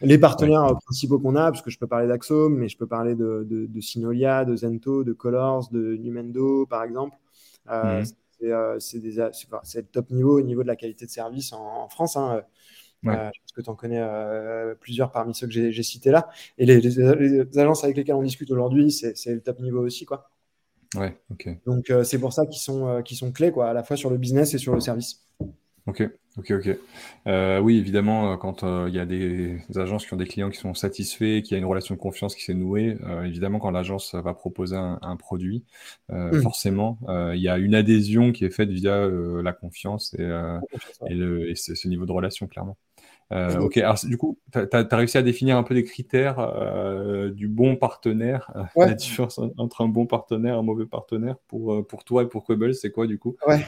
les 0.00 0.18
partenaires 0.18 0.76
principaux 0.84 1.18
qu'on 1.18 1.34
a, 1.34 1.50
parce 1.50 1.62
que 1.62 1.70
je 1.70 1.78
peux 1.78 1.86
parler 1.86 2.06
d'Axome, 2.06 2.56
mais 2.56 2.68
je 2.68 2.76
peux 2.76 2.86
parler 2.86 3.14
de, 3.14 3.44
de, 3.48 3.66
de, 3.66 3.80
Synolia, 3.80 4.44
de 4.44 4.54
Zento, 4.54 5.02
de 5.02 5.12
Colors, 5.12 5.68
de 5.70 5.96
Numendo, 5.96 6.66
par 6.66 6.84
exemple. 6.84 7.16
Euh, 7.70 8.00
mhm. 8.00 8.50
euh 8.50 8.78
C'est 8.78 8.98
le 8.98 9.86
top 9.86 10.10
niveau 10.10 10.38
au 10.38 10.42
niveau 10.42 10.62
de 10.62 10.68
la 10.68 10.76
qualité 10.76 11.06
de 11.06 11.10
service 11.10 11.52
en, 11.52 11.88
France. 11.88 12.16
Hein. 12.16 12.42
Euh, 13.06 13.10
je 13.32 13.40
pense 13.40 13.52
que 13.54 13.62
tu 13.62 13.70
en 13.70 13.74
connais 13.76 14.00
euh, 14.00 14.74
plusieurs 14.74 15.12
parmi 15.12 15.34
ceux 15.34 15.46
que 15.46 15.52
j'ai 15.52 15.82
cités 15.82 16.10
là. 16.10 16.28
Et 16.58 16.66
les, 16.66 16.80
les, 16.80 17.58
agences 17.58 17.84
avec 17.84 17.96
lesquelles 17.96 18.16
on 18.16 18.22
discute 18.22 18.50
aujourd'hui, 18.50 18.90
c'est 18.90 19.34
le 19.34 19.40
top 19.40 19.60
niveau 19.60 19.84
aussi. 19.84 20.04
Quoi. 20.04 20.30
Ouais, 20.96 21.16
ok. 21.30 21.48
Donc, 21.66 21.92
c'est 22.04 22.18
pour 22.18 22.32
ça 22.32 22.46
qu'ils 22.46 22.60
sont, 22.60 23.02
sont 23.04 23.32
clés, 23.32 23.52
quoi, 23.52 23.70
à 23.70 23.72
la 23.72 23.84
fois 23.84 23.96
sur 23.96 24.10
le 24.10 24.18
business 24.18 24.54
et 24.54 24.58
sur 24.58 24.74
le 24.74 24.80
service. 24.80 25.27
Ok, 25.88 26.06
ok, 26.36 26.50
ok. 26.50 26.78
Euh, 27.26 27.60
oui, 27.60 27.78
évidemment, 27.78 28.32
euh, 28.32 28.36
quand 28.36 28.62
euh, 28.62 28.88
il 28.88 28.94
y 28.94 28.98
a 28.98 29.06
des, 29.06 29.58
agences 29.74 30.04
qui 30.04 30.12
ont 30.12 30.18
des 30.18 30.26
clients 30.26 30.50
qui 30.50 30.58
sont 30.58 30.74
satisfaits, 30.74 31.40
qui 31.40 31.54
a 31.54 31.58
une 31.58 31.64
relation 31.64 31.94
de 31.94 31.98
confiance 31.98 32.34
qui 32.34 32.44
s'est 32.44 32.52
nouée, 32.52 32.98
évidemment, 33.24 33.58
quand 33.58 33.70
l'agence 33.70 34.14
va 34.14 34.34
proposer 34.34 34.76
un, 34.76 35.16
produit, 35.16 35.64
mmh. 36.10 36.40
forcément, 36.42 36.98
il 37.08 37.40
y 37.40 37.48
a 37.48 37.56
une 37.56 37.74
adhésion 37.74 38.32
qui 38.32 38.44
est 38.44 38.50
faite 38.50 38.68
via 38.68 39.08
la 39.08 39.52
confiance 39.52 40.14
et, 40.18 40.24
et, 41.08 41.14
le, 41.14 41.50
et 41.50 41.54
ce 41.54 41.88
niveau 41.88 42.04
de 42.04 42.12
relation, 42.12 42.46
clairement. 42.46 42.76
Mmh. 43.30 43.60
ok, 43.60 43.76
alors 43.78 43.98
du 44.04 44.16
coup, 44.16 44.38
tu 44.52 44.58
as, 44.58 44.96
réussi 44.96 45.16
à 45.16 45.22
définir 45.22 45.56
un 45.56 45.62
peu 45.62 45.74
des 45.74 45.84
critères 45.84 47.32
du 47.32 47.48
bon 47.48 47.76
partenaire, 47.76 48.52
la 48.76 48.94
différence 48.94 49.40
entre 49.56 49.80
un 49.80 49.88
bon 49.88 50.06
partenaire 50.06 50.54
et 50.54 50.58
un 50.58 50.62
mauvais 50.62 50.86
partenaire 50.86 51.36
pour, 51.46 51.86
pour 51.86 52.04
toi 52.04 52.24
et 52.24 52.26
pour 52.26 52.44
Quibble, 52.44 52.74
c'est 52.74 52.90
quoi 52.90 53.06
du 53.06 53.18
coup? 53.18 53.36
Ouais. 53.46 53.64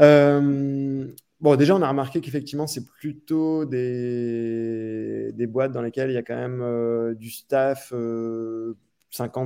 Euh, 0.00 1.06
bon, 1.40 1.56
déjà, 1.56 1.74
on 1.74 1.82
a 1.82 1.88
remarqué 1.88 2.20
qu'effectivement, 2.20 2.66
c'est 2.66 2.84
plutôt 2.84 3.64
des, 3.64 5.32
des, 5.32 5.46
boîtes 5.46 5.72
dans 5.72 5.82
lesquelles 5.82 6.10
il 6.10 6.14
y 6.14 6.18
a 6.18 6.22
quand 6.22 6.36
même 6.36 6.60
euh, 6.62 7.14
du 7.14 7.30
staff, 7.30 7.88
50, 7.88 7.94
euh, 7.94 8.74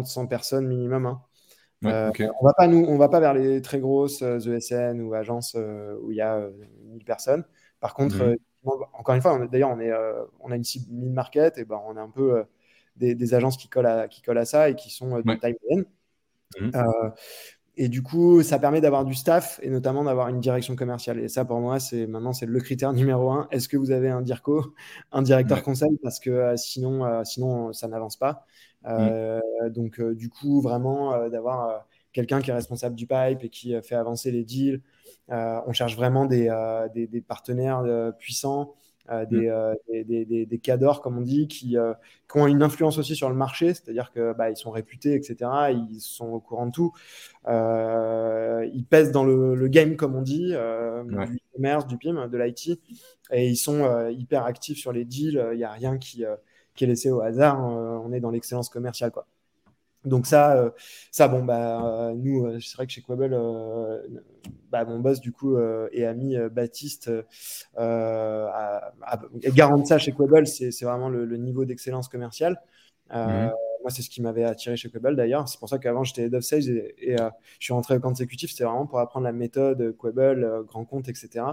100 0.04 0.26
personnes 0.26 0.66
minimum. 0.66 1.06
Hein. 1.06 1.22
On 1.82 1.88
va 2.44 2.52
pas 2.56 2.66
nous, 2.66 2.84
on 2.84 2.98
va 2.98 3.08
pas 3.08 3.20
vers 3.20 3.32
les 3.32 3.62
très 3.62 3.80
grosses 3.80 4.22
ESN 4.22 5.00
ou 5.00 5.14
agences 5.14 5.56
où 6.02 6.10
il 6.10 6.16
y 6.16 6.20
a 6.20 6.46
1000 6.84 7.04
personnes. 7.04 7.44
Par 7.80 7.94
contre, 7.94 8.22
mhm. 8.22 8.36
encore 8.92 9.14
une 9.14 9.22
fois, 9.22 9.46
d'ailleurs, 9.46 9.70
on, 9.70 9.80
est, 9.80 9.92
on 10.40 10.50
a 10.50 10.56
une 10.56 10.64
cible 10.64 10.92
mid-market 10.92 11.56
et 11.56 11.64
ben, 11.64 11.80
on 11.86 11.96
a 11.96 12.02
un 12.02 12.10
peu 12.10 12.44
des, 12.96 13.14
des, 13.14 13.32
agences 13.32 13.56
qui 13.56 13.68
collent, 13.68 13.86
à, 13.86 14.08
qui 14.08 14.20
collent 14.20 14.36
à 14.36 14.44
ça 14.44 14.68
et 14.68 14.74
qui 14.74 14.90
sont 14.90 15.20
de 15.20 15.34
taille 15.36 15.56
moyenne. 15.62 15.86
Mhm. 16.60 16.72
Et 17.82 17.88
du 17.88 18.02
coup, 18.02 18.42
ça 18.42 18.58
permet 18.58 18.82
d'avoir 18.82 19.06
du 19.06 19.14
staff 19.14 19.58
et 19.62 19.70
notamment 19.70 20.04
d'avoir 20.04 20.28
une 20.28 20.38
direction 20.38 20.76
commerciale. 20.76 21.18
Et 21.18 21.28
ça, 21.28 21.46
pour 21.46 21.60
moi, 21.60 21.80
c'est 21.80 22.06
maintenant 22.06 22.34
c'est 22.34 22.44
le 22.44 22.60
critère 22.60 22.92
numéro 22.92 23.30
un. 23.30 23.48
Est-ce 23.50 23.70
que 23.70 23.78
vous 23.78 23.90
avez 23.90 24.10
un 24.10 24.20
DIRCO, 24.20 24.74
un 25.12 25.22
directeur 25.22 25.62
conseil? 25.62 25.88
Parce 26.02 26.20
que 26.20 26.28
euh, 26.28 26.56
sinon, 26.58 27.06
euh, 27.06 27.24
sinon, 27.24 27.72
ça 27.72 27.88
n'avance 27.88 28.18
pas. 28.18 28.44
Euh, 28.84 29.40
mm. 29.62 29.70
Donc, 29.70 29.98
du 29.98 30.28
coup, 30.28 30.60
vraiment 30.60 31.26
d'avoir 31.30 31.86
quelqu'un 32.12 32.42
qui 32.42 32.50
est 32.50 32.54
responsable 32.54 32.96
du 32.96 33.06
pipe 33.06 33.44
et 33.44 33.48
qui 33.48 33.74
fait 33.80 33.94
avancer 33.94 34.30
les 34.30 34.44
deals. 34.44 34.82
on 35.30 35.72
cherche 35.72 35.96
vraiment 35.96 36.26
des, 36.26 36.50
des, 36.92 37.06
des 37.06 37.20
partenaires 37.22 37.82
puissants 38.18 38.74
euh, 39.08 39.24
mm. 39.28 39.48
euh, 39.48 39.74
des, 39.88 40.04
des, 40.04 40.24
des, 40.24 40.46
des, 40.46 40.58
cadors, 40.58 41.00
comme 41.00 41.18
on 41.18 41.22
dit, 41.22 41.48
qui, 41.48 41.76
euh, 41.76 41.94
qui, 42.30 42.38
ont 42.38 42.46
une 42.46 42.62
influence 42.62 42.98
aussi 42.98 43.16
sur 43.16 43.28
le 43.28 43.34
marché, 43.34 43.74
c'est-à-dire 43.74 44.12
qu'ils 44.12 44.34
bah, 44.36 44.54
sont 44.54 44.70
réputés, 44.70 45.14
etc. 45.14 45.50
Ils 45.72 46.00
sont 46.00 46.28
au 46.28 46.40
courant 46.40 46.66
de 46.66 46.72
tout. 46.72 46.92
ils 47.46 48.84
pèsent 48.88 49.12
dans 49.12 49.24
le, 49.24 49.54
le, 49.54 49.68
game, 49.68 49.96
comme 49.96 50.14
on 50.14 50.22
dit, 50.22 50.52
du 50.52 51.40
commerce, 51.54 51.86
du 51.86 51.96
PIM, 51.96 52.28
de 52.28 52.38
l'IT, 52.38 52.80
et 53.32 53.48
ils 53.48 53.56
sont 53.56 54.08
hyper 54.10 54.44
actifs 54.44 54.78
sur 54.78 54.92
les 54.92 55.04
deals. 55.04 55.44
Il 55.52 55.56
n'y 55.56 55.64
a 55.64 55.72
rien 55.72 55.98
qui, 55.98 56.24
qui, 56.74 56.84
est 56.84 56.86
laissé 56.86 57.10
au 57.10 57.20
hasard. 57.20 57.60
on 57.60 58.12
est 58.12 58.20
dans 58.20 58.30
l'excellence 58.30 58.68
commerciale. 58.68 59.10
Quoi. 59.10 59.26
Donc 60.04 60.26
ça, 60.26 60.56
euh, 60.56 60.70
ça 61.10 61.28
bon 61.28 61.44
bah 61.44 62.12
nous, 62.16 62.46
euh, 62.46 62.58
c'est 62.60 62.74
vrai 62.76 62.86
que 62.86 62.92
chez 62.92 63.02
Quabble, 63.02 63.34
euh, 63.34 64.02
bah, 64.70 64.84
mon 64.86 64.98
boss 64.98 65.20
du 65.20 65.32
coup 65.32 65.58
et 65.92 66.06
ami 66.06 66.36
Baptiste 66.50 67.10
a, 67.76 68.92
ça 69.84 69.98
chez 69.98 70.12
Quabble, 70.12 70.46
c'est 70.46 70.82
vraiment 70.82 71.08
le, 71.08 71.36
niveau 71.36 71.64
d'excellence 71.64 72.08
commerciale. 72.08 72.60
Mhm. 73.12 73.50
Moi, 73.82 73.90
c'est 73.90 74.02
ce 74.02 74.10
qui 74.10 74.20
m'avait 74.20 74.44
attiré 74.44 74.76
chez 74.76 74.90
Quabble 74.90 75.16
d'ailleurs. 75.16 75.48
C'est 75.48 75.58
pour 75.58 75.68
ça 75.68 75.78
qu'avant 75.78 76.04
j'étais 76.04 76.24
head 76.24 76.34
of 76.34 76.44
sales 76.44 76.68
et, 76.68 77.16
je 77.16 77.64
suis 77.64 77.72
rentré 77.72 77.96
au 77.96 78.00
consécutif. 78.00 78.50
C'était 78.50 78.64
vraiment 78.64 78.86
pour 78.86 79.00
apprendre 79.00 79.24
la 79.24 79.32
méthode 79.32 79.96
Quabble, 79.98 80.64
grand 80.66 80.84
compte, 80.84 81.08
etc. 81.08 81.44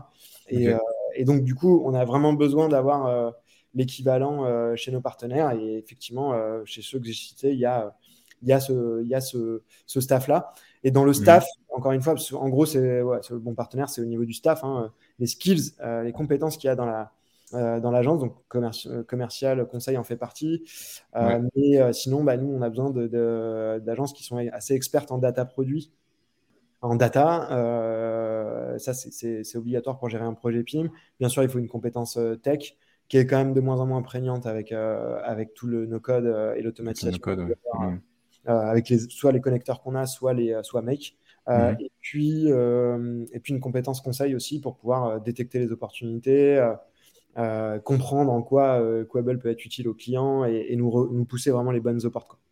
Et, 0.49 0.69
et, 1.15 1.25
donc 1.25 1.43
du 1.43 1.55
coup, 1.55 1.81
on 1.85 1.93
a 1.93 2.05
vraiment 2.05 2.33
besoin 2.33 2.69
d'avoir 2.69 3.33
l'équivalent 3.73 4.75
chez 4.75 4.91
nos 4.91 5.01
partenaires. 5.01 5.51
Et 5.51 5.77
effectivement, 5.77 6.33
chez 6.65 6.81
ceux 6.81 6.99
que 6.99 7.05
j'ai 7.05 7.13
cités, 7.13 7.51
il 7.51 7.59
y 7.59 7.65
a 7.65 7.95
il 8.41 8.49
y 8.49 8.53
a 8.53 8.59
ce, 8.59 9.01
il 9.01 9.07
y 9.07 9.15
a 9.15 9.21
ce, 9.21 9.61
ce 9.85 10.01
staff-là. 10.01 10.53
Et 10.83 10.91
dans 10.91 11.03
le 11.03 11.11
mhm. 11.11 11.15
staff, 11.15 11.45
encore 11.69 11.91
une 11.91 12.01
fois, 12.01 12.15
en 12.33 12.49
gros, 12.49 12.65
c'est 12.65 13.01
ouais, 13.01 13.19
le 13.29 13.39
bon 13.39 13.53
partenaire, 13.53 13.89
c'est 13.89 14.01
au 14.01 14.05
niveau 14.05 14.25
du 14.25 14.33
staff, 14.33 14.63
hein, 14.63 14.91
les 15.19 15.27
skills, 15.27 15.73
euh, 15.81 16.03
les 16.03 16.11
compétences 16.11 16.57
qu'il 16.57 16.67
y 16.67 16.71
a 16.71 16.75
dans 16.75 16.85
la, 16.85 17.11
euh, 17.53 17.79
dans 17.79 17.91
l'agence, 17.91 18.19
donc 18.19 18.35
euh, 18.55 19.03
commercial, 19.03 19.67
conseil 19.67 19.97
en 19.97 20.03
fait 20.03 20.17
partie. 20.17 20.63
Mais 21.15 21.93
sinon, 21.93 22.23
bah, 22.23 22.37
nous, 22.37 22.51
on 22.53 22.61
a 22.61 22.69
besoin 22.69 22.89
d'agences 23.79 24.13
qui 24.13 24.23
sont 24.23 24.37
assez 24.51 24.73
expertes 24.73 25.11
en 25.11 25.17
data 25.17 25.45
produit. 25.45 25.91
En 26.81 26.95
data, 26.95 27.47
ça 28.77 28.93
c'est 28.93 29.55
obligatoire 29.55 29.97
pour 29.97 30.09
gérer 30.09 30.25
un 30.25 30.33
projet 30.33 30.63
PIM. 30.63 30.89
Bien 31.19 31.29
sûr, 31.29 31.43
il 31.43 31.49
faut 31.49 31.59
une 31.59 31.67
compétence 31.67 32.19
tech 32.43 32.75
qui 33.07 33.17
est 33.17 33.25
quand 33.25 33.37
même 33.37 33.53
de 33.53 33.61
moins 33.61 33.79
en 33.79 33.85
moins 33.85 34.01
prégnante 34.01 34.45
avec, 34.45 34.71
avec 34.71 35.53
tout 35.53 35.67
le 35.67 35.85
no-code 35.85 36.55
et 36.55 36.61
l'automatisation. 36.61 37.21
Avec 38.47 38.89
les, 38.89 38.99
soit 38.99 39.31
les 39.31 39.41
connecteurs 39.41 39.81
qu'on 39.81 39.95
a, 39.95 40.05
soit 40.05 40.33
les 40.33 40.53
euh, 40.53 40.63
soit 40.63 40.81
Make. 40.81 41.15
Euh, 41.49 41.71
mhm. 41.71 41.77
et, 41.79 41.91
puis, 42.01 42.47
et 42.47 43.39
puis 43.39 43.53
une 43.53 43.61
compétence 43.61 44.01
conseil 44.01 44.35
aussi 44.35 44.59
pour 44.59 44.75
pouvoir 44.75 45.21
détecter 45.21 45.59
les 45.59 45.71
opportunités, 45.71 46.61
comprendre 47.85 48.33
en 48.33 48.41
quoi 48.41 48.83
Quable 49.09 49.39
peut 49.39 49.49
être 49.49 49.63
utile 49.63 49.87
aux 49.87 49.93
clients 49.93 50.43
et, 50.43 50.75
nous, 50.75 51.09
nous, 51.09 51.23
pousser 51.23 51.51
vraiment 51.51 51.71
les 51.71 51.79
bonnes 51.79 52.05
opportunités. 52.05 52.43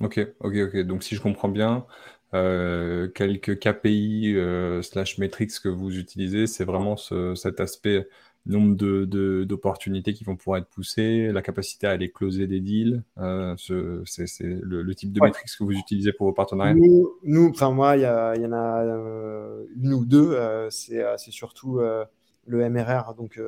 Ok, 0.00 0.20
ok, 0.38 0.54
ok. 0.56 0.76
Donc 0.86 1.02
si 1.02 1.16
je 1.16 1.20
comprends 1.20 1.48
bien, 1.48 1.84
quelques 2.30 3.58
KPI 3.58 4.36
slash 4.82 5.18
metrics 5.18 5.58
que 5.60 5.68
vous 5.68 5.98
utilisez, 5.98 6.46
c'est 6.46 6.64
vraiment 6.64 6.94
cet 6.96 7.58
aspect 7.58 8.06
nombre 8.46 8.76
de, 8.76 9.44
d'opportunités 9.44 10.12
qui 10.12 10.24
vont 10.24 10.36
pouvoir 10.36 10.58
être 10.58 10.68
poussées, 10.68 11.32
la 11.32 11.42
capacité 11.42 11.86
à 11.86 11.90
aller 11.90 12.10
closer 12.10 12.46
des 12.46 12.60
deals. 12.60 13.02
Euh, 13.18 13.54
c'est, 13.56 14.42
le, 14.42 14.94
type 14.94 15.12
de 15.12 15.20
métriques 15.20 15.50
que 15.58 15.64
vous 15.64 15.72
utilisez 15.72 16.12
pour 16.12 16.26
vos 16.26 16.32
partenariats? 16.32 16.74
Nous, 16.74 17.48
enfin 17.48 17.70
moi, 17.70 17.96
il 17.96 18.00
y, 18.00 18.02
y, 18.02 18.46
en 18.46 18.52
a 18.52 18.84
euh, 18.84 19.64
une 19.76 19.94
ou 19.94 20.04
deux. 20.04 20.32
Euh, 20.32 20.68
c'est, 20.70 21.02
c'est 21.16 21.30
surtout 21.30 21.80
le 22.46 22.70
MRR 22.70 23.14
donc 23.14 23.40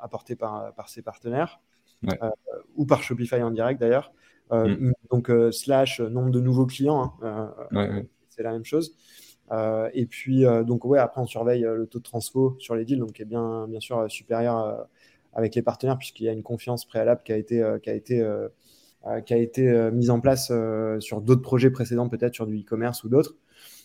apporté 0.00 0.34
par, 0.34 0.74
par 0.74 0.88
ses 0.88 1.02
partenaires 1.02 1.60
ou 2.76 2.86
par 2.86 3.02
Shopify 3.02 3.42
en 3.42 3.50
direct 3.50 3.80
d'ailleurs. 3.80 4.12
Mm. 4.50 4.92
Donc 5.10 5.30
slash 5.52 6.00
nombre 6.00 6.30
de 6.30 6.40
nouveaux 6.40 6.66
clients, 6.66 7.14
hein, 7.22 7.54
c'est 8.28 8.42
la 8.42 8.52
même 8.52 8.64
chose. 8.64 8.96
Euh, 9.52 9.90
et 9.94 10.06
puis, 10.06 10.44
euh, 10.44 10.64
donc, 10.64 10.84
ouais, 10.84 10.98
après, 10.98 11.20
on 11.20 11.26
surveille 11.26 11.64
euh, 11.64 11.76
le 11.76 11.86
taux 11.86 11.98
de 11.98 12.04
transfo 12.04 12.56
sur 12.58 12.74
les 12.74 12.84
deals, 12.84 12.98
donc 12.98 13.12
qui 13.12 13.22
est 13.22 13.26
bien, 13.26 13.66
bien 13.68 13.80
sûr 13.80 14.10
supérieur 14.10 14.86
avec 15.32 15.54
les 15.54 15.62
partenaires, 15.62 15.98
puisqu'il 15.98 16.24
y 16.24 16.28
a 16.28 16.32
une 16.32 16.42
confiance 16.42 16.84
préalable 16.84 17.22
qui 17.24 17.32
a 17.32 17.36
été, 17.36 17.62
qui 17.82 17.90
a 17.90 17.94
été, 17.94 18.24
qui 19.26 19.34
a 19.34 19.36
été 19.36 19.90
mise 19.90 20.10
en 20.10 20.20
place 20.20 20.52
sur 21.00 21.20
d'autres 21.20 21.42
projets 21.42 21.70
précédents, 21.70 22.08
peut-être 22.08 22.34
sur 22.34 22.46
du 22.46 22.60
e-commerce 22.60 23.02
ou 23.02 23.08
d'autres. 23.08 23.34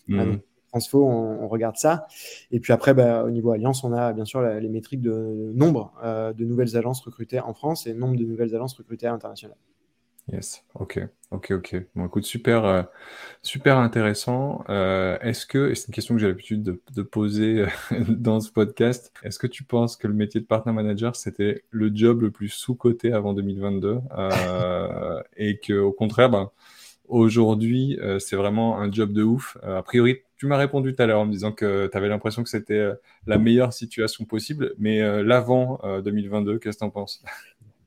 Mmh. 0.06 0.36
transfo, 0.68 1.04
on, 1.04 1.48
regarde 1.48 1.76
ça. 1.76 2.06
Et 2.52 2.60
puis 2.60 2.72
après, 2.72 2.94
bah, 2.94 3.24
au 3.24 3.30
niveau 3.30 3.50
alliance, 3.50 3.82
on 3.82 3.92
a 3.92 4.12
bien 4.12 4.24
sûr 4.24 4.42
les 4.42 4.68
métriques 4.68 5.02
de 5.02 5.50
nombre 5.52 5.92
de 6.04 6.44
nouvelles 6.44 6.76
agences 6.76 7.00
recrutées 7.00 7.40
en 7.40 7.52
France 7.52 7.88
et 7.88 7.94
nombre 7.94 8.16
de 8.16 8.24
nouvelles 8.24 8.54
agences 8.54 8.74
recrutées 8.74 9.08
à 9.08 9.10
l'international. 9.10 9.56
Yes, 10.28 10.64
ok, 10.74 11.00
ok, 11.30 11.50
ok. 11.52 11.76
Bon, 11.96 12.06
écoute, 12.06 12.24
super, 12.24 12.64
euh, 12.64 12.82
super 13.42 13.78
intéressant. 13.78 14.64
Euh, 14.68 15.18
est-ce 15.20 15.44
que, 15.44 15.70
et 15.70 15.74
c'est 15.74 15.88
une 15.88 15.94
question 15.94 16.14
que 16.14 16.20
j'ai 16.20 16.28
l'habitude 16.28 16.62
de, 16.62 17.02
poser 17.02 17.64
dans 18.08 18.40
ce 18.40 18.52
podcast, 18.52 19.12
est-ce 19.24 19.38
que 19.38 19.48
tu 19.48 19.64
penses 19.64 19.96
que 19.96 20.06
le 20.06 20.14
métier 20.14 20.40
de 20.40 20.46
partner 20.46 20.72
manager, 20.72 21.16
c'était 21.16 21.64
le 21.70 21.90
job 21.92 22.22
le 22.22 22.30
plus 22.30 22.48
sous-coté 22.48 23.12
avant 23.12 23.32
2022 23.32 23.98
euh, 24.16 25.22
et 25.36 25.58
que, 25.58 25.72
au 25.72 25.92
contraire, 25.92 26.30
ben, 26.30 26.50
aujourd'hui, 27.08 27.98
c'est 28.20 28.36
vraiment 28.36 28.78
un 28.78 28.92
job 28.92 29.12
de 29.12 29.24
ouf. 29.24 29.56
a 29.64 29.82
priori, 29.82 30.18
tu 30.36 30.46
m'as 30.46 30.56
répondu 30.56 30.94
tout 30.94 31.02
à 31.02 31.06
l'heure 31.06 31.20
en 31.20 31.26
me 31.26 31.32
disant 31.32 31.50
que 31.50 31.88
tu 31.90 31.96
avais 31.96 32.08
l'impression 32.08 32.44
que 32.44 32.48
c'était 32.48 32.90
la 33.26 33.36
meilleure 33.36 33.72
situation 33.72 34.24
possible, 34.24 34.74
mais 34.78 35.24
l'avant 35.24 35.80
2022, 36.04 36.58
qu'est-ce 36.58 36.76
que 36.76 36.84
tu 36.84 36.84
en 36.84 36.90
penses? 36.90 37.24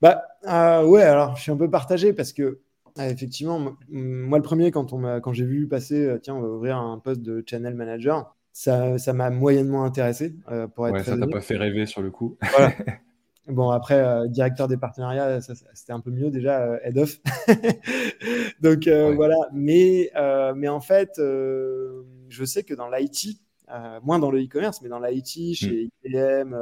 Bah 0.03 0.27
euh, 0.47 0.85
ouais, 0.85 1.01
alors 1.01 1.37
je 1.37 1.43
suis 1.43 1.51
un 1.51 1.55
peu 1.55 1.69
partagé 1.69 2.11
parce 2.11 2.33
que 2.33 2.59
euh, 2.99 3.09
effectivement, 3.09 3.73
moi 3.87 4.37
le 4.37 4.43
premier 4.43 4.69
quand 4.69 4.91
on 4.91 5.21
quand 5.21 5.31
j'ai 5.31 5.45
vu 5.45 5.65
passer, 5.65 6.05
euh, 6.05 6.19
tiens, 6.21 6.35
on 6.35 6.41
va 6.41 6.49
ouvrir 6.49 6.77
un 6.77 6.99
poste 6.99 7.21
de 7.21 7.41
channel 7.49 7.73
manager, 7.73 8.35
ça, 8.51 8.97
ça 8.97 9.13
m'a 9.13 9.29
moyennement 9.29 9.85
intéressé 9.85 10.35
pour 10.75 10.89
être. 10.89 10.95
Ouais, 10.95 11.03
ça 11.05 11.17
t'a 11.17 11.25
pas 11.25 11.39
fait 11.39 11.55
rêver 11.55 11.85
sur 11.85 12.01
le 12.01 12.11
coup. 12.11 12.37
Bon, 13.49 13.71
après, 13.71 14.29
directeur 14.29 14.69
des 14.69 14.77
partenariats, 14.77 15.41
c'était 15.41 15.91
un 15.91 15.99
peu 15.99 16.11
mieux 16.11 16.31
déjà, 16.31 16.79
head 16.81 16.97
of. 16.97 17.19
Donc 18.61 18.87
voilà, 18.87 19.35
mais, 19.51 20.09
mais 20.55 20.69
en 20.69 20.79
fait, 20.79 21.11
je 21.17 22.45
sais 22.45 22.63
que 22.63 22.73
dans 22.73 22.89
l'IT, 22.89 23.41
moins 24.01 24.17
dans 24.17 24.31
le 24.31 24.41
e-commerce, 24.41 24.81
mais 24.81 24.87
dans 24.87 25.01
l'IT, 25.01 25.55
chez. 25.55 25.89
IBM, 26.05 26.55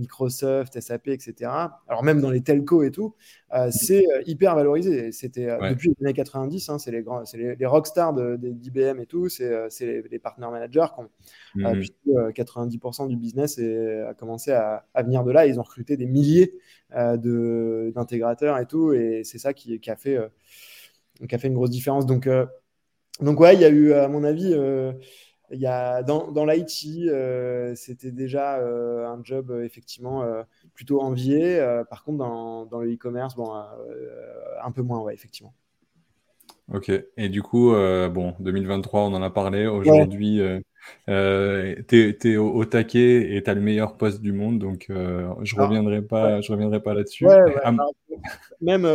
Microsoft, 0.00 0.80
SAP, 0.80 1.08
etc. 1.08 1.50
Alors 1.86 2.02
même 2.02 2.20
dans 2.20 2.30
les 2.30 2.40
telcos 2.40 2.82
et 2.82 2.90
tout, 2.90 3.14
euh, 3.52 3.70
c'est 3.70 4.04
euh, 4.06 4.22
hyper 4.26 4.54
valorisé. 4.54 5.12
C'était 5.12 5.48
euh, 5.48 5.70
depuis 5.70 5.90
les 5.90 6.06
années 6.06 6.14
90, 6.14 6.68
hein, 6.68 6.78
c'est 6.78 6.90
les 6.90 7.02
grands, 7.02 7.24
c'est 7.24 7.36
les, 7.36 7.66
rockstars 7.66 8.14
d'IBM 8.38 9.00
et 9.00 9.06
tout, 9.06 9.28
c'est 9.28 9.70
les, 9.80 10.18
partenaires 10.18 10.50
managers 10.50 10.86
qui 10.94 11.62
ont, 11.62 11.72
90% 11.72 13.04
mmh. 13.04 13.08
du 13.08 13.16
business 13.16 13.58
a 13.58 14.14
commencé 14.14 14.52
à, 14.52 14.84
venir 14.96 15.22
de 15.22 15.30
là. 15.30 15.46
Ils 15.46 15.60
ont 15.60 15.62
recruté 15.62 15.96
des 15.96 16.06
milliers 16.06 16.54
d'intégrateurs 16.90 18.58
et 18.58 18.66
tout, 18.66 18.92
et 18.92 19.22
c'est 19.24 19.38
ça 19.38 19.52
qui, 19.52 19.80
a 19.86 19.96
fait, 19.96 20.18
qui 21.28 21.34
a 21.34 21.38
fait 21.38 21.48
une 21.48 21.54
grosse 21.54 21.70
différence. 21.70 22.06
Donc, 22.06 22.28
donc 23.20 23.40
ouais, 23.40 23.54
il 23.54 23.60
y 23.60 23.64
a 23.64 23.68
eu, 23.68 23.92
à 23.92 24.08
mon 24.08 24.24
avis, 24.24 24.54
il 25.52 25.60
y 25.60 25.66
a, 25.66 26.02
dans, 26.02 26.30
dans 26.30 26.44
l'IT, 26.44 27.08
euh, 27.08 27.74
c'était 27.74 28.12
déjà 28.12 28.58
euh, 28.58 29.08
un 29.08 29.20
job 29.24 29.50
euh, 29.50 29.64
effectivement 29.64 30.24
plutôt 30.74 31.00
envié. 31.00 31.60
par 31.90 32.04
contre, 32.04 32.18
dans, 32.18 32.66
dans 32.66 32.80
le 32.80 32.92
e-commerce, 32.92 33.34
bon, 33.34 33.52
un 33.52 34.72
peu 34.72 34.82
moins, 34.82 35.00
ouais, 35.00 35.14
effectivement. 35.14 35.54
Ok. 36.72 36.92
Et 37.16 37.28
du 37.28 37.42
coup, 37.42 37.70
bon, 37.70 38.34
2023, 38.38 39.02
on 39.02 39.14
en 39.14 39.22
a 39.22 39.30
parlé. 39.30 39.66
Aujourd'hui, 39.66 40.40
tu 41.08 42.18
es, 42.24 42.36
au, 42.36 42.64
taquet 42.64 43.36
et 43.36 43.42
tu 43.42 43.50
as 43.50 43.54
le 43.54 43.60
meilleur 43.60 43.96
poste 43.96 44.20
du 44.20 44.32
monde. 44.32 44.58
Donc, 44.58 44.86
je 44.88 44.94
ne 44.94 45.60
reviendrai 45.60 46.02
pas, 46.02 46.40
je 46.40 46.52
reviendrai 46.52 46.80
pas 46.80 46.94
là-dessus. 46.94 47.26
même 48.60 48.86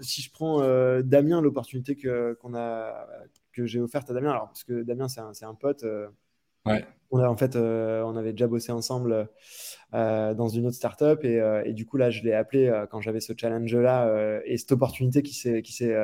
si 0.00 0.22
je 0.22 0.32
prends 0.32 0.60
Damien, 1.02 1.42
l'opportunité 1.42 1.96
qu'on 2.40 2.54
a, 2.54 3.06
que 3.58 3.66
j'ai 3.66 3.80
offerte 3.80 4.10
à 4.10 4.14
Damien. 4.14 4.30
Alors, 4.30 4.46
parce 4.46 4.64
que 4.64 4.82
Damien, 4.82 5.08
c'est 5.08 5.20
un, 5.20 5.32
un, 5.42 5.54
pote. 5.54 5.84
Euh, 6.68 6.74
ouais. 6.74 6.84
On 7.10 7.20
a 7.20 7.28
en 7.28 7.36
fait, 7.38 7.56
euh, 7.56 8.02
on 8.02 8.16
avait 8.16 8.32
déjà 8.32 8.46
bossé 8.46 8.70
ensemble 8.70 9.30
euh, 9.94 10.34
dans 10.34 10.48
une 10.48 10.66
autre 10.66 10.76
startup 10.76 11.24
et, 11.24 11.40
et 11.64 11.72
du 11.72 11.86
coup 11.86 11.96
là, 11.96 12.10
je 12.10 12.22
l'ai 12.22 12.34
appelé 12.34 12.70
quand 12.90 13.00
j'avais 13.00 13.20
ce 13.20 13.32
challenge-là 13.34 14.42
et 14.44 14.58
cette 14.58 14.72
opportunité 14.72 15.22
qui 15.22 15.32
s'est 15.32 15.62
qui 15.62 15.72
s'est 15.72 15.96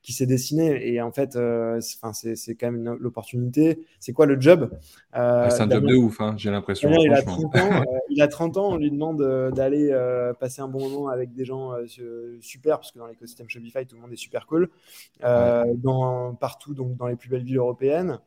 qui 0.00 0.14
s'est 0.14 0.24
dessinée. 0.24 0.94
Et 0.94 1.02
en 1.02 1.12
fait, 1.12 1.36
enfin 1.36 2.14
c'est 2.14 2.54
quand 2.54 2.72
même 2.72 2.96
l'opportunité. 2.98 3.84
C'est 4.00 4.14
quoi 4.14 4.24
le 4.24 4.40
job? 4.40 4.70
C'est 5.12 5.18
un 5.18 5.68
job 5.68 5.84
de 5.84 5.94
ouf, 5.94 6.22
hein, 6.22 6.36
j'ai 6.38 6.50
l'impression. 6.50 6.90
Il, 6.90 7.12
a 7.12 7.20
30 7.20 7.54
ans, 7.54 7.82
il 8.08 8.22
a 8.22 8.28
30 8.28 8.56
ans. 8.56 8.70
On 8.70 8.76
lui 8.76 8.90
demande 8.90 9.52
d'aller 9.54 9.94
passer 10.40 10.62
un 10.62 10.68
bon 10.68 10.88
moment 10.88 11.08
avec 11.08 11.34
des 11.34 11.44
gens 11.44 11.72
super 12.40 12.78
parce 12.78 12.92
que 12.92 12.98
dans 12.98 13.08
l'écosystème 13.08 13.50
Shopify, 13.50 13.84
tout 13.84 13.96
le 13.96 14.00
monde 14.00 14.12
est 14.14 14.16
super 14.16 14.46
cool. 14.46 14.70
Dans 15.20 16.34
partout, 16.34 16.72
donc 16.72 16.96
dans 16.96 17.08
les 17.08 17.16
plus 17.16 17.28
belles 17.28 17.44
villes 17.44 17.58
européennes. 17.58 18.20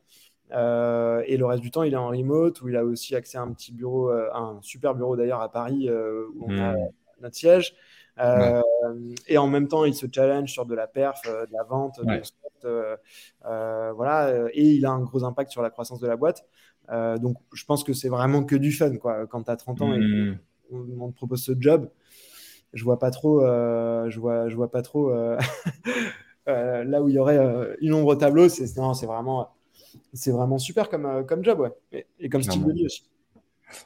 Euh, 0.52 1.22
et 1.26 1.36
le 1.36 1.46
reste 1.46 1.62
du 1.62 1.70
temps, 1.70 1.82
il 1.82 1.92
est 1.92 1.98
en 1.98 2.08
remote, 2.08 2.60
où 2.62 2.68
il 2.68 2.76
a 2.76 2.84
aussi 2.84 3.14
accès 3.14 3.38
à 3.38 3.42
un 3.42 3.52
petit 3.52 3.72
bureau, 3.72 4.10
euh, 4.10 4.28
un 4.34 4.58
super 4.62 4.94
bureau 4.94 5.16
d'ailleurs 5.16 5.40
à 5.40 5.50
Paris, 5.50 5.88
euh, 5.88 6.26
où 6.34 6.46
on 6.48 6.58
a 6.58 6.72
hmm. 6.72 6.88
notre 7.22 7.36
siège. 7.36 7.74
Et 9.28 9.38
en 9.38 9.46
même 9.46 9.68
temps, 9.68 9.84
il 9.84 9.94
se 9.94 10.06
challenge 10.12 10.50
sur 10.50 10.66
de 10.66 10.74
la 10.74 10.86
perf, 10.86 11.22
de 11.24 11.52
la 11.52 11.62
vente, 11.64 12.00
de 12.04 12.98
voilà, 13.94 14.48
et 14.52 14.64
il 14.64 14.84
a 14.84 14.90
un 14.90 15.00
gros 15.00 15.24
impact 15.24 15.50
sur 15.50 15.62
la 15.62 15.70
croissance 15.70 16.00
de 16.00 16.06
la 16.06 16.16
boîte. 16.16 16.44
donc, 16.90 17.36
je 17.54 17.64
pense 17.64 17.84
que 17.84 17.92
c'est 17.92 18.08
vraiment 18.08 18.44
que 18.44 18.56
du 18.56 18.72
fun, 18.72 18.96
quoi. 18.96 19.26
Quand 19.26 19.44
tu 19.44 19.50
as 19.50 19.56
30 19.56 19.82
ans 19.82 19.94
et 19.94 19.98
hmm. 19.98 20.38
on, 20.70 21.10
te 21.10 21.16
propose 21.16 21.42
ce 21.42 21.52
job, 21.58 21.88
je 22.74 22.84
vois 22.84 22.98
pas 22.98 23.10
trop, 23.10 23.40
je 23.40 24.18
vois, 24.18 24.48
je 24.48 24.56
vois 24.56 24.70
pas 24.70 24.82
trop 24.82 25.10
là 26.46 27.02
où 27.02 27.08
il 27.08 27.14
y 27.14 27.18
aurait 27.18 27.38
une 27.80 27.94
ombre 27.94 28.08
au 28.08 28.16
tableau. 28.16 28.50
C'est 28.50 28.66
c'est 28.66 29.06
vraiment 29.06 29.48
c'est 30.12 30.30
vraiment 30.30 30.58
super 30.58 30.88
comme, 30.88 31.06
euh, 31.06 31.22
comme 31.22 31.44
job, 31.44 31.60
ouais. 31.60 32.04
Et, 32.18 32.28
comme 32.28 32.42
style 32.42 32.64
de 32.64 32.72
vie 32.72 32.86
aussi. 32.86 33.04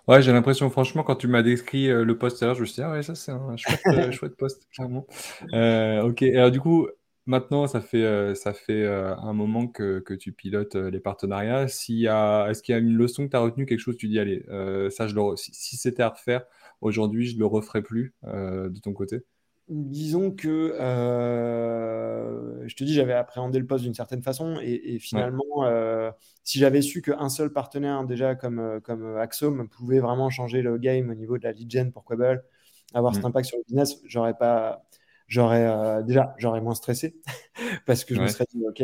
Ouais, 0.09 0.22
j'ai 0.22 0.32
l'impression, 0.32 0.70
franchement, 0.70 1.02
quand 1.02 1.16
tu 1.16 1.28
m'as 1.28 1.42
décrit 1.42 1.90
euh, 1.90 2.05
le 2.05 2.16
poste 2.16 2.40
je 2.40 2.61
me 2.61 2.64
suis 2.64 2.76
dit, 2.76 2.82
ah 2.82 2.90
ouais, 2.90 3.02
ça 3.02 3.14
c'est 3.14 3.32
un 3.32 3.57
chouette, 3.57 3.82
euh, 3.88 4.11
chouette 4.12 4.36
poste, 4.36 4.66
clairement. 4.72 5.07
ok, 5.52 6.22
alors 6.22 6.50
du 6.50 6.61
coup, 6.61 6.88
maintenant, 7.26 7.66
ça 7.66 7.80
fait, 7.80 8.34
ça 8.34 8.55
fait 8.55 8.86
un 8.86 9.32
moment 9.34 9.66
que, 9.66 9.98
que, 10.00 10.14
tu 10.14 10.32
pilotes 10.32 10.76
les 10.76 11.00
partenariats. 11.00 11.64
Est-ce 11.64 11.84
qu'il 11.84 11.98
y 12.00 12.09
a 12.09 12.78
une 12.78 12.96
leçon 12.96 13.26
que 13.26 13.30
tu 13.30 13.36
as 13.36 13.40
retenue, 13.40 13.66
quelque 13.66 13.80
chose, 13.80 13.96
tu 13.96 14.09
dis, 14.09 14.18
allez, 14.18 14.44
ça, 14.90 15.07
je 15.07 15.14
le, 15.14 15.36
si, 15.36 15.52
si 15.52 15.76
c'était 15.76 16.02
à 16.02 16.09
refaire 16.09 16.44
aujourd'hui, 16.80 17.26
je 17.26 17.34
ne 17.34 17.40
le 17.40 17.46
referais 17.46 17.82
plus 17.82 18.14
de 18.22 18.80
ton 18.80 18.94
côté? 18.94 19.24
Disons 19.68 20.30
que 20.30 20.76
euh, 20.78 22.68
je 22.68 22.74
te 22.74 22.84
dis, 22.84 22.94
j'avais 22.94 23.14
appréhendé 23.14 23.58
le 23.58 23.66
poste 23.66 23.84
d'une 23.84 23.94
certaine 23.94 24.22
façon 24.22 24.58
et, 24.62 24.98
finalement, 24.98 25.64
euh, 25.64 26.10
si 26.42 26.58
j'avais 26.58 26.82
su 26.82 27.00
qu'un 27.00 27.28
seul 27.30 27.52
partenaire 27.52 28.04
déjà 28.04 28.34
comme, 28.34 28.58
euh, 28.58 28.80
comme 28.80 29.16
Axom 29.16 29.68
pouvait 29.68 30.00
vraiment 30.00 30.28
changer 30.28 30.60
le 30.60 30.76
game 30.76 31.10
au 31.10 31.14
niveau 31.14 31.38
de 31.38 31.44
la 31.44 31.52
lead 31.52 31.70
gen 31.70 31.92
pour 31.92 32.04
Quable, 32.04 32.44
avoir 32.92 33.14
cet 33.14 33.24
mm. 33.24 33.28
impact 33.28 33.48
sur 33.48 33.58
le 33.58 33.64
business, 33.64 34.00
j'aurais 34.04 34.34
pas, 34.34 34.84
j'aurais 35.28 36.02
déjà, 36.04 36.34
j'aurais 36.36 36.60
moins 36.60 36.74
stressé 36.74 37.16
parce 37.86 38.04
que 38.04 38.14
je 38.14 38.20
me 38.20 38.26
serais 38.26 38.46
dit, 38.52 38.62
ok. 38.68 38.82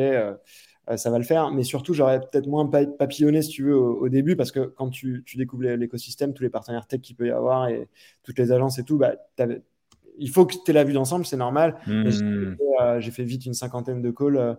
ça 0.96 1.10
va 1.10 1.18
le 1.18 1.24
faire, 1.24 1.50
mais 1.50 1.62
surtout 1.62 1.92
j'aurais 1.92 2.20
peut-être 2.20 2.46
moins 2.46 2.66
papillonné 2.66 3.42
si 3.42 3.50
tu 3.50 3.64
veux 3.64 3.76
au, 3.76 4.08
début 4.08 4.34
parce 4.34 4.50
que 4.50 4.60
quand 4.60 4.88
tu, 4.88 5.24
tu 5.26 5.36
découvres 5.36 5.64
l'écosystème, 5.64 6.32
tous 6.32 6.42
les 6.42 6.50
partenaires 6.50 6.86
tech 6.86 7.02
qu'il 7.02 7.16
peut 7.16 7.26
y 7.26 7.30
avoir 7.30 7.68
et 7.68 7.90
toutes 8.22 8.38
les 8.38 8.50
agences 8.50 8.78
et 8.78 8.84
tout, 8.84 8.96
bah, 8.96 9.12
il 10.20 10.30
faut 10.30 10.46
que 10.46 10.54
tu 10.54 10.70
aies 10.70 10.74
la 10.74 10.84
vue 10.84 10.92
d'ensemble, 10.92 11.26
c'est 11.26 11.36
normal. 11.36 11.76
Hmm. 11.86 12.06
Euh, 12.80 13.00
j'ai 13.00 13.10
fait, 13.10 13.24
vite 13.24 13.46
une 13.46 13.54
cinquantaine 13.54 14.02
de 14.02 14.10
calls 14.10 14.36
euh, 14.36 14.54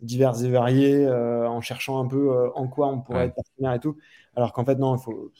divers 0.00 0.42
et 0.42 0.50
variés 0.50 1.06
euh, 1.06 1.48
en 1.48 1.60
cherchant 1.60 2.00
un 2.02 2.06
peu 2.06 2.30
en 2.54 2.68
quoi 2.68 2.88
on 2.88 3.00
pourrait 3.00 3.26
être 3.26 3.34
partenaire 3.34 3.74
et 3.74 3.80
tout. 3.80 3.96
Alors 4.34 4.52
qu'en 4.52 4.64
fait, 4.64 4.76
non, 4.76 4.96
il 4.96 5.02
faut. 5.02 5.32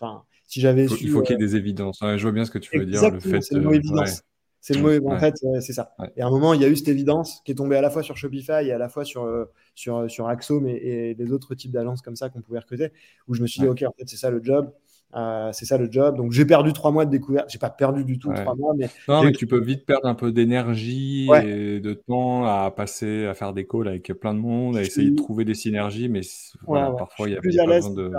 Si 0.47 0.61
j'avais 0.61 0.87
Il 0.87 1.11
faut 1.11 1.23
qu'il 1.23 1.39
y 1.39 1.43
ait 1.43 1.47
des 1.47 1.57
évidences. 1.57 2.01
je 2.03 2.23
vois 2.23 2.33
bien 2.33 2.45
ce 2.45 2.51
que 2.51 2.59
tu 2.59 2.77
veux 2.77 2.85
dire. 2.85 3.11
Le 3.11 3.21
fait, 3.21 3.41
c'est 3.41 3.55
le 3.55 3.62
mot 3.62 3.73
évidence. 3.73 4.23
C'est 4.62 4.75
le 4.75 4.83
mot, 4.83 5.11
en 5.11 5.18
fait, 5.18 5.35
c'est 5.61 5.73
ça. 5.73 5.95
Et 6.16 6.21
à 6.21 6.27
un 6.27 6.31
moment, 6.31 6.53
il 6.53 6.61
y 6.61 6.64
a 6.64 6.68
eu 6.68 6.77
cette 6.77 6.89
évidence 6.89 7.41
qui 7.45 7.53
est 7.53 7.55
tombée 7.55 7.77
à 7.77 7.81
la 7.81 7.89
fois 7.89 8.03
sur 8.03 8.18
Shopify 8.18 8.66
et 8.66 8.73
à 8.73 8.79
la 8.79 8.91
fois 8.91 9.05
sur, 9.07 9.27
sur, 9.75 10.11
sur 10.11 10.29
Axo 10.29 10.62
et, 10.66 11.14
les 11.18 11.33
autres 11.33 11.55
types 11.55 11.71
d'agences 11.71 12.03
comme 12.03 12.16
ça 12.16 12.29
qu'on 12.29 12.43
pouvait 12.43 12.59
recruter, 12.59 12.91
où 13.29 13.35
je 13.35 13.41
me 13.41 13.47
suis 13.47 13.61
dit, 13.61 13.68
OK, 13.68 13.83
en 13.85 13.93
fait, 13.97 14.07
c'est 14.07 14.16
ça 14.16 14.31
le 14.31 14.43
job. 14.43 14.71
Euh, 15.17 15.51
c'est 15.53 15.65
ça 15.65 15.77
le 15.77 15.91
job. 15.91 16.17
Donc 16.17 16.31
j'ai 16.31 16.45
perdu 16.45 16.73
trois 16.73 16.93
mois 16.93 17.05
de 17.05 17.11
découverte. 17.11 17.51
J'ai 17.51 17.59
pas 17.59 17.71
perdu 17.71 18.05
du 18.05 18.19
tout 18.19 18.33
trois 18.33 18.55
mois, 18.55 18.75
mais 18.77 18.89
non, 19.09 19.25
mais 19.25 19.33
tu 19.33 19.47
peux 19.47 19.61
vite 19.61 19.85
perdre 19.85 20.07
un 20.07 20.15
peu 20.15 20.31
d'énergie 20.31 21.29
et 21.43 21.81
de 21.81 21.95
temps 21.95 22.45
à 22.45 22.71
passer 22.71 23.27
à 23.27 23.35
faire 23.35 23.53
des 23.53 23.67
calls 23.67 23.89
avec 23.89 24.13
plein 24.21 24.35
de 24.35 24.39
monde, 24.39 24.77
à 24.77 24.83
essayer 24.83 25.11
de 25.11 25.17
trouver 25.17 25.45
des 25.45 25.55
synergies, 25.55 26.09
mais 26.09 26.21
voilà, 26.63 26.93
parfois 26.93 27.29
il 27.29 27.35
y 27.35 27.37
a 27.37 27.41
plus 27.41 27.59
à 27.59 27.67
l'aise. 27.67 27.93
De... 27.93 28.13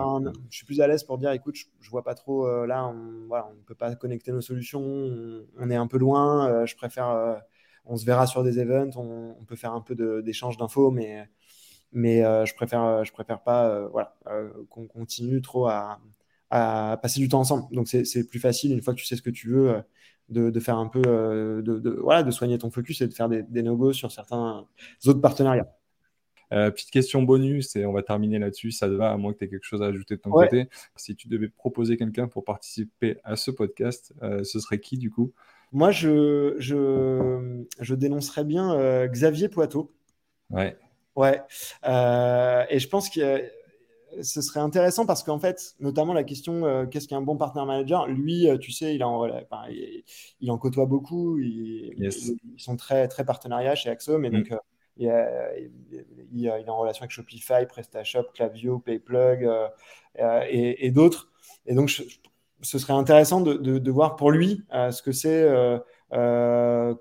Je 0.50 0.58
suis 0.58 0.66
plus 0.66 0.82
à 0.82 0.88
l'aise 0.88 1.04
pour 1.04 1.18
dire, 1.18 1.32
écoute, 1.32 1.56
je, 1.80 1.90
vois 1.90 2.04
pas 2.04 2.16
trop 2.16 2.46
euh, 2.46 2.66
là, 2.66 2.88
on, 2.88 3.28
voilà, 3.28 3.50
on 3.52 3.64
peut 3.64 3.76
pas 3.76 3.96
connecter 3.96 4.32
nos 4.32 4.42
solutions, 4.42 4.82
on, 4.82 5.70
est 5.70 5.76
un 5.76 5.88
peu 5.88 5.98
loin. 5.98 6.50
Euh, 6.50 6.66
je 6.66 6.76
préfère, 6.76 7.42
on 7.86 7.96
se 7.96 8.06
verra 8.06 8.28
sur 8.28 8.44
des 8.44 8.60
events, 8.60 8.98
on, 8.98 9.46
peut 9.46 9.56
faire 9.56 9.74
un 9.74 9.82
peu 9.82 9.96
d'échange 10.22 10.58
d'infos, 10.58 10.92
mais 10.92 11.30
mais 11.94 12.22
je 12.22 12.54
préfère, 12.56 13.06
je 13.06 13.14
préfère 13.14 13.42
pas, 13.42 13.88
voilà, 13.88 14.14
qu'on 14.70 14.88
continue 14.88 15.42
trop 15.42 15.68
à 15.68 16.00
à 16.52 17.00
passer 17.02 17.20
du 17.22 17.30
temps 17.30 17.40
ensemble. 17.40 17.64
Donc 17.74 17.88
c'est 17.88 18.28
plus 18.28 18.40
facile 18.40 18.74
une 18.74 18.82
fois 18.82 18.94
que 18.94 19.00
tu 19.00 19.06
sais 19.06 19.16
ce 19.16 19.22
que 19.22 19.30
tu 19.30 19.50
veux 19.50 19.70
euh, 19.70 20.52
de, 20.52 20.60
faire 20.60 20.78
un 20.78 20.88
peu 20.88 21.02
euh, 21.08 21.62
de, 21.62 21.90
voilà, 22.02 22.24
de 22.24 22.32
soigner 22.32 22.58
ton 22.58 22.70
focus 22.70 23.02
et 23.02 23.08
de 23.08 23.14
faire 23.14 23.30
des, 23.30 23.42
des 23.42 23.64
no 23.64 23.94
sur 23.94 24.12
certains 24.12 24.68
autres 25.08 25.22
partenariats. 25.22 25.74
Euh, 26.54 26.70
petite 26.70 26.92
question 26.92 27.24
bonus 27.24 27.78
et 27.78 27.86
on 27.86 27.94
va 27.94 28.04
terminer 28.04 28.38
là-dessus. 28.38 28.72
Ça 28.72 28.88
te 28.88 28.92
va, 28.92 29.12
à 29.12 29.18
moins 29.18 29.32
que 29.32 29.38
tu 29.40 29.46
aies 29.46 29.50
quelque 29.50 29.64
chose 29.64 29.82
à 29.82 29.86
ajouter 29.86 30.18
de 30.18 30.22
ton 30.22 30.32
côté. 30.32 30.68
Si 30.98 31.16
tu 31.16 31.30
devais 31.30 31.48
proposer 31.48 31.96
quelqu'un 31.96 32.28
pour 32.28 32.44
participer 32.44 33.18
à 33.24 33.38
ce 33.38 33.52
podcast, 33.52 34.14
ce 34.22 34.60
serait 34.60 34.80
qui 34.80 34.98
du 34.98 35.10
coup? 35.10 35.32
Moi, 35.72 35.92
je, 35.92 36.56
je, 36.60 37.64
je 37.80 37.96
dénoncerais 37.96 38.44
bien 38.44 39.08
Xavier 39.08 39.48
Poitot. 39.48 39.94
Ouais. 40.50 40.76
Ouais. 41.16 41.42
et 41.86 42.80
je 42.80 42.88
pense 42.90 43.10
que 43.10 43.50
ce 44.22 44.42
serait 44.42 44.60
intéressant 44.60 45.06
parce 45.06 45.24
qu'en 45.24 45.40
fait, 45.40 45.76
notamment 45.80 46.14
la 46.14 46.24
question 46.24 46.88
qu'est-ce 46.88 47.08
qu'un 47.08 47.22
bon 47.22 47.38
partenaire 47.38 47.66
manager? 47.66 48.08
Lui, 48.08 48.48
tu 48.60 48.72
sais, 48.72 48.96
il 48.96 49.04
en, 49.04 49.28
il, 50.40 50.52
en 50.52 50.58
côtoie 50.58 50.86
beaucoup. 50.86 51.38
Ils 51.38 52.12
sont 52.58 52.78
très, 52.78 53.08
très 53.08 53.26
partenariats 53.26 53.76
chez 53.76 53.90
Axo, 53.90 54.18
mais 54.18 54.30
mm. 54.30 54.34
donc 54.34 54.60
il, 54.98 55.08
est 55.08 56.70
en 56.70 56.78
relation 56.78 57.04
avec 57.04 57.12
Shopify, 57.12 57.66
PrestaShop, 57.68 58.26
Clavio, 58.34 58.80
PayPlug 58.80 59.50
et, 60.20 60.86
et 60.86 60.92
d'autres. 60.92 61.30
Et 61.66 61.76
donc, 61.76 61.90
ce 62.62 62.80
serait 62.80 62.94
intéressant 62.94 63.42
de, 63.42 63.92
voir 63.92 64.16
pour 64.16 64.32
lui 64.32 64.64
euh, 64.74 64.92
ce 64.92 65.02
que 65.02 65.12
c'est, 65.12 65.44
euh, 65.44 65.80
euh, 66.14 66.96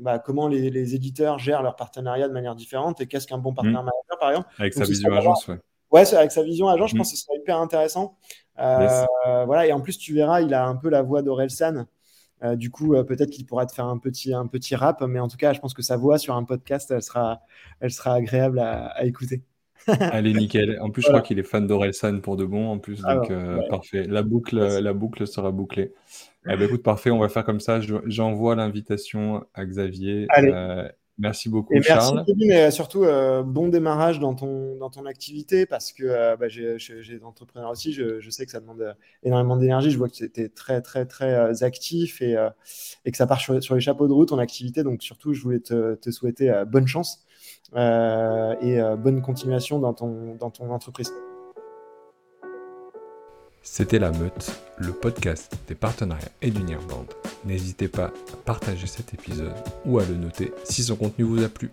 bah, 0.00 0.18
comment 0.18 0.48
les, 0.48 0.94
éditeurs 0.94 1.38
gèrent 1.38 1.62
leur 1.62 1.76
partenariat 1.76 2.28
de 2.28 2.32
manière 2.32 2.54
différente 2.54 3.00
et 3.00 3.06
qu'est-ce 3.06 3.26
qu'un 3.26 3.38
bon 3.38 3.52
partenaire 3.52 3.82
mmh. 3.82 3.86
manager, 3.86 4.18
par 4.18 4.30
exemple. 4.30 4.48
Avec 4.58 4.74
sa 4.74 4.84
vision 4.84 5.12
agence, 5.12 5.48
ouais. 5.48 5.58
Ouais, 5.90 6.14
avec 6.14 6.30
sa 6.30 6.42
vision 6.42 6.68
agence, 6.68 6.90
je 6.90 6.94
mmh. 6.94 6.98
pense 6.98 7.10
que 7.10 7.16
ce 7.16 7.24
serait 7.24 7.38
hyper 7.38 7.58
intéressant. 7.58 8.16
Voilà, 8.56 9.66
et 9.66 9.72
en 9.72 9.80
plus, 9.80 9.98
tu 9.98 10.14
verras, 10.14 10.40
il 10.40 10.54
a 10.54 10.66
un 10.66 10.76
peu 10.76 10.88
la 10.88 11.02
voix 11.02 11.22
d'Orelsan. 11.22 11.86
du 12.54 12.70
coup, 12.70 12.94
peut-être 13.04 13.30
qu'il 13.30 13.46
pourra 13.46 13.66
te 13.66 13.74
faire 13.74 13.86
un 13.86 13.98
petit, 13.98 14.32
un 14.32 14.46
petit 14.46 14.76
rap, 14.76 15.02
mais 15.02 15.20
en 15.20 15.28
tout 15.28 15.36
cas, 15.36 15.52
je 15.52 15.60
pense 15.60 15.74
que 15.74 15.82
sa 15.82 15.96
voix 15.96 16.18
sur 16.18 16.34
un 16.34 16.44
podcast, 16.44 16.90
elle 16.90 17.02
sera, 17.02 17.40
elle 17.80 17.90
sera 17.90 18.14
agréable 18.14 18.58
à 18.58 19.04
écouter. 19.04 19.42
Allez, 20.00 20.34
nickel. 20.34 20.78
En 20.80 20.90
plus, 20.90 21.02
je 21.02 21.08
crois 21.08 21.22
qu'il 21.22 21.38
est 21.38 21.44
fan 21.44 21.66
d'Orelsan 21.66 22.20
pour 22.20 22.36
de 22.36 22.44
bon, 22.44 22.68
en 22.68 22.78
plus, 22.78 23.00
ah 23.04 23.16
donc 23.16 23.30
euh, 23.30 23.60
parfait. 23.68 24.04
La 24.06 24.22
boucle, 24.22 24.58
la 24.58 24.92
boucle 24.92 25.26
sera 25.26 25.50
bouclée. 25.50 25.92
Eh 26.46 26.56
ben, 26.56 26.62
écoute, 26.62 26.82
parfait, 26.82 27.10
on 27.10 27.18
va 27.18 27.28
faire 27.28 27.44
comme 27.44 27.60
ça. 27.60 27.80
J'envoie 28.06 28.54
l'invitation 28.54 29.44
à 29.54 29.64
Xavier. 29.64 30.26
Euh, 31.20 31.28
merci 31.28 31.48
beaucoup, 31.48 31.72
Et 31.74 31.82
Charles. 31.82 32.14
Merci, 32.16 32.32
Kevin, 32.32 32.48
mais 32.48 32.70
surtout, 32.70 33.04
euh, 33.04 33.42
bon 33.42 33.68
démarrage 33.68 34.18
dans 34.18 34.34
ton, 34.34 34.76
dans 34.76 34.90
ton 34.90 35.06
activité, 35.06 35.66
parce 35.66 35.92
que 35.92 36.36
bah, 36.36 36.48
j'ai 36.48 36.76
des 36.76 37.24
entrepreneurs 37.24 37.70
aussi, 37.70 37.92
je, 37.92 38.20
je, 38.20 38.30
sais 38.30 38.44
que 38.44 38.52
ça 38.52 38.60
demande 38.60 38.96
énormément 39.22 39.56
d'énergie. 39.56 39.90
Je 39.90 39.98
vois 39.98 40.08
que 40.08 40.14
tu 40.14 40.24
étais 40.24 40.48
très, 40.48 40.80
très, 40.82 41.06
très 41.06 41.62
actif 41.62 42.22
et, 42.22 42.36
et 43.04 43.10
que 43.10 43.16
ça 43.16 43.26
part 43.26 43.40
sur, 43.40 43.62
sur, 43.62 43.74
les 43.74 43.80
chapeaux 43.80 44.08
de 44.08 44.12
route, 44.12 44.28
ton 44.28 44.38
activité. 44.38 44.82
Donc, 44.82 45.02
surtout, 45.02 45.32
je 45.34 45.42
voulais 45.42 45.60
te, 45.60 45.94
te 45.94 46.10
souhaiter 46.10 46.52
bonne 46.66 46.86
chance. 46.86 47.24
Euh, 47.76 48.56
et 48.60 48.80
euh, 48.80 48.96
bonne 48.96 49.22
continuation 49.22 49.78
dans 49.78 49.94
ton, 49.94 50.34
dans 50.34 50.50
ton 50.50 50.70
entreprise. 50.70 51.12
C'était 53.62 53.98
La 53.98 54.10
Meute, 54.10 54.50
le 54.78 54.92
podcast 54.92 55.52
des 55.68 55.74
partenariats 55.74 56.30
et 56.40 56.50
du 56.50 56.62
Band. 56.62 57.04
N'hésitez 57.44 57.88
pas 57.88 58.06
à 58.06 58.36
partager 58.46 58.86
cet 58.86 59.12
épisode 59.12 59.52
ou 59.84 59.98
à 59.98 60.04
le 60.06 60.14
noter 60.14 60.52
si 60.64 60.82
son 60.82 60.96
contenu 60.96 61.24
vous 61.24 61.44
a 61.44 61.48
plu. 61.48 61.70